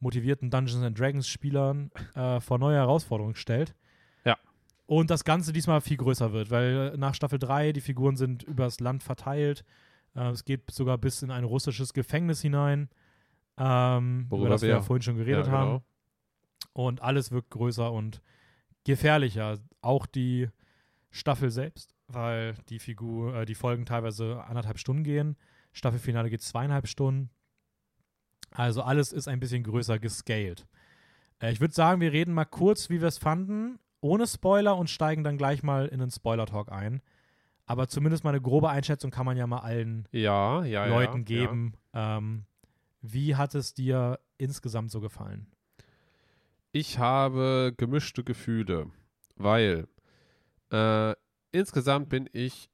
[0.01, 3.75] motivierten Dungeons and Dragons Spielern äh, vor neue Herausforderungen stellt.
[4.25, 4.37] Ja.
[4.87, 8.81] Und das Ganze diesmal viel größer wird, weil nach Staffel 3 die Figuren sind übers
[8.81, 9.65] Land verteilt.
[10.15, 12.89] Äh, es geht sogar bis in ein russisches Gefängnis hinein,
[13.59, 15.71] ähm, Worüber über das wir ja vorhin schon geredet ja, haben.
[15.71, 15.83] genau.
[16.73, 18.23] Und alles wirkt größer und
[18.85, 19.59] gefährlicher.
[19.83, 20.49] Auch die
[21.13, 25.37] Staffel selbst, weil die Figur, äh, die Folgen teilweise anderthalb Stunden gehen.
[25.73, 27.31] Staffelfinale geht zweieinhalb Stunden.
[28.51, 30.67] Also alles ist ein bisschen größer gescaled.
[31.39, 34.91] Äh, ich würde sagen, wir reden mal kurz, wie wir es fanden, ohne Spoiler und
[34.91, 37.03] steigen dann gleich mal in den Spoiler-Talk ein.
[37.67, 41.25] Aber zumindest mal eine grobe Einschätzung kann man ja mal allen Ja, ja, Leuten ja,
[41.25, 41.75] geben.
[41.93, 42.45] Ähm,
[43.03, 45.47] wie hat es dir insgesamt so gefallen?
[46.73, 48.91] Ich habe gemischte Gefühle,
[49.37, 49.87] weil
[50.73, 51.15] äh,
[51.53, 52.69] insgesamt bin ich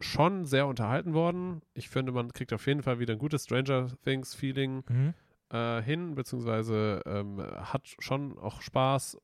[0.00, 1.62] schon sehr unterhalten worden.
[1.72, 5.14] Ich finde, man kriegt auf jeden Fall wieder ein gutes Stranger Things Feeling Mhm.
[5.50, 9.16] äh, hin, beziehungsweise ähm, hat schon auch Spaß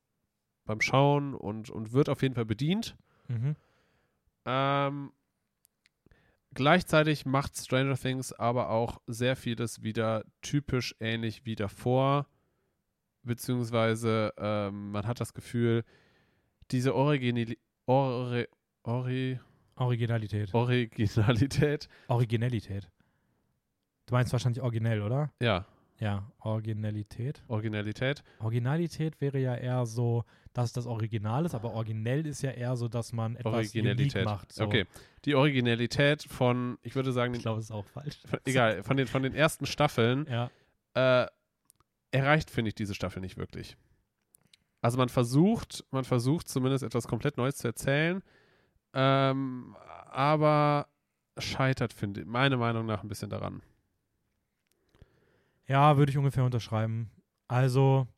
[0.65, 2.97] beim Schauen und, und wird auf jeden Fall bedient.
[3.29, 3.57] Mhm.
[4.47, 5.13] Ähm,
[6.55, 12.27] gleichzeitig macht Stranger Things aber auch sehr vieles wieder typisch ähnlich wie davor.
[13.25, 15.85] Beziehungsweise ähm, man hat das Gefühl,
[16.71, 17.59] diese Originali
[17.93, 18.47] Ori
[18.85, 19.39] Ori
[19.77, 20.55] Originalität.
[20.55, 22.89] Originalität, Originalität.
[24.07, 25.31] Du meinst wahrscheinlich originell, oder?
[25.41, 25.65] ja,
[25.99, 27.43] Ja, Originalität.
[27.49, 32.77] Originalität, Originalität wäre ja eher so, dass das Original ist, aber originell ist ja eher
[32.77, 34.25] so, dass man etwas Originalität.
[34.25, 34.53] macht.
[34.53, 34.65] So.
[34.65, 34.87] Okay,
[35.25, 38.19] die Originalität von, ich würde sagen, Ich glaube, es ist auch falsch.
[38.27, 40.51] von, egal, von den, von den ersten Staffeln Ja.
[40.95, 41.27] äh,
[42.11, 43.77] erreicht, finde ich, diese Staffel nicht wirklich.
[44.83, 48.23] Also man versucht, man versucht zumindest etwas komplett Neues zu erzählen,
[48.93, 49.77] ähm,
[50.11, 50.89] aber
[51.39, 53.63] scheitert, finde ich, meiner Meinung nach ein bisschen daran.
[55.67, 57.11] Ja, würde ich ungefähr unterschreiben.
[57.49, 58.09] Also,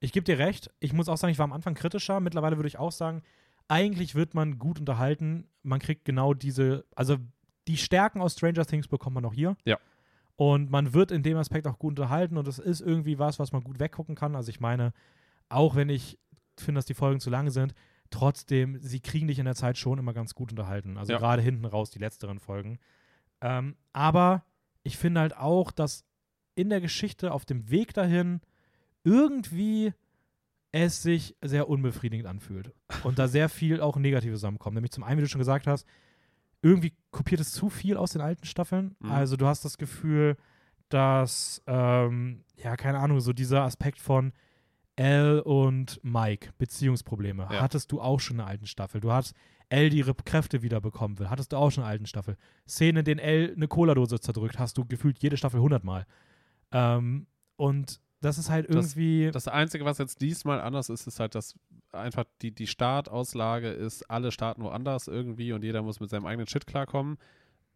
[0.00, 0.70] ich gebe dir recht.
[0.80, 2.20] Ich muss auch sagen, ich war am Anfang kritischer.
[2.20, 3.22] Mittlerweile würde ich auch sagen,
[3.68, 5.46] eigentlich wird man gut unterhalten.
[5.62, 7.18] Man kriegt genau diese, also
[7.68, 9.56] die Stärken aus Stranger Things bekommt man auch hier.
[9.64, 9.78] Ja.
[10.36, 13.52] Und man wird in dem Aspekt auch gut unterhalten und es ist irgendwie was, was
[13.52, 14.34] man gut weggucken kann.
[14.34, 14.92] Also ich meine,
[15.52, 16.18] auch wenn ich
[16.58, 17.74] finde, dass die Folgen zu lang sind,
[18.10, 20.98] trotzdem, sie kriegen dich in der Zeit schon immer ganz gut unterhalten.
[20.98, 21.18] Also Ja.
[21.18, 22.78] gerade hinten raus, die letzteren Folgen.
[23.40, 24.44] Ähm, aber
[24.82, 26.04] ich finde halt auch, dass
[26.54, 28.40] in der Geschichte auf dem Weg dahin
[29.04, 29.92] irgendwie
[30.72, 32.72] es sich sehr unbefriedigend anfühlt.
[33.04, 34.74] Und da sehr viel auch Negatives zusammenkommt.
[34.74, 35.86] Nämlich zum einen, wie du schon gesagt hast,
[36.62, 38.94] irgendwie kopiert es zu viel aus den alten Staffeln.
[39.00, 39.10] Mhm.
[39.10, 40.36] Also du hast das Gefühl,
[40.88, 44.32] dass, ähm, ja, keine Ahnung, so dieser Aspekt von
[44.96, 47.60] Elle und Mike, Beziehungsprobleme, Ja.
[47.60, 49.00] hattest du auch schon in der alten Staffel.
[49.00, 49.34] Du hast
[49.68, 52.36] Elle, die ihre Kräfte wieder bekommen will, hattest du auch schon in der alten Staffel.
[52.68, 56.04] Szenen, in denen Elle eine Cola-Dose zerdrückt, hast du gefühlt jede Staffel hundertmal.
[56.72, 57.26] Ähm,
[57.56, 59.30] und das ist halt Das- irgendwie.
[59.32, 61.54] Das Einzige, was jetzt diesmal anders ist, ist halt, dass
[61.90, 66.46] einfach die, die Startauslage ist, alle starten woanders irgendwie und jeder muss mit seinem eigenen
[66.46, 67.16] Shit klarkommen.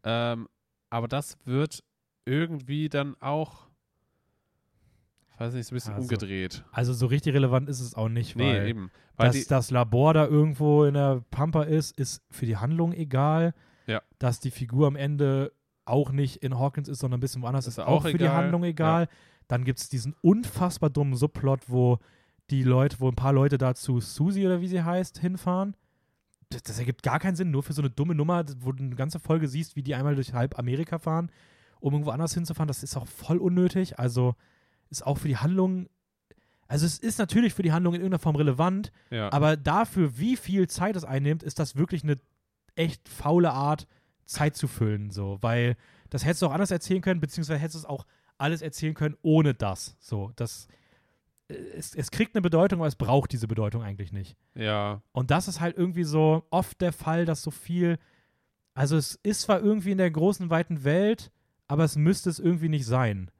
[0.05, 0.49] Ähm,
[0.91, 1.83] aber das wird
[2.27, 3.66] irgendwie dann auch,
[5.39, 6.65] weiß nicht, so ein bisschen Also, umgedreht.
[6.73, 8.91] also so richtig relevant ist es auch nicht, Nee, weil eben.
[9.17, 13.55] Weil dass das Labor da irgendwo in der Pampa ist, ist für die Handlung egal.
[13.87, 14.03] Ja.
[14.19, 15.53] Dass die Figur am Ende
[15.85, 18.29] auch nicht in Hawkins ist, sondern ein bisschen woanders, ist, Ist auch, auch für die.
[18.29, 19.09] Handlung egal.
[19.49, 21.99] Dann gibt es diesen unfassbar dummen Subplot, wo
[22.51, 25.77] die Leute, wo ein paar Leute da zu Susie oder wie sie heißt, hinfahren.
[26.51, 28.95] Das, das ergibt gar keinen Sinn, nur für so eine dumme Nummer, wo du eine
[28.97, 31.31] ganze Folge siehst, wie die einmal durch halb Amerika fahren,
[31.81, 32.69] um irgendwo anders hinzufahren.
[32.69, 33.99] Das ist auch voll unnötig.
[33.99, 34.35] Also
[34.91, 35.89] ist auch für die Handlung.
[36.69, 39.33] Also es ist natürlich für die Handlung in irgendeiner Form relevant, ja.
[39.33, 42.19] aber dafür, wie viel Zeit es einnimmt, ist das wirklich eine
[42.75, 43.87] echt faule Art,
[44.25, 45.11] Zeit zu füllen.
[45.11, 45.77] So, weil
[46.11, 48.05] das hättest du auch anders erzählen können, beziehungsweise hättest du es auch
[48.39, 49.97] alles erzählen können ohne das.
[50.01, 50.67] So, das.
[51.49, 54.37] äh, Es, es kriegt eine Bedeutung, aber es braucht diese Bedeutung eigentlich nicht.
[54.55, 57.99] ja, Und das ist halt irgendwie so oft der Fall, dass so viel.
[58.75, 61.31] Also, es ist zwar irgendwie in der großen, weiten Welt,
[61.69, 63.31] aber es müsste es irgendwie nicht sein.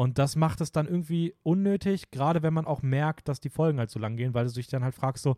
[0.00, 3.78] Und das macht es dann irgendwie unnötig, gerade wenn man auch merkt, dass die Folgen
[3.78, 5.36] halt so lang gehen, weil du dich dann halt fragst, so,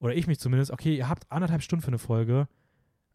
[0.00, 2.48] oder ich mich zumindest, okay, ihr habt anderthalb Stunden für eine Folge,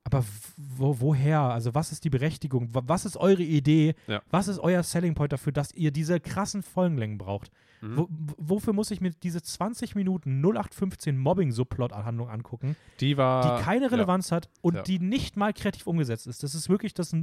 [0.03, 0.23] Aber
[0.57, 1.41] wo, woher?
[1.41, 2.73] Also was ist die Berechtigung?
[2.73, 3.93] Wa- Was ist eure Idee?
[4.07, 4.21] Ja.
[4.31, 7.51] Was ist euer Selling Point dafür, dass ihr diese krassen Folgenlängen braucht?
[7.81, 7.97] Mhm.
[7.97, 8.07] Wo,
[8.37, 13.57] wofür muss ich mir diese 20 Minuten 0815 Mobbing-Subplot-Handlung angucken, Die war.
[13.59, 13.89] die keine ja.
[13.91, 14.81] Relevanz hat und Ja.
[14.83, 16.41] die nicht mal kreativ umgesetzt ist?
[16.43, 17.13] Das ist wirklich das,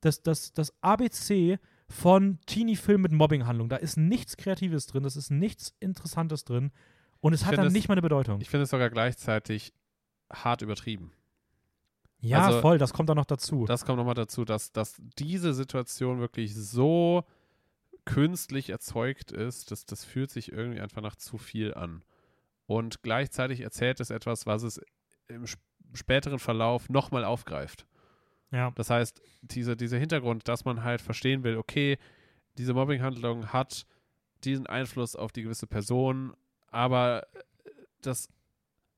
[0.00, 1.58] das, das, das ABC
[1.88, 3.68] von Teenie-Film mit Mobbing-Handlung.
[3.68, 6.72] Da ist nichts Kreatives drin, das ist nichts Interessantes drin
[7.20, 8.40] und es Ich hat dann es- nicht mal eine Bedeutung.
[8.40, 9.72] Ich finde es sogar gleichzeitig
[10.32, 11.12] hart übertrieben.
[12.18, 13.64] ja, also- voll, das kommt dann noch dazu.
[13.66, 17.24] Das kommt nochmal dazu, dass, dass diese Situation wirklich so
[18.04, 22.02] künstlich erzeugt ist, dass das fühlt sich irgendwie einfach nach zu viel an.
[22.66, 24.80] Und gleichzeitig erzählt es etwas, was es
[25.28, 25.62] im sp-
[25.94, 27.86] späteren Verlauf nochmal aufgreift.
[28.50, 28.70] Ja.
[28.74, 31.98] Das heißt, diese, dieser Hintergrund, dass man halt verstehen will, okay,
[32.58, 33.86] diese Mobbinghandlung hat
[34.44, 36.34] diesen Einfluss auf die gewisse Person,
[36.68, 37.70] aber äh,
[38.02, 38.28] das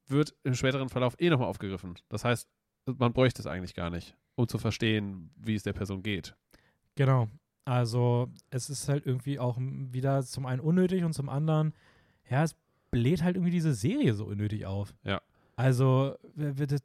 [0.06, 1.94] wird im späteren Verlauf eh nochmal aufgegriffen.
[2.08, 2.48] Das heißt,
[2.86, 6.34] man bräuchte es eigentlich gar nicht, um zu verstehen, wie es der Person geht.
[6.94, 7.28] Genau.
[7.64, 11.74] Also es ist halt irgendwie auch wieder zum einen unnötig und zum anderen,
[12.30, 12.56] ja, es
[12.90, 14.94] bläht halt irgendwie diese Serie so unnötig auf.
[15.04, 15.20] Ja.
[15.58, 16.14] Also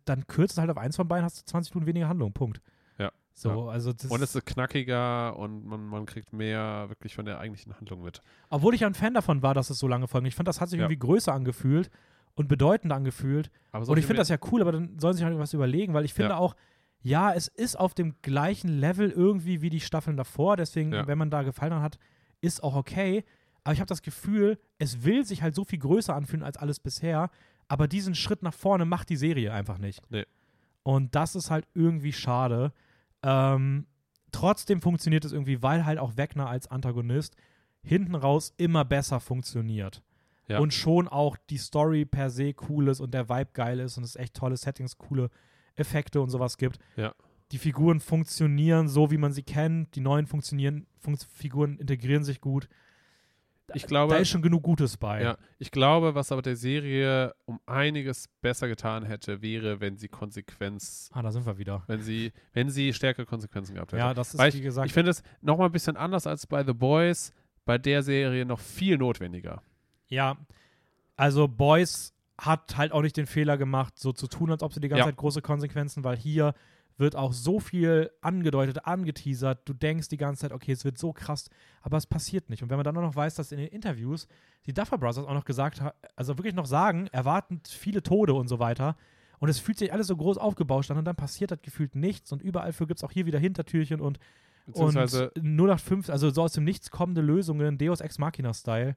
[0.06, 2.60] dann kürzt es halt auf eins von beiden, hast du 20 Minuten weniger Handlung, Punkt.
[2.98, 3.12] Ja.
[3.34, 7.38] So, also das Und es ist knackiger und man, man kriegt mehr wirklich von der
[7.40, 8.22] eigentlichen Handlung mit.
[8.50, 10.26] obwohl ich ja ein Fan davon war, dass es so lange folgen.
[10.26, 10.86] Ich fand, das hat sich Ja.
[10.86, 11.92] irgendwie größer angefühlt
[12.34, 13.52] und bedeutender angefühlt.
[13.72, 15.94] Aber und ich finde das ja cool, aber dann sollen sie sich halt was überlegen,
[15.94, 16.38] weil ich finde Ja.
[16.38, 16.56] auch,
[17.04, 20.58] ja, es ist auf dem gleichen Level irgendwie wie die Staffeln davor.
[20.58, 21.06] Deswegen, Ja.
[21.06, 22.00] wenn man da Gefallen hat,
[22.42, 23.24] ist auch okay.
[23.64, 26.80] Aber ich habe das Gefühl, es will sich halt so viel größer anfühlen als alles
[26.80, 27.30] bisher.
[27.68, 30.02] Aber diesen Schritt nach vorne macht die Serie einfach nicht.
[30.10, 30.26] Nee.
[30.84, 32.74] Und das ist halt irgendwie schade.
[33.24, 33.88] Ähm,
[34.32, 37.36] trotzdem funktioniert es irgendwie, weil halt auch Wegner als Antagonist
[37.82, 40.04] hinten raus immer besser funktioniert.
[40.48, 40.60] Ja.
[40.60, 44.04] Und schon auch die Story per se cool ist und der Vibe geil ist und
[44.04, 45.30] es echt tolle Settings, coole
[45.76, 46.80] Effekte und sowas gibt.
[46.98, 47.14] Ja.
[47.52, 49.96] Die Figuren funktionieren so, wie man sie kennt.
[49.96, 52.68] Die neuen funktionieren, Funks Figuren integrieren sich gut.
[53.74, 55.24] Ich glaube, da ist schon genug Gutes bei.
[55.24, 60.10] Ja, ich glaube, was aber der Serie um einiges besser getan hätte, wäre, wenn sie
[60.10, 61.84] Konsequenz, Ah, da sind wir wieder.
[61.88, 64.00] wenn sie, wenn sie stärkere Konsequenzen gehabt hätte.
[64.02, 66.64] Ja, das ist, Weil wie gesagt, Ich finde es nochmal ein bisschen anders als bei
[66.66, 67.32] The Boys,
[67.66, 69.62] bei der Serie noch viel notwendiger.
[70.10, 70.38] Ja,
[71.16, 74.82] also Boys hat halt auch nicht den Fehler gemacht, so zu tun, als ob sie
[74.82, 75.06] die ganze Ja.
[75.06, 76.54] Zeit große Konsequenzen, weil hier
[76.98, 79.62] wird auch so viel angedeutet, angeteasert.
[79.66, 81.50] Du denkst die ganze Zeit, okay, es wird so krass,
[81.82, 82.64] aber es passiert nicht.
[82.64, 84.28] Und wenn man dann auch noch weiß, dass in den Interviews
[84.66, 88.48] die Duffer Brothers auch noch gesagt haben, also wirklich noch sagen, erwartend viele Tode und
[88.48, 88.96] so weiter.
[89.40, 92.32] Und es fühlt sich alles so groß aufgebauscht an und dann passiert das gefühlt nichts.
[92.32, 94.20] Und überall für gibt es auch hier wieder Hintertürchen und
[94.72, 98.96] und 085, also so aus dem Nichts kommende Lösungen, Deus Ex Machina-Style,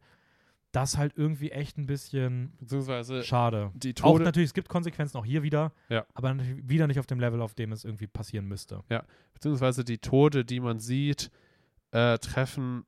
[0.73, 3.71] das halt irgendwie echt ein bisschen beziehungsweise schade.
[3.75, 6.05] die Auch Tode, natürlich, es gibt Konsequenzen auch hier wieder, Ja.
[6.15, 8.83] aber wieder nicht auf dem Level, auf dem es irgendwie passieren müsste.
[9.33, 11.31] beziehungsweise die Tode, die man sieht,
[11.93, 12.85] äh, treffen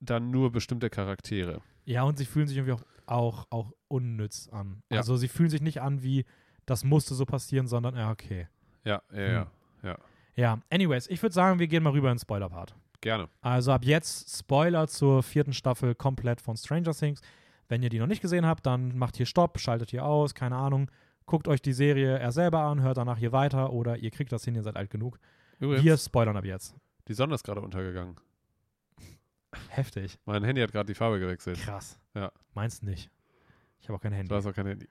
[0.00, 1.60] dann nur bestimmte Charaktere.
[1.84, 4.82] Ja, und sie fühlen sich irgendwie auch, auch, auch unnütz an.
[4.90, 4.98] Ja.
[4.98, 6.24] Also sie fühlen sich nicht an wie,
[6.66, 8.48] das musste so passieren, sondern, ja, okay.
[8.84, 9.46] Ja, ja, Hm.
[9.84, 9.98] ja,
[10.34, 12.74] Ja, anyways, ich würde sagen, wir gehen mal rüber ins Spoiler-Part.
[13.02, 13.28] Gerne.
[13.42, 17.20] Also ab jetzt Spoiler zur vierten Staffel komplett von Stranger Things.
[17.68, 20.56] Wenn ihr die noch nicht gesehen habt, dann macht hier Stopp, schaltet hier aus, keine
[20.56, 20.90] Ahnung.
[21.26, 24.44] Guckt euch die Serie erst selber an, hört danach hier weiter oder ihr kriegt das
[24.44, 25.18] hin, ihr seid alt genug.
[25.60, 26.74] Übrigens, Wir spoilern ab jetzt.
[27.08, 28.16] die Sonne ist gerade untergegangen.
[29.68, 30.18] Heftig.
[30.24, 31.58] Mein Handy hat gerade die Farbe gewechselt.
[31.60, 31.98] Krass.
[32.14, 32.32] Ja.
[32.54, 33.10] Meinst nicht.
[33.80, 34.30] Ich habe auch kein Handy.
[34.30, 34.88] weiß auch kein Handy.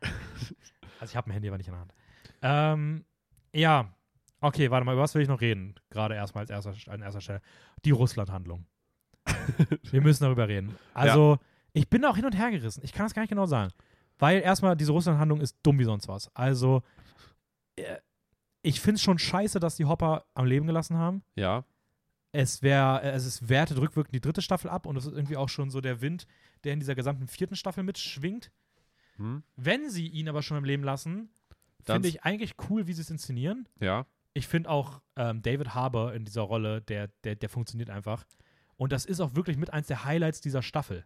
[0.99, 1.93] Also ich habe ein Handy, aber nicht in der Hand.
[2.41, 3.05] Ähm,
[3.53, 3.93] ja.
[4.41, 5.75] Okay, warte mal, über was will ich noch reden?
[5.89, 7.41] Gerade erstmal als erster, an erster Stelle.
[7.85, 8.65] Die Russland-Handlung.
[9.91, 10.75] Wir müssen darüber reden.
[10.93, 11.37] Also,
[11.73, 12.81] ich bin da auch hin und her gerissen.
[12.83, 13.71] Ich kann das gar nicht genau sagen.
[14.17, 16.35] Weil erstmal, diese Russland-Handlung ist dumm wie sonst was.
[16.35, 16.81] Also,
[17.75, 17.97] äh,
[18.63, 21.23] ich finde es schon scheiße, dass die Hopper am Leben gelassen haben.
[21.35, 21.63] Ja,
[22.31, 25.49] Es wäre, es ist wertet rückwirkend die dritte Staffel ab und es ist irgendwie auch
[25.49, 26.27] schon so der Wind,
[26.63, 28.51] der in dieser gesamten vierten Staffel mitschwingt.
[29.17, 29.43] hm?
[29.55, 31.29] Wenn sie ihn aber schon am Leben lassen,
[31.83, 33.67] finde ich eigentlich cool, wie sie es inszenieren.
[33.79, 38.23] ja, Ich finde auch ähm, David Harbour in dieser Rolle, der, der, der funktioniert einfach.
[38.77, 41.05] Und das ist auch wirklich mit eins der Highlights dieser Staffel.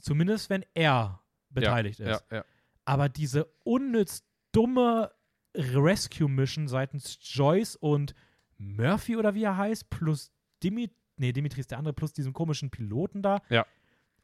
[0.00, 1.20] Zumindest wenn er
[1.50, 2.24] beteiligt ja, ist.
[2.30, 2.44] ja.
[2.84, 5.10] Aber diese unnütz dumme
[5.54, 8.14] Rescue-Mission seitens Joyce und
[8.58, 10.32] Murphy oder wie er heißt, plus
[10.62, 13.42] Dimit nee, Dimitri ist der andere, plus diesem komischen Piloten da.
[13.48, 13.66] Ja.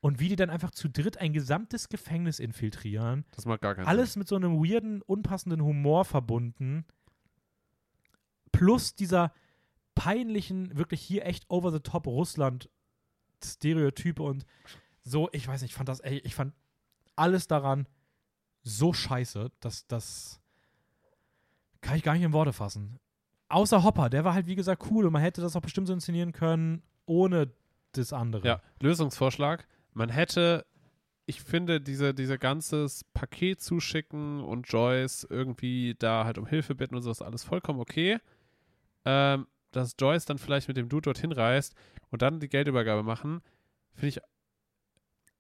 [0.01, 3.25] Und wie die dann einfach zu dritt ein gesamtes Gefängnis infiltrieren.
[3.35, 6.85] Das macht gar keinen Alles mit so einem weirden, unpassenden Humor verbunden.
[8.57, 9.33] Plus dieser
[9.95, 14.47] peinlichen, wirklich hier echt over the top Russland-Stereotype und
[15.03, 16.55] so, ich weiß nicht, ich fand das, ey, ich fand
[17.17, 17.87] alles daran
[18.63, 20.41] so scheiße, dass das.
[21.81, 22.99] kann ich gar nicht in Worte fassen.
[23.49, 25.93] Außer Hopper, der war halt, wie gesagt, cool und man hätte das auch bestimmt so
[25.93, 27.53] inszenieren können, ohne
[27.93, 28.47] das andere.
[28.47, 29.69] Ja, Lösungsvorschlag.
[29.93, 30.67] Man hätte,
[31.27, 36.97] ich finde, diese, diese ganzes Paket zuschicken und Joyce irgendwie da halt um Hilfe bitten
[36.97, 38.19] und so ist alles vollkommen okay.
[39.07, 41.75] Ähm, dass Joyce dann vielleicht mit dem Dude dorthin reist
[42.11, 43.41] und dann die Geldübergabe machen,
[43.95, 44.21] finde ich.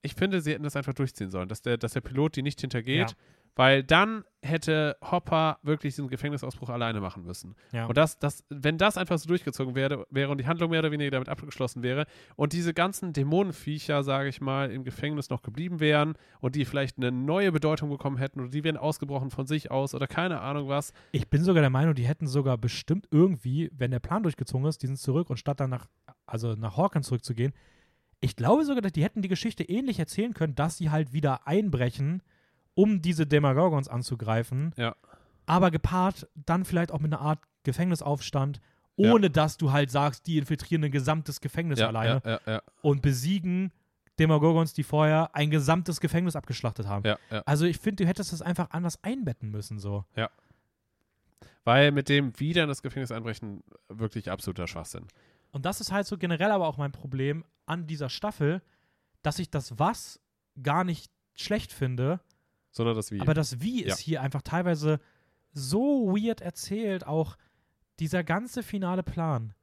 [0.02, 2.60] Ich finde, sie hätten das einfach durchziehen sollen, dass der, dass der Pilot die nicht
[2.60, 3.16] hintergeht, Ja.
[3.56, 7.56] Weil dann hätte Hopper wirklich diesen Gefängnisausbruch alleine machen müssen.
[7.72, 7.86] Ja.
[7.86, 10.92] Und das, das, wenn das einfach so durchgezogen wäre, wäre und die Handlung mehr oder
[10.92, 12.06] weniger damit abgeschlossen wäre
[12.36, 16.98] und diese ganzen Dämonenviecher, sage ich mal, im Gefängnis noch geblieben wären und die vielleicht
[16.98, 20.68] eine neue Bedeutung bekommen hätten oder die wären ausgebrochen von sich aus oder keine Ahnung
[20.68, 20.92] was.
[21.12, 24.82] Ich bin sogar der Meinung, die hätten sogar bestimmt irgendwie, wenn der Plan durchgezogen ist,
[24.82, 25.86] die sind zurück und statt dann nach,
[26.26, 27.52] also nach Hawkins zurückzugehen,
[28.20, 31.46] ich glaube sogar, dass die hätten die Geschichte ähnlich erzählen können, dass sie halt wieder
[31.46, 32.22] einbrechen,
[32.76, 34.72] um diese Demagorgons anzugreifen.
[34.76, 34.94] Ja.
[35.46, 38.60] Aber gepaart dann vielleicht auch mit einer Art Gefängnisaufstand,
[38.96, 39.12] Ja.
[39.12, 42.62] ohne dass du halt sagst, die infiltrieren ein gesamtes Gefängnis Ja, alleine ja, ja, ja,
[42.82, 43.72] und besiegen
[44.18, 47.04] Demagorgons, die vorher ein gesamtes Gefängnis abgeschlachtet haben.
[47.06, 47.42] ja, ja.
[47.44, 50.04] Also ich finde, du hättest das einfach anders einbetten müssen, so.
[51.64, 55.06] Weil mit dem wieder in das Gefängnis einbrechen wirklich absoluter Schwachsinn.
[55.50, 58.62] Und das ist halt so generell aber auch mein Problem an dieser Staffel,
[59.22, 60.20] dass ich das Was
[60.62, 62.20] gar nicht schlecht finde,
[62.76, 63.20] Sondern das Wie.
[63.20, 63.88] aber das Wie Ja.
[63.88, 65.00] ist hier einfach teilweise
[65.52, 67.36] so weird erzählt, auch
[67.98, 69.54] dieser ganze finale Plan.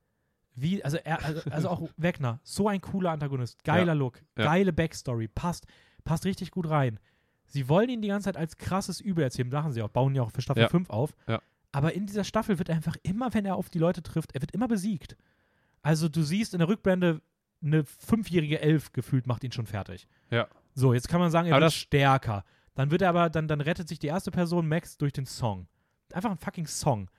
[0.56, 3.94] Wie, also, er, also, also auch Wegner, so ein cooler Antagonist, geiler Ja.
[3.94, 5.68] Look, geile Backstory, passt,
[6.04, 7.00] passt richtig gut rein.
[7.46, 10.24] Sie wollen ihn die ganze Zeit als krasses Übel erzählen, machen sie auch, bauen ja
[10.24, 10.70] auch für Staffel Ja.
[10.70, 11.16] 5 auf.
[11.28, 11.40] Ja.
[11.72, 14.42] Aber in dieser Staffel wird er einfach immer, wenn er auf die Leute trifft, er
[14.42, 15.16] wird immer besiegt.
[15.84, 17.22] Also du siehst in der Rückblende,
[17.64, 20.08] eine fünfjährige Elf gefühlt macht ihn schon fertig.
[20.32, 20.48] Ja.
[20.76, 22.44] So, jetzt kann man sagen, er Aber wird das- stärker.
[22.76, 25.68] Dann wird er aber, dann, dann rettet sich die erste Person, Max, durch den Song.
[26.12, 27.10] Einfach ein fucking Song.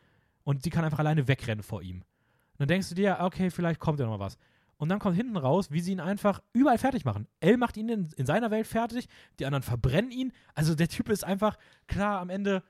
[0.42, 1.98] Und sie kann einfach alleine wegrennen vor ihm.
[1.98, 4.36] Und dann denkst du dir, okay, vielleicht kommt ja noch mal was.
[4.76, 7.26] Und dann kommt hinten raus, wie sie ihn einfach überall fertig machen.
[7.40, 9.06] Elle macht ihn in, in seiner Welt fertig,
[9.38, 10.32] die anderen verbrennen ihn.
[10.54, 11.56] Also der Typ ist einfach,
[11.86, 12.62] klar, am Ende,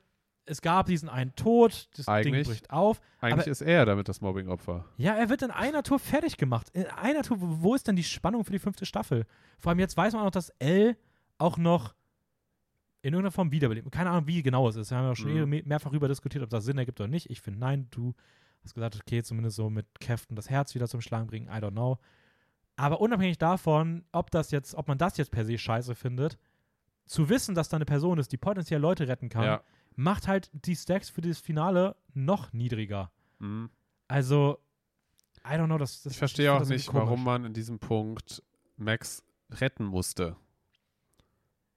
[0.45, 3.01] es gab diesen einen Tod, das Ding Eigentlich- bricht auf.
[3.19, 4.85] Eigentlich aber- ist er damit das Mobbing-Opfer.
[4.97, 6.69] Ja, er wird in einer Tour fertig gemacht.
[6.73, 9.25] In einer Tour, wo ist denn die Spannung für die fünfte Staffel?
[9.57, 10.95] Vor allem jetzt weiß man auch, dass Elle
[11.39, 11.95] auch noch
[13.05, 13.91] in irgendeiner Form wiederbelebt.
[13.91, 14.89] Keine Ahnung, wie genau es ist.
[14.89, 15.37] Wir haben ja schon Mhm.
[15.37, 17.29] eh me- mehrfach darüber diskutiert, ob das Sinn ergibt oder nicht.
[17.29, 18.13] Ich finde, nein, du
[18.63, 21.47] hast gesagt, okay, zumindest so mit Kräften das Herz wieder zum Schlagen bringen.
[21.47, 21.99] I don't know.
[22.77, 26.37] Aber unabhängig davon, ob das jetzt, ob man das jetzt per se scheiße findet,
[27.05, 29.61] zu wissen, dass da eine Person ist, die potenziell Leute retten kann, Ja.
[29.95, 33.11] macht halt die Stacks für das Finale noch niedriger.
[33.39, 33.69] Mhm.
[34.07, 34.57] Also,
[35.45, 38.41] I don't know, das, das Ich verstehe auch nicht, warum man in diesem Punkt
[38.77, 40.35] Max retten musste.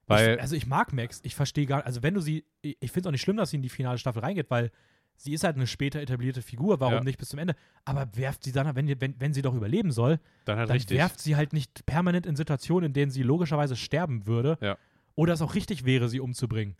[0.08, 2.90] Ich, Weil, also ich mag Max, ich verstehe gar also wenn du sie, ich, ich
[2.90, 4.70] finde es auch nicht schlimm, dass sie in die finale Staffel reingeht, weil
[5.16, 7.04] sie ist halt eine später etablierte Figur, warum Ja.
[7.04, 7.54] nicht bis zum Ende?
[7.84, 11.20] Aber werft sie dann, wenn, wenn, wenn sie doch überleben soll, dann halt dann werft
[11.20, 14.56] sie halt nicht permanent in Situationen, in denen sie logischerweise sterben würde.
[14.62, 14.78] Ja.
[15.14, 16.76] Oder es auch richtig wäre, sie umzubringen.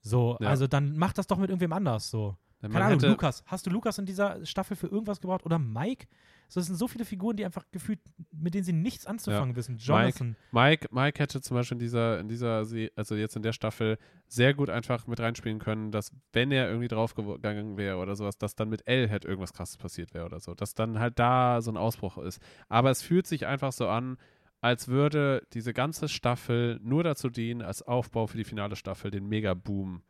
[0.00, 0.48] So, Ja.
[0.48, 2.36] also dann macht das doch mit irgendwem anders so.
[2.64, 3.44] Denn Keine man Ahnung, hätte, Lukas.
[3.46, 5.44] Hast du Lukas in dieser Staffel für irgendwas gebraucht?
[5.44, 6.06] Oder Mike?
[6.48, 8.00] So, es sind so viele Figuren, die einfach gefühlt,
[8.32, 9.76] mit denen sie nichts anzufangen wissen.
[9.76, 10.34] Jonathan.
[10.50, 13.98] Mike, Mike hätte zum Beispiel in dieser, in dieser, Se- also jetzt in der Staffel,
[14.28, 18.54] sehr gut einfach mit reinspielen können, dass wenn er irgendwie draufgegangen wäre oder sowas, dass
[18.54, 20.54] dann mit L halt irgendwas krasses passiert wäre oder so.
[20.54, 22.40] Dass dann halt da so ein Ausbruch ist.
[22.70, 24.16] Aber es fühlt sich einfach so an,
[24.62, 29.26] als würde diese ganze Staffel nur dazu dienen, als Aufbau für die finale Staffel den
[29.28, 30.02] Mega-Boom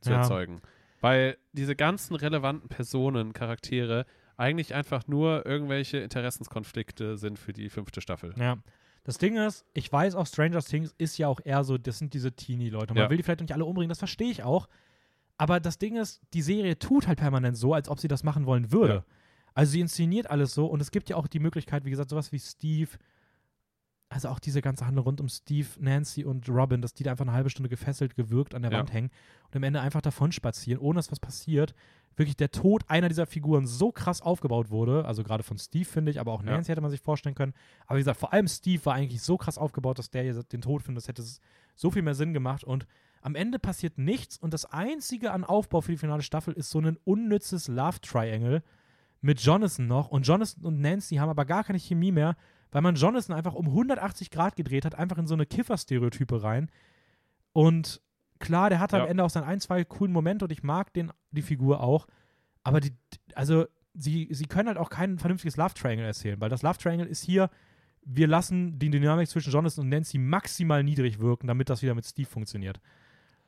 [0.00, 0.18] zu Ja.
[0.18, 0.62] erzeugen.
[1.00, 4.04] Weil diese ganzen relevanten Personen, Charaktere
[4.36, 8.34] eigentlich einfach nur irgendwelche Interessenskonflikte sind für die fünfte Staffel.
[8.38, 8.58] Ja.
[9.04, 12.12] Das Ding ist, ich weiß auch, Stranger Things ist ja auch eher so, das sind
[12.12, 12.92] diese Teenie-Leute.
[12.94, 13.10] Man Ja.
[13.10, 14.68] will die vielleicht nicht alle umbringen, das verstehe ich auch.
[15.38, 18.44] Aber das Ding ist, die Serie tut halt permanent so, als ob sie das machen
[18.44, 18.94] wollen würde.
[18.94, 19.04] Ja.
[19.54, 22.30] Also sie inszeniert alles so und es gibt ja auch die Möglichkeit, wie gesagt, sowas
[22.30, 22.90] wie Steve,
[24.12, 27.24] also auch diese ganze Handlung rund um Steve, Nancy und Robin, dass die da einfach
[27.24, 28.78] eine halbe Stunde gefesselt, gewürgt an der Ja.
[28.78, 29.10] Wand hängen
[29.46, 31.74] und am Ende einfach davon spazieren, ohne dass was passiert.
[32.16, 36.10] Wirklich der Tod einer dieser Figuren so krass aufgebaut wurde, also gerade von Steve finde
[36.10, 36.50] ich, aber auch Ja.
[36.50, 37.54] Nancy hätte man sich vorstellen können.
[37.86, 40.60] Aber wie gesagt, vor allem Steve war eigentlich so krass aufgebaut, dass der hier den
[40.60, 41.24] Tod findet, das hätte
[41.76, 42.86] so viel mehr Sinn gemacht und
[43.22, 46.80] am Ende passiert nichts und das einzige an Aufbau für die finale Staffel ist so
[46.80, 48.62] ein unnützes Love Triangle
[49.20, 52.36] mit Jonathan noch und Jonathan und Nancy haben aber gar keine Chemie mehr,
[52.72, 56.70] weil man Jonathan einfach um 180 Grad gedreht hat, einfach in so eine Kiffer-Stereotype rein
[57.52, 58.00] und
[58.38, 59.02] klar, der hatte Ja.
[59.04, 62.06] am Ende auch seinen ein, zwei coolen Momente und ich mag den, die Figur auch,
[62.62, 62.92] aber die,
[63.34, 67.06] also sie, sie können halt auch kein vernünftiges Love Triangle erzählen, weil das Love Triangle
[67.06, 67.50] ist hier,
[68.02, 72.06] wir lassen die Dynamik zwischen Jonathan und Nancy maximal niedrig wirken, damit das wieder mit
[72.06, 72.80] Steve funktioniert.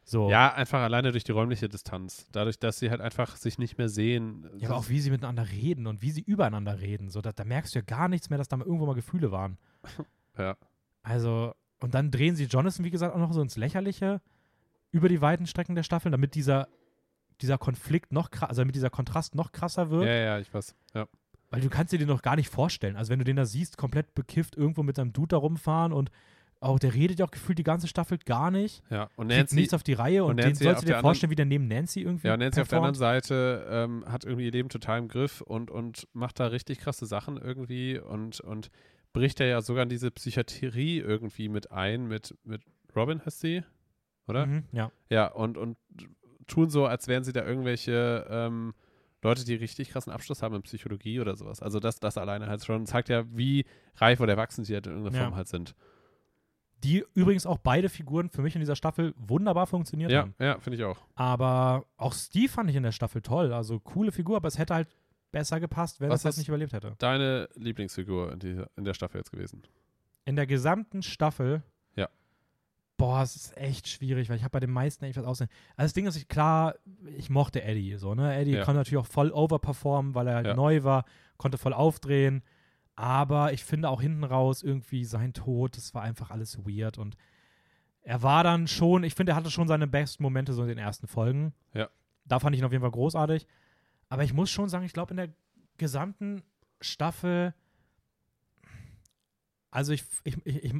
[0.05, 0.31] So.
[0.31, 2.27] Ja, einfach alleine durch die räumliche Distanz.
[2.33, 4.49] Dadurch, dass sie halt einfach sich nicht mehr sehen.
[4.57, 7.09] Ja, aber auch wie sie miteinander reden und wie sie übereinander reden.
[7.09, 9.31] So, da, da merkst du ja gar nichts mehr, dass da mal irgendwo mal Gefühle
[9.31, 9.59] waren.
[10.39, 10.57] Ja.
[11.03, 14.23] Also, und dann drehen sie Jonathan, wie gesagt, auch noch so ins Lächerliche
[14.91, 16.69] über die weiten Strecken der Staffel, damit dieser,
[17.43, 20.07] dieser Konflikt noch krasser, also damit dieser Kontrast noch krasser wird.
[20.07, 20.75] Ja, ja, ich weiß.
[20.95, 21.07] Ja.
[21.51, 22.97] Weil du kannst dir den noch gar nicht vorstellen.
[22.97, 26.11] Also wenn du den da siehst, komplett bekifft irgendwo mit seinem Dude da rumfahren und
[26.63, 28.83] auch der redet ja auch gefühlt die ganze Staffel gar nicht.
[28.91, 29.09] ja.
[29.17, 31.11] Und Nancy, nichts auf die Reihe und, und den Nancy sollst du der dir anderen-
[31.11, 33.25] vorstellen, wie der neben Nancy irgendwie ja, Nancy auf der anderen performt.
[33.27, 37.07] Seite ähm, hat irgendwie ihr Leben total im Griff und, und macht da richtig krasse
[37.07, 38.71] Sachen irgendwie und, und
[39.13, 42.63] bricht er ja sogar in diese Psychiatrie irgendwie mit ein, mit, mit
[42.97, 43.63] Robin heißt sie,
[44.27, 44.47] oder?
[44.47, 44.91] Mhm, ja.
[45.11, 45.77] Ja, und, und
[46.47, 48.75] tun so, als wären sie da irgendwelche ähm,
[49.23, 51.63] Leute, die richtig krassen Abschluss haben in Psychologie oder sowas.
[51.63, 53.65] Also das, das alleine halt schon zeigt ja, wie
[53.97, 55.25] reif oder erwachsen sie halt in irgendeiner Ja.
[55.25, 55.75] Form halt sind.
[56.83, 60.35] Die übrigens auch beide Figuren für mich in dieser Staffel wunderbar funktioniert Ja, haben.
[60.41, 60.99] ja, finde ich auch.
[61.15, 63.53] Aber auch Steve fand ich in der Staffel toll.
[63.53, 64.89] Also coole Figur, aber es hätte halt
[65.31, 66.95] besser gepasst, wenn es das nicht überlebt hätte.
[66.99, 69.63] Deine Lieblingsfigur in, dieser, in der Staffel jetzt gewesen?
[70.25, 71.63] In der gesamten Staffel.
[71.95, 72.09] Ja.
[72.97, 75.49] Boah, es ist echt schwierig, weil ich habe bei den meisten echt was aussehen.
[75.77, 76.75] Also das Ding ist, ich, klar,
[77.17, 78.35] ich mochte Eddie so, ne?
[78.35, 78.65] Eddie Ja.
[78.65, 80.55] konnte natürlich auch voll overperformen, weil er halt Ja.
[80.55, 81.05] neu war,
[81.39, 82.43] konnte voll aufdrehen.
[82.95, 87.17] Aber ich finde auch hinten raus irgendwie sein Tod, das war einfach alles weird und
[88.03, 90.79] er war dann schon, ich finde, er hatte schon seine besten Momente so in den
[90.79, 91.55] ersten Folgen.
[91.73, 91.89] Ja.
[92.25, 93.47] Da fand ich ihn auf jeden Fall großartig.
[94.09, 95.29] Aber ich muss schon sagen, ich glaube, in der
[95.79, 96.43] gesamten
[96.81, 97.55] Staffel,
[99.71, 100.75] also ich, ich, ich, ich,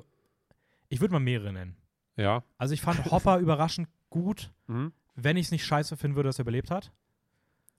[0.89, 1.77] ich würde mal mehrere nennen.
[2.17, 2.43] Ja.
[2.59, 4.93] Also ich fand Hopper überraschend gut, Mhm.
[5.15, 6.93] wenn ich es nicht scheiße finden würde, dass er überlebt hat.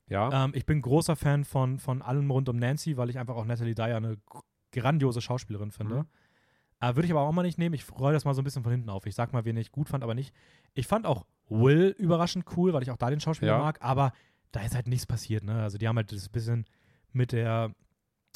[0.09, 0.45] Ja.
[0.45, 3.45] Ähm, ich bin großer Fan von, von allem rund um Nancy, weil ich einfach auch
[3.45, 5.95] Natalie Dyer eine gr- grandiose Schauspielerin finde.
[5.99, 6.05] Mhm.
[6.81, 7.73] Äh, Würde ich aber auch mal nicht nehmen.
[7.75, 9.05] Ich freue das mal so ein bisschen von hinten auf.
[9.05, 10.33] Ich sag mal, wen ich gut fand, aber nicht.
[10.73, 13.57] Ich fand auch Will überraschend cool, weil ich auch da den Schauspieler Ja.
[13.59, 14.13] mag, aber
[14.51, 15.43] da ist halt nichts passiert.
[15.43, 15.61] Ne?
[15.61, 16.65] Also die haben halt das bisschen
[17.11, 17.71] mit der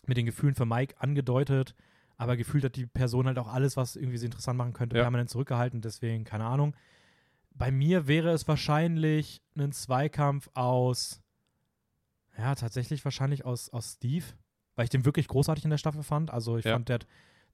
[0.06, 1.74] mit den Gefühlen für Mike angedeutet,
[2.18, 5.04] aber gefühlt hat die Person halt auch alles, was irgendwie sie interessant machen könnte, Ja.
[5.04, 5.82] permanent zurückgehalten.
[5.82, 6.76] Deswegen, keine Ahnung.
[7.52, 11.22] Bei mir wäre es wahrscheinlich ein Zweikampf aus,
[12.38, 14.26] ja, tatsächlich wahrscheinlich aus, aus Steve,
[14.76, 16.32] weil ich den wirklich großartig in der Staffel fand.
[16.32, 16.74] Also ich Ja.
[16.74, 17.08] fand, der hat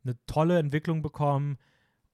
[0.03, 1.57] eine tolle Entwicklung bekommen.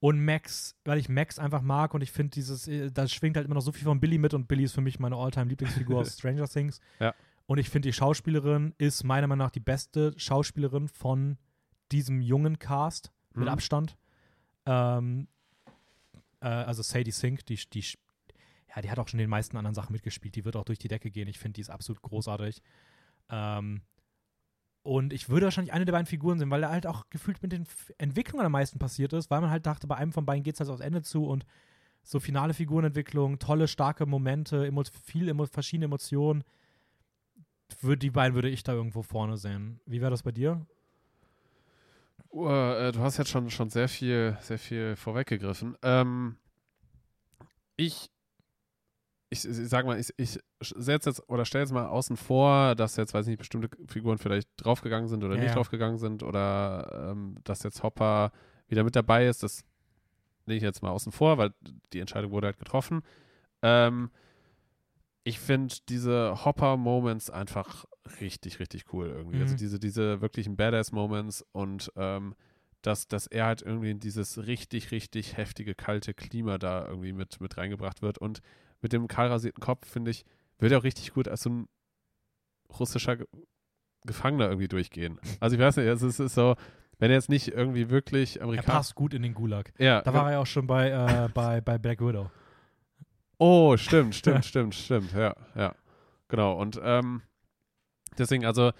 [0.02, 3.46] Und Max, weil ich Max einfach mag und ich finde dieses, äh, da schwingt halt
[3.46, 6.14] immer noch so viel von Billy mit und Billy ist für mich meine Alltime-Lieblingsfigur aus
[6.18, 6.80] Stranger Things.
[7.02, 7.14] Ja.
[7.48, 11.38] Und ich finde, die Schauspielerin ist meiner Meinung nach die beste Schauspielerin von
[11.92, 13.50] diesem jungen Cast mit Mhm.
[13.52, 13.98] Abstand.
[14.66, 15.28] Ähm,
[16.42, 17.84] äh, also Sadie Sink, die, die,
[18.76, 20.36] ja, die hat auch schon den meisten anderen Sachen mitgespielt.
[20.36, 21.28] Die wird auch durch die Decke gehen.
[21.28, 22.62] Ich finde, die ist absolut großartig.
[23.30, 23.82] Ähm,
[24.84, 27.52] und ich würde wahrscheinlich eine der beiden Figuren sehen, weil da halt auch gefühlt mit
[27.52, 27.68] den
[27.98, 30.60] Entwicklungen am meisten passiert ist, weil man halt dachte, bei einem von beiden geht es
[30.60, 31.46] halt aufs Ende zu und
[32.02, 36.44] so finale Figurenentwicklung, tolle, starke Momente, emo viel emo verschiedene Emotionen.
[37.78, 39.80] Für die beiden würde ich da irgendwo vorne sehen.
[39.86, 40.66] Wie wäre das bei dir?
[42.32, 45.76] Uh, äh, du hast jetzt schon, schon sehr viel, sehr viel vorweggegriffen.
[45.82, 46.38] Ähm,
[47.76, 48.10] ich,
[49.30, 52.96] ich, ich sag mal, ich, ich setze jetzt oder stelle jetzt mal außen vor, dass
[52.96, 55.56] jetzt, weiß ich nicht, bestimmte Figuren vielleicht draufgegangen sind oder Ja, nicht ja.
[55.56, 58.32] draufgegangen sind oder ähm, dass jetzt Hopper
[58.68, 59.44] wieder mit dabei ist.
[59.44, 59.64] Das
[60.46, 61.54] lege ich jetzt mal außen vor, weil
[61.94, 63.02] die Entscheidung wurde halt getroffen.
[63.62, 64.10] Ähm,
[65.24, 67.86] ich finde diese Hopper-Moments einfach
[68.20, 69.42] richtig, richtig cool irgendwie.
[69.42, 69.58] Also Mhm.
[69.58, 72.36] diese, diese wirklichen Badass-Moments und ähm,
[72.82, 77.42] dass, dass er halt irgendwie in dieses richtig, richtig heftige, kalte Klima da irgendwie mit,
[77.42, 78.18] mit reingebracht wird.
[78.18, 78.42] Und
[78.82, 80.26] mit dem kahl rasierten Kopf, finde ich,
[80.58, 81.68] würde er auch richtig gut als so ein
[82.80, 83.26] russischer Ge
[84.06, 85.20] Gefangener irgendwie durchgehen.
[85.42, 86.56] Also ich weiß nicht, es ist so,
[87.00, 88.78] wenn er jetzt nicht irgendwie wirklich Er Amerikaner.
[88.78, 89.74] passt gut in den Gulag.
[89.78, 92.32] Ja, Da war er ja auch schon bei, äh, bei, bei Black Widow.
[93.38, 95.76] Oh, stimmt, stimmt, stimmt, stimmt, ja, ja.
[96.30, 96.54] Genau.
[96.60, 97.24] Und ähm,
[98.18, 98.72] deswegen, also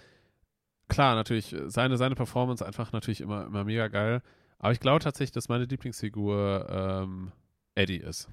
[0.88, 4.22] klar, natürlich, seine, seine Performance einfach natürlich immer, immer mega geil.
[4.58, 7.32] Aber ich glaube tatsächlich, dass meine Lieblingsfigur ähm,
[7.76, 8.30] Eddie ist.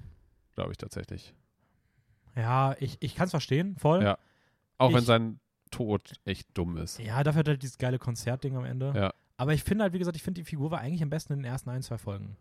[0.55, 1.33] Glaube ich tatsächlich.
[2.37, 4.03] Ja, ich, ich kann es verstehen, voll.
[4.03, 4.17] Ja.
[4.77, 5.39] Auch wenn Ich- sein
[5.71, 6.99] Tod echt dumm ist.
[6.99, 8.93] Ja, dafür hat er dieses geile Konzertding am Ende.
[8.95, 9.13] Ja.
[9.35, 11.39] Aber ich finde halt, wie gesagt, ich finde die Figur war eigentlich am besten in
[11.39, 12.37] den ersten ein, zwei Folgen.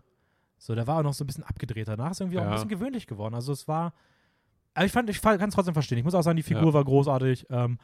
[0.59, 1.89] So, der war auch noch so ein bisschen abgedreht.
[1.89, 2.55] Danach ist irgendwie auch ein Ja.
[2.55, 3.35] bisschen gewöhnlich geworden.
[3.35, 3.93] Also es war.
[4.75, 5.99] Aber ich fand, ich kann es trotzdem verstehen.
[5.99, 6.73] Ich muss auch sagen, die Figur Ja.
[6.75, 7.47] war großartig.
[7.51, 7.79] Ähm,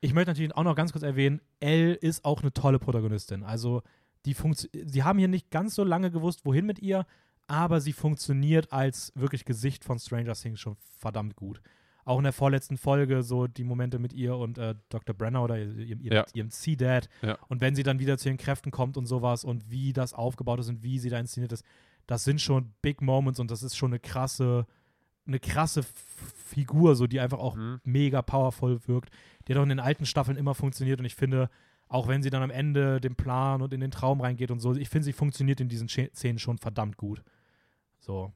[0.00, 3.42] ich möchte natürlich auch noch ganz kurz erwähnen, Elle ist auch eine tolle Protagonistin.
[3.44, 3.82] Also
[4.24, 7.06] die Funktio sie haben hier nicht ganz so lange gewusst, wohin mit ihr,
[7.46, 11.60] aber sie funktioniert als wirklich Gesicht von Stranger Things schon verdammt gut.
[12.04, 15.14] Auch in der vorletzten Folge so die Momente mit ihr und äh, Dr.
[15.14, 16.24] Brenner oder ihrem, ihrem, Ja.
[16.34, 17.08] ihrem C-Dad.
[17.22, 17.36] Ja.
[17.48, 20.60] Und wenn sie dann wieder zu ihren Kräften kommt und sowas und wie das aufgebaut
[20.60, 21.64] ist und wie sie da inszeniert ist,
[22.06, 24.66] das sind schon Big Moments und das ist schon eine krasse
[25.28, 27.80] eine krasse Figur, so die einfach auch Mhm.
[27.84, 29.10] mega powerful wirkt.
[29.46, 31.50] Die hat auch in den alten Staffeln immer funktioniert und ich finde,
[31.88, 34.74] auch wenn sie dann am Ende den Plan und in den Traum reingeht und so,
[34.74, 37.22] ich finde, sie funktioniert in diesen Szenen schon verdammt gut.
[38.06, 38.32] So.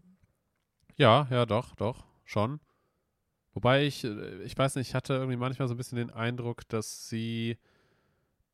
[0.97, 2.59] Ja, ja, doch, doch, schon.
[3.55, 6.69] Wobei ich, äh, ich weiß nicht, ich hatte irgendwie manchmal so ein bisschen den Eindruck,
[6.69, 7.57] dass sie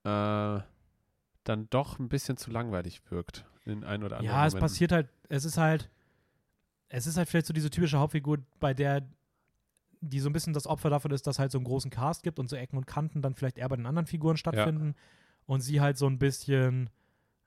[0.04, 0.60] äh,
[1.44, 3.46] dann doch ein bisschen zu langweilig wirkt.
[3.64, 4.60] In ein oder anderen Ja, es Momenten.
[4.60, 5.90] passiert halt, es ist halt,
[6.88, 9.08] es ist halt vielleicht so diese typische Hauptfigur, bei der
[10.02, 12.38] die so ein bisschen das Opfer davon ist, dass halt so einen großen Cast gibt
[12.38, 14.94] und so Ecken und Kanten dann vielleicht eher bei den anderen Figuren stattfinden
[15.46, 16.90] und sie halt so ein bisschen,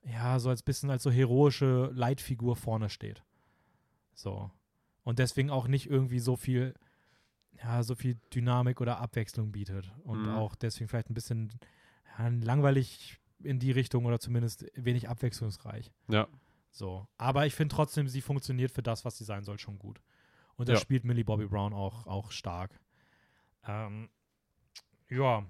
[0.04, 3.24] ja, so als bisschen als so heroische Leitfigur vorne steht.
[4.20, 4.52] So.
[5.04, 6.74] Und deswegen auch nicht irgendwie so viel,
[7.64, 9.92] ja, so viel Dynamik oder Abwechslung bietet.
[10.04, 10.30] Und Mhm.
[10.30, 11.52] auch deswegen vielleicht ein bisschen
[12.18, 15.92] ja, langweilig in die Richtung oder zumindest wenig abwechslungsreich.
[16.10, 16.28] Ja,
[16.72, 17.08] So.
[17.18, 20.02] Aber ich finde trotzdem, sie funktioniert für das, was sie sein soll, schon gut.
[20.58, 20.80] Und da Ja.
[20.80, 22.78] spielt Millie Bobby Brown auch, auch stark.
[23.66, 24.10] Ähm,
[25.10, 25.46] ja,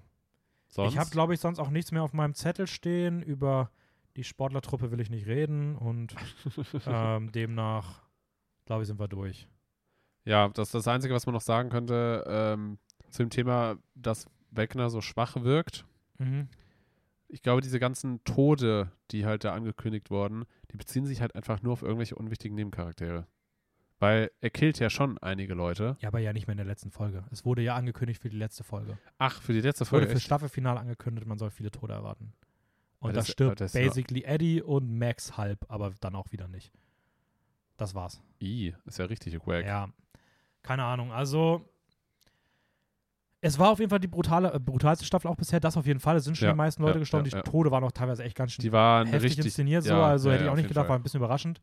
[0.68, 0.92] sonst.
[0.92, 3.20] ich habe, glaube ich, sonst auch nichts mehr auf meinem Zettel stehen.
[3.22, 3.70] Über
[4.16, 6.14] die Sportlertruppe will ich nicht reden und
[6.86, 8.02] ähm, demnach,
[8.70, 9.48] glaube ich, sind wir durch.
[10.24, 12.78] ja, das ist das Einzige, was man noch sagen könnte ähm,
[13.10, 15.84] zu dem Thema, dass Wegner so schwach wirkt.
[16.18, 16.48] Mhm.
[17.28, 21.62] Ich glaube, diese ganzen Tode, die halt da angekündigt wurden, die beziehen sich halt einfach
[21.62, 23.26] nur auf irgendwelche unwichtigen Nebencharaktere.
[23.98, 25.96] Weil er killt ja schon einige Leute.
[26.00, 27.24] Ja, aber ja nicht mehr in der letzten Folge.
[27.30, 28.98] Es wurde ja angekündigt für die letzte Folge.
[29.18, 30.12] Ach, für die letzte Es wurde Folge.
[30.12, 30.24] für echt?
[30.26, 32.32] Staffelfinale angekündigt, man soll viele Tode erwarten.
[33.00, 36.14] Und Ja, da das- stirbt das ist ja- basically Eddie und Max halb, aber dann
[36.16, 36.72] auch wieder nicht.
[37.80, 38.20] Das war's.
[38.42, 39.64] I, ist ja richtig wack.
[39.64, 39.88] Ja,
[40.62, 41.12] keine Ahnung.
[41.12, 41.64] Also,
[43.40, 45.60] es war auf jeden Fall die brutale, äh, brutalste Staffel auch bisher.
[45.60, 46.16] Das auf jeden Fall.
[46.16, 47.24] Es sind schon Ja, die meisten Leute ja, gestorben.
[47.24, 47.42] ja, die ja.
[47.42, 49.84] Tode waren auch teilweise echt ganz schön Die waren heftig richtig inszeniert.
[49.84, 49.94] So.
[49.94, 50.98] ja, Also ja, hätte ich ja, auch auf nicht jeden gedacht, war Fall.
[50.98, 51.60] ein bisschen überraschend.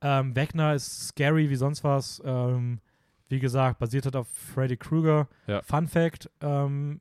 [0.00, 2.20] Ähm, Wegner ist scary wie sonst was.
[2.24, 2.80] Ähm,
[3.28, 5.28] wie gesagt, basiert hat auf Freddy Krueger.
[5.46, 5.62] Ja.
[5.62, 7.00] Fun Fact: ähm,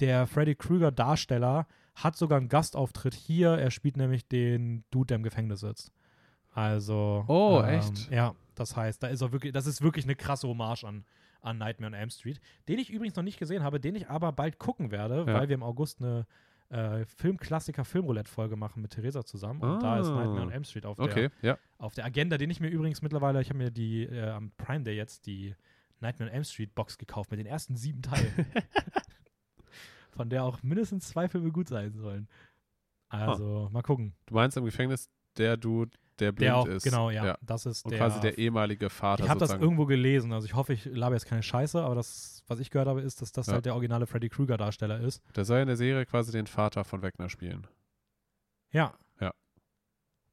[0.00, 3.52] Der Freddy Krueger-Darsteller hat sogar einen Gastauftritt hier.
[3.52, 5.92] Er spielt nämlich den Dude, der im Gefängnis sitzt.
[6.54, 7.24] Also.
[7.28, 8.10] Oh, ähm, echt?
[8.10, 11.04] Ja, das heißt, da ist auch wirklich, das ist wirklich eine krasse Hommage an,
[11.42, 14.32] an Nightmare on Elm Street, den ich übrigens noch nicht gesehen habe, den ich aber
[14.32, 15.34] bald gucken werde, Ja.
[15.34, 16.26] weil wir im August eine
[16.70, 19.60] äh, Filmklassiker Filmroulette-Folge machen mit Theresa zusammen.
[19.60, 20.14] Und da ist Ah.
[20.14, 21.58] Nightmare on Elm Street auf der Okay, ja.
[21.78, 24.82] auf der Agenda, den ich mir übrigens mittlerweile, ich habe mir die äh, am Prime
[24.84, 25.54] Day jetzt die
[26.00, 28.32] Nightmare on Elm Street Box gekauft mit den ersten sieben Teilen.
[30.10, 32.28] Von der auch mindestens zwei Filme gut sein sollen.
[33.08, 34.14] Also, mal gucken.
[34.26, 36.82] Du meinst im Gefängnis der Dude, der blind Der auch, ist.
[36.84, 37.36] genau, ja.
[37.42, 37.98] Das ist Und der.
[37.98, 41.26] quasi der ehemalige Vater ich habe das irgendwo gelesen, also ich hoffe, ich labe jetzt
[41.26, 43.54] keine Scheiße, aber das, was ich gehört habe, ist, dass das Ja.
[43.54, 45.22] halt der originale Freddy Krueger-Darsteller ist.
[45.36, 47.66] Der soll in der Serie quasi den Vater von Wegner spielen.
[48.70, 48.94] Ja.
[49.20, 49.32] Ja.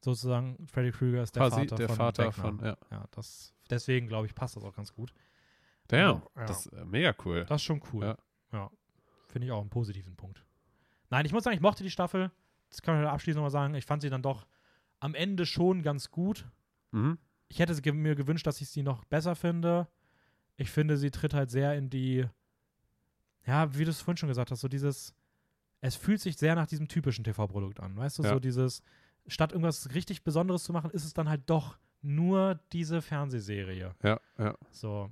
[0.03, 2.43] Sozusagen, Freddy Krueger ist der quasi Vater der von Vater Wegner.
[2.43, 2.77] von, ja.
[2.89, 5.13] Ja, das, deswegen glaube ich, passt das auch ganz gut.
[5.87, 6.45] Damn, Ja.
[6.45, 7.45] das ist äh, mega cool.
[7.47, 8.05] Das ist schon cool.
[8.05, 8.17] Ja.
[8.53, 8.69] Ja.
[9.27, 10.43] Finde ich auch einen positiven Punkt.
[11.09, 12.31] Nein, ich muss sagen, ich mochte die Staffel.
[12.69, 13.75] Das kann man abschließend nochmal sagen.
[13.75, 14.45] Ich fand sie dann doch
[15.01, 16.47] am Ende schon ganz gut.
[16.91, 17.17] Mhm.
[17.49, 19.87] Ich hätte mir gewünscht, dass ich sie noch besser finde.
[20.55, 22.25] Ich finde, sie tritt halt sehr in die,
[23.45, 25.13] ja, wie du es vorhin schon gesagt hast, so dieses,
[25.81, 27.97] es fühlt sich sehr nach diesem typischen TV-Produkt an.
[27.97, 28.29] Weißt du, Ja.
[28.29, 28.83] so dieses,
[29.27, 33.95] statt irgendwas richtig Besonderes zu machen, ist es dann halt doch nur diese Fernsehserie.
[34.03, 34.55] Ja, ja.
[34.71, 35.09] So,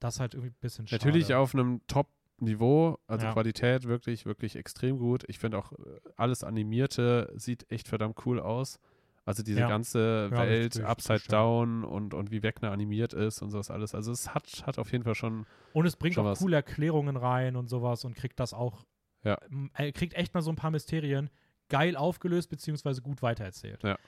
[0.00, 0.98] das ist halt irgendwie ein bisschen schade.
[1.04, 3.32] Natürlich auf einem Top-Niveau, also Ja.
[3.32, 5.24] Qualität wirklich, wirklich extrem gut.
[5.28, 5.76] Ich finde auch äh,
[6.16, 8.80] alles Animierte sieht echt verdammt cool aus.
[9.24, 9.68] Also diese Ja.
[9.68, 11.30] ganze Ja, Welt, richtig, Upside richtig.
[11.30, 13.94] Down und, und wie Wegner animiert ist und sowas alles.
[13.94, 16.38] Also es hat, hat auf jeden Fall schon, Und es bringt auch was.
[16.38, 18.84] coole Erklärungen rein und sowas und kriegt das auch.
[19.22, 19.38] Ja.
[19.74, 21.28] Er kriegt echt mal so ein paar Mysterien
[21.68, 23.82] geil aufgelöst, beziehungsweise gut weitererzählt.
[23.84, 23.98] Ja.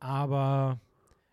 [0.00, 0.78] Aber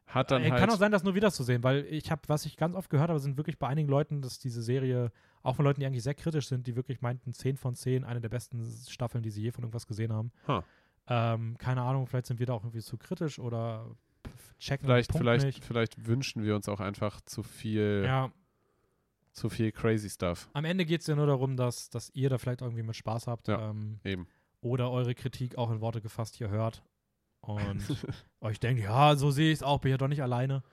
[0.07, 2.21] hat dann äh, halt, kann auch sein, das nur wieder zu sehen, weil ich habe,
[2.27, 5.11] was ich ganz oft gehört habe, sind wirklich bei einigen Leuten, dass diese Serie,
[5.43, 8.21] auch von Leuten, die eigentlich sehr kritisch sind, die wirklich meinten, 10 von 10, eine
[8.21, 10.31] der besten Staffeln, die sie je von irgendwas gesehen haben.
[10.47, 10.61] Huh.
[11.07, 13.85] Ähm, keine Ahnung, vielleicht sind wir da auch irgendwie zu kritisch oder
[14.59, 15.63] checken vielleicht, Punkt vielleicht, nicht.
[15.63, 18.31] vielleicht wünschen wir uns auch einfach zu viel, Ja,
[19.33, 20.49] zu viel crazy Stuff.
[20.53, 23.27] am Ende geht es ja nur darum, dass, dass ihr da vielleicht irgendwie mit Spaß
[23.27, 23.47] habt.
[23.47, 23.69] Ja.
[23.69, 24.27] Ähm, Eben.
[24.61, 26.83] oder eure Kritik auch in Worte gefasst hier hört
[27.41, 27.83] und
[28.41, 30.63] euch denkt, ja, so sehe ich es auch, bin ja doch nicht alleine.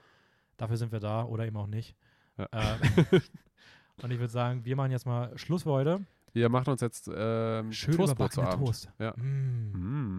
[0.56, 1.94] Dafür sind wir da oder eben auch nicht.
[2.38, 2.46] Ja.
[2.52, 2.76] Äh,
[4.02, 6.06] und ich würde sagen, wir machen jetzt mal Schluss für heute.
[6.32, 8.66] Wir machen uns jetzt ähm, Schön Toastbrot zu Abend.
[8.66, 8.90] Toast.
[8.98, 9.12] Ja.
[9.16, 9.72] Mm,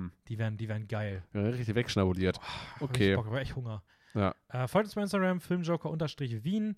[0.06, 1.24] Mm, die werden, die werden geil.
[1.34, 2.40] ja, richtig wegschnabuliert.
[2.40, 3.12] Hab Okay.
[3.12, 3.82] Ich Bock, aber echt Hunger.
[4.14, 4.36] Ja.
[4.50, 6.78] Äh, folgt uns bei Instagram, filmjoker-wien.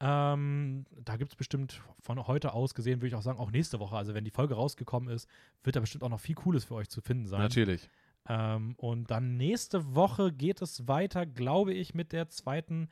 [0.00, 3.78] Ähm, da gibt es bestimmt von heute aus gesehen, würde ich auch sagen, auch nächste
[3.80, 5.28] Woche, also wenn die Folge rausgekommen ist,
[5.62, 7.40] wird da bestimmt auch noch viel Cooles für euch zu finden sein.
[7.40, 7.88] Natürlich.
[8.28, 12.88] Ähm, und dann nächste Woche geht es weiter, glaube ich, mit der zweiten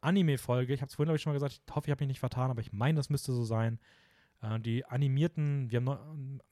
[0.00, 0.72] Anime-Folge.
[0.72, 1.52] Ich habe es vorhin, glaube ich, schon mal gesagt.
[1.68, 3.78] Ich hoffe, ich habe mich nicht vertan, aber ich meine, das müsste so sein.
[4.42, 6.00] Äh, die animierten, wir haben noch,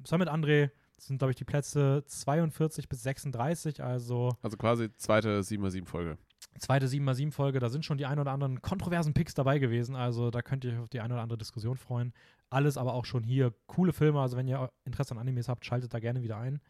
[0.02, 4.36] zusammen mit André sind, glaube ich, die Plätze 42 bis 36, also.
[4.42, 6.18] Also quasi zweite 7x7-Folge.
[6.58, 10.42] Zweite 7x7-Folge, da sind schon die ein oder anderen kontroversen Picks dabei gewesen, also da
[10.42, 12.12] könnt ihr euch auf die eine oder andere Diskussion freuen.
[12.50, 15.92] Alles aber auch schon hier coole Filme, also wenn ihr Interesse an Animes habt, schaltet
[15.92, 16.60] da gerne wieder ein.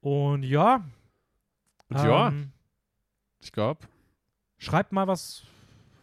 [0.00, 0.84] Und ja.
[1.88, 2.52] Und ja, ähm,
[3.40, 3.86] ich glaube.
[4.58, 5.42] Schreibt mal was,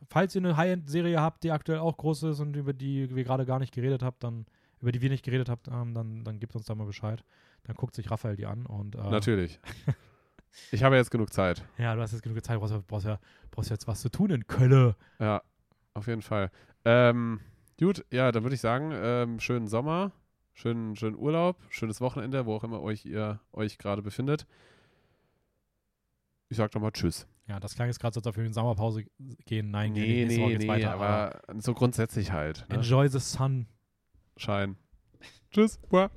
[0.09, 3.45] falls ihr eine High-End-Serie habt, die aktuell auch groß ist und über die wir gerade
[3.45, 4.45] gar nicht geredet habt, dann
[4.81, 7.23] über die wir nicht geredet haben, dann, dann gebt uns da mal Bescheid.
[7.63, 9.59] Dann guckt sich Raphael die an und äh, Natürlich.
[10.71, 11.63] ich habe jetzt genug Zeit.
[11.77, 13.19] Ja, du hast jetzt genug Zeit, brauchst, brauchst, ja,
[13.51, 14.93] brauchst jetzt was zu tun in Köln.
[15.19, 15.41] Ja,
[15.93, 16.51] auf jeden Fall.
[16.83, 17.39] Ähm,
[17.79, 20.11] gut, ja, dann würde ich sagen, ähm, schönen Sommer,
[20.53, 24.45] schönen, schönen Urlaub, schönes Wochenende, wo auch immer euch ihr euch gerade befindet.
[26.49, 27.25] Ich sag doch mal Tschüss.
[27.47, 29.05] Ja, das klang jetzt gerade so, als ob wir in Sommerpause
[29.45, 29.69] gehen.
[29.71, 32.65] Nein, nee, nee, nee, weiter, aber so grundsätzlich halt.
[32.69, 32.75] Ne?
[32.75, 33.67] Enjoy the sun.
[34.37, 34.77] Schein.
[35.51, 35.77] Tschüss.
[35.89, 36.09] Bye.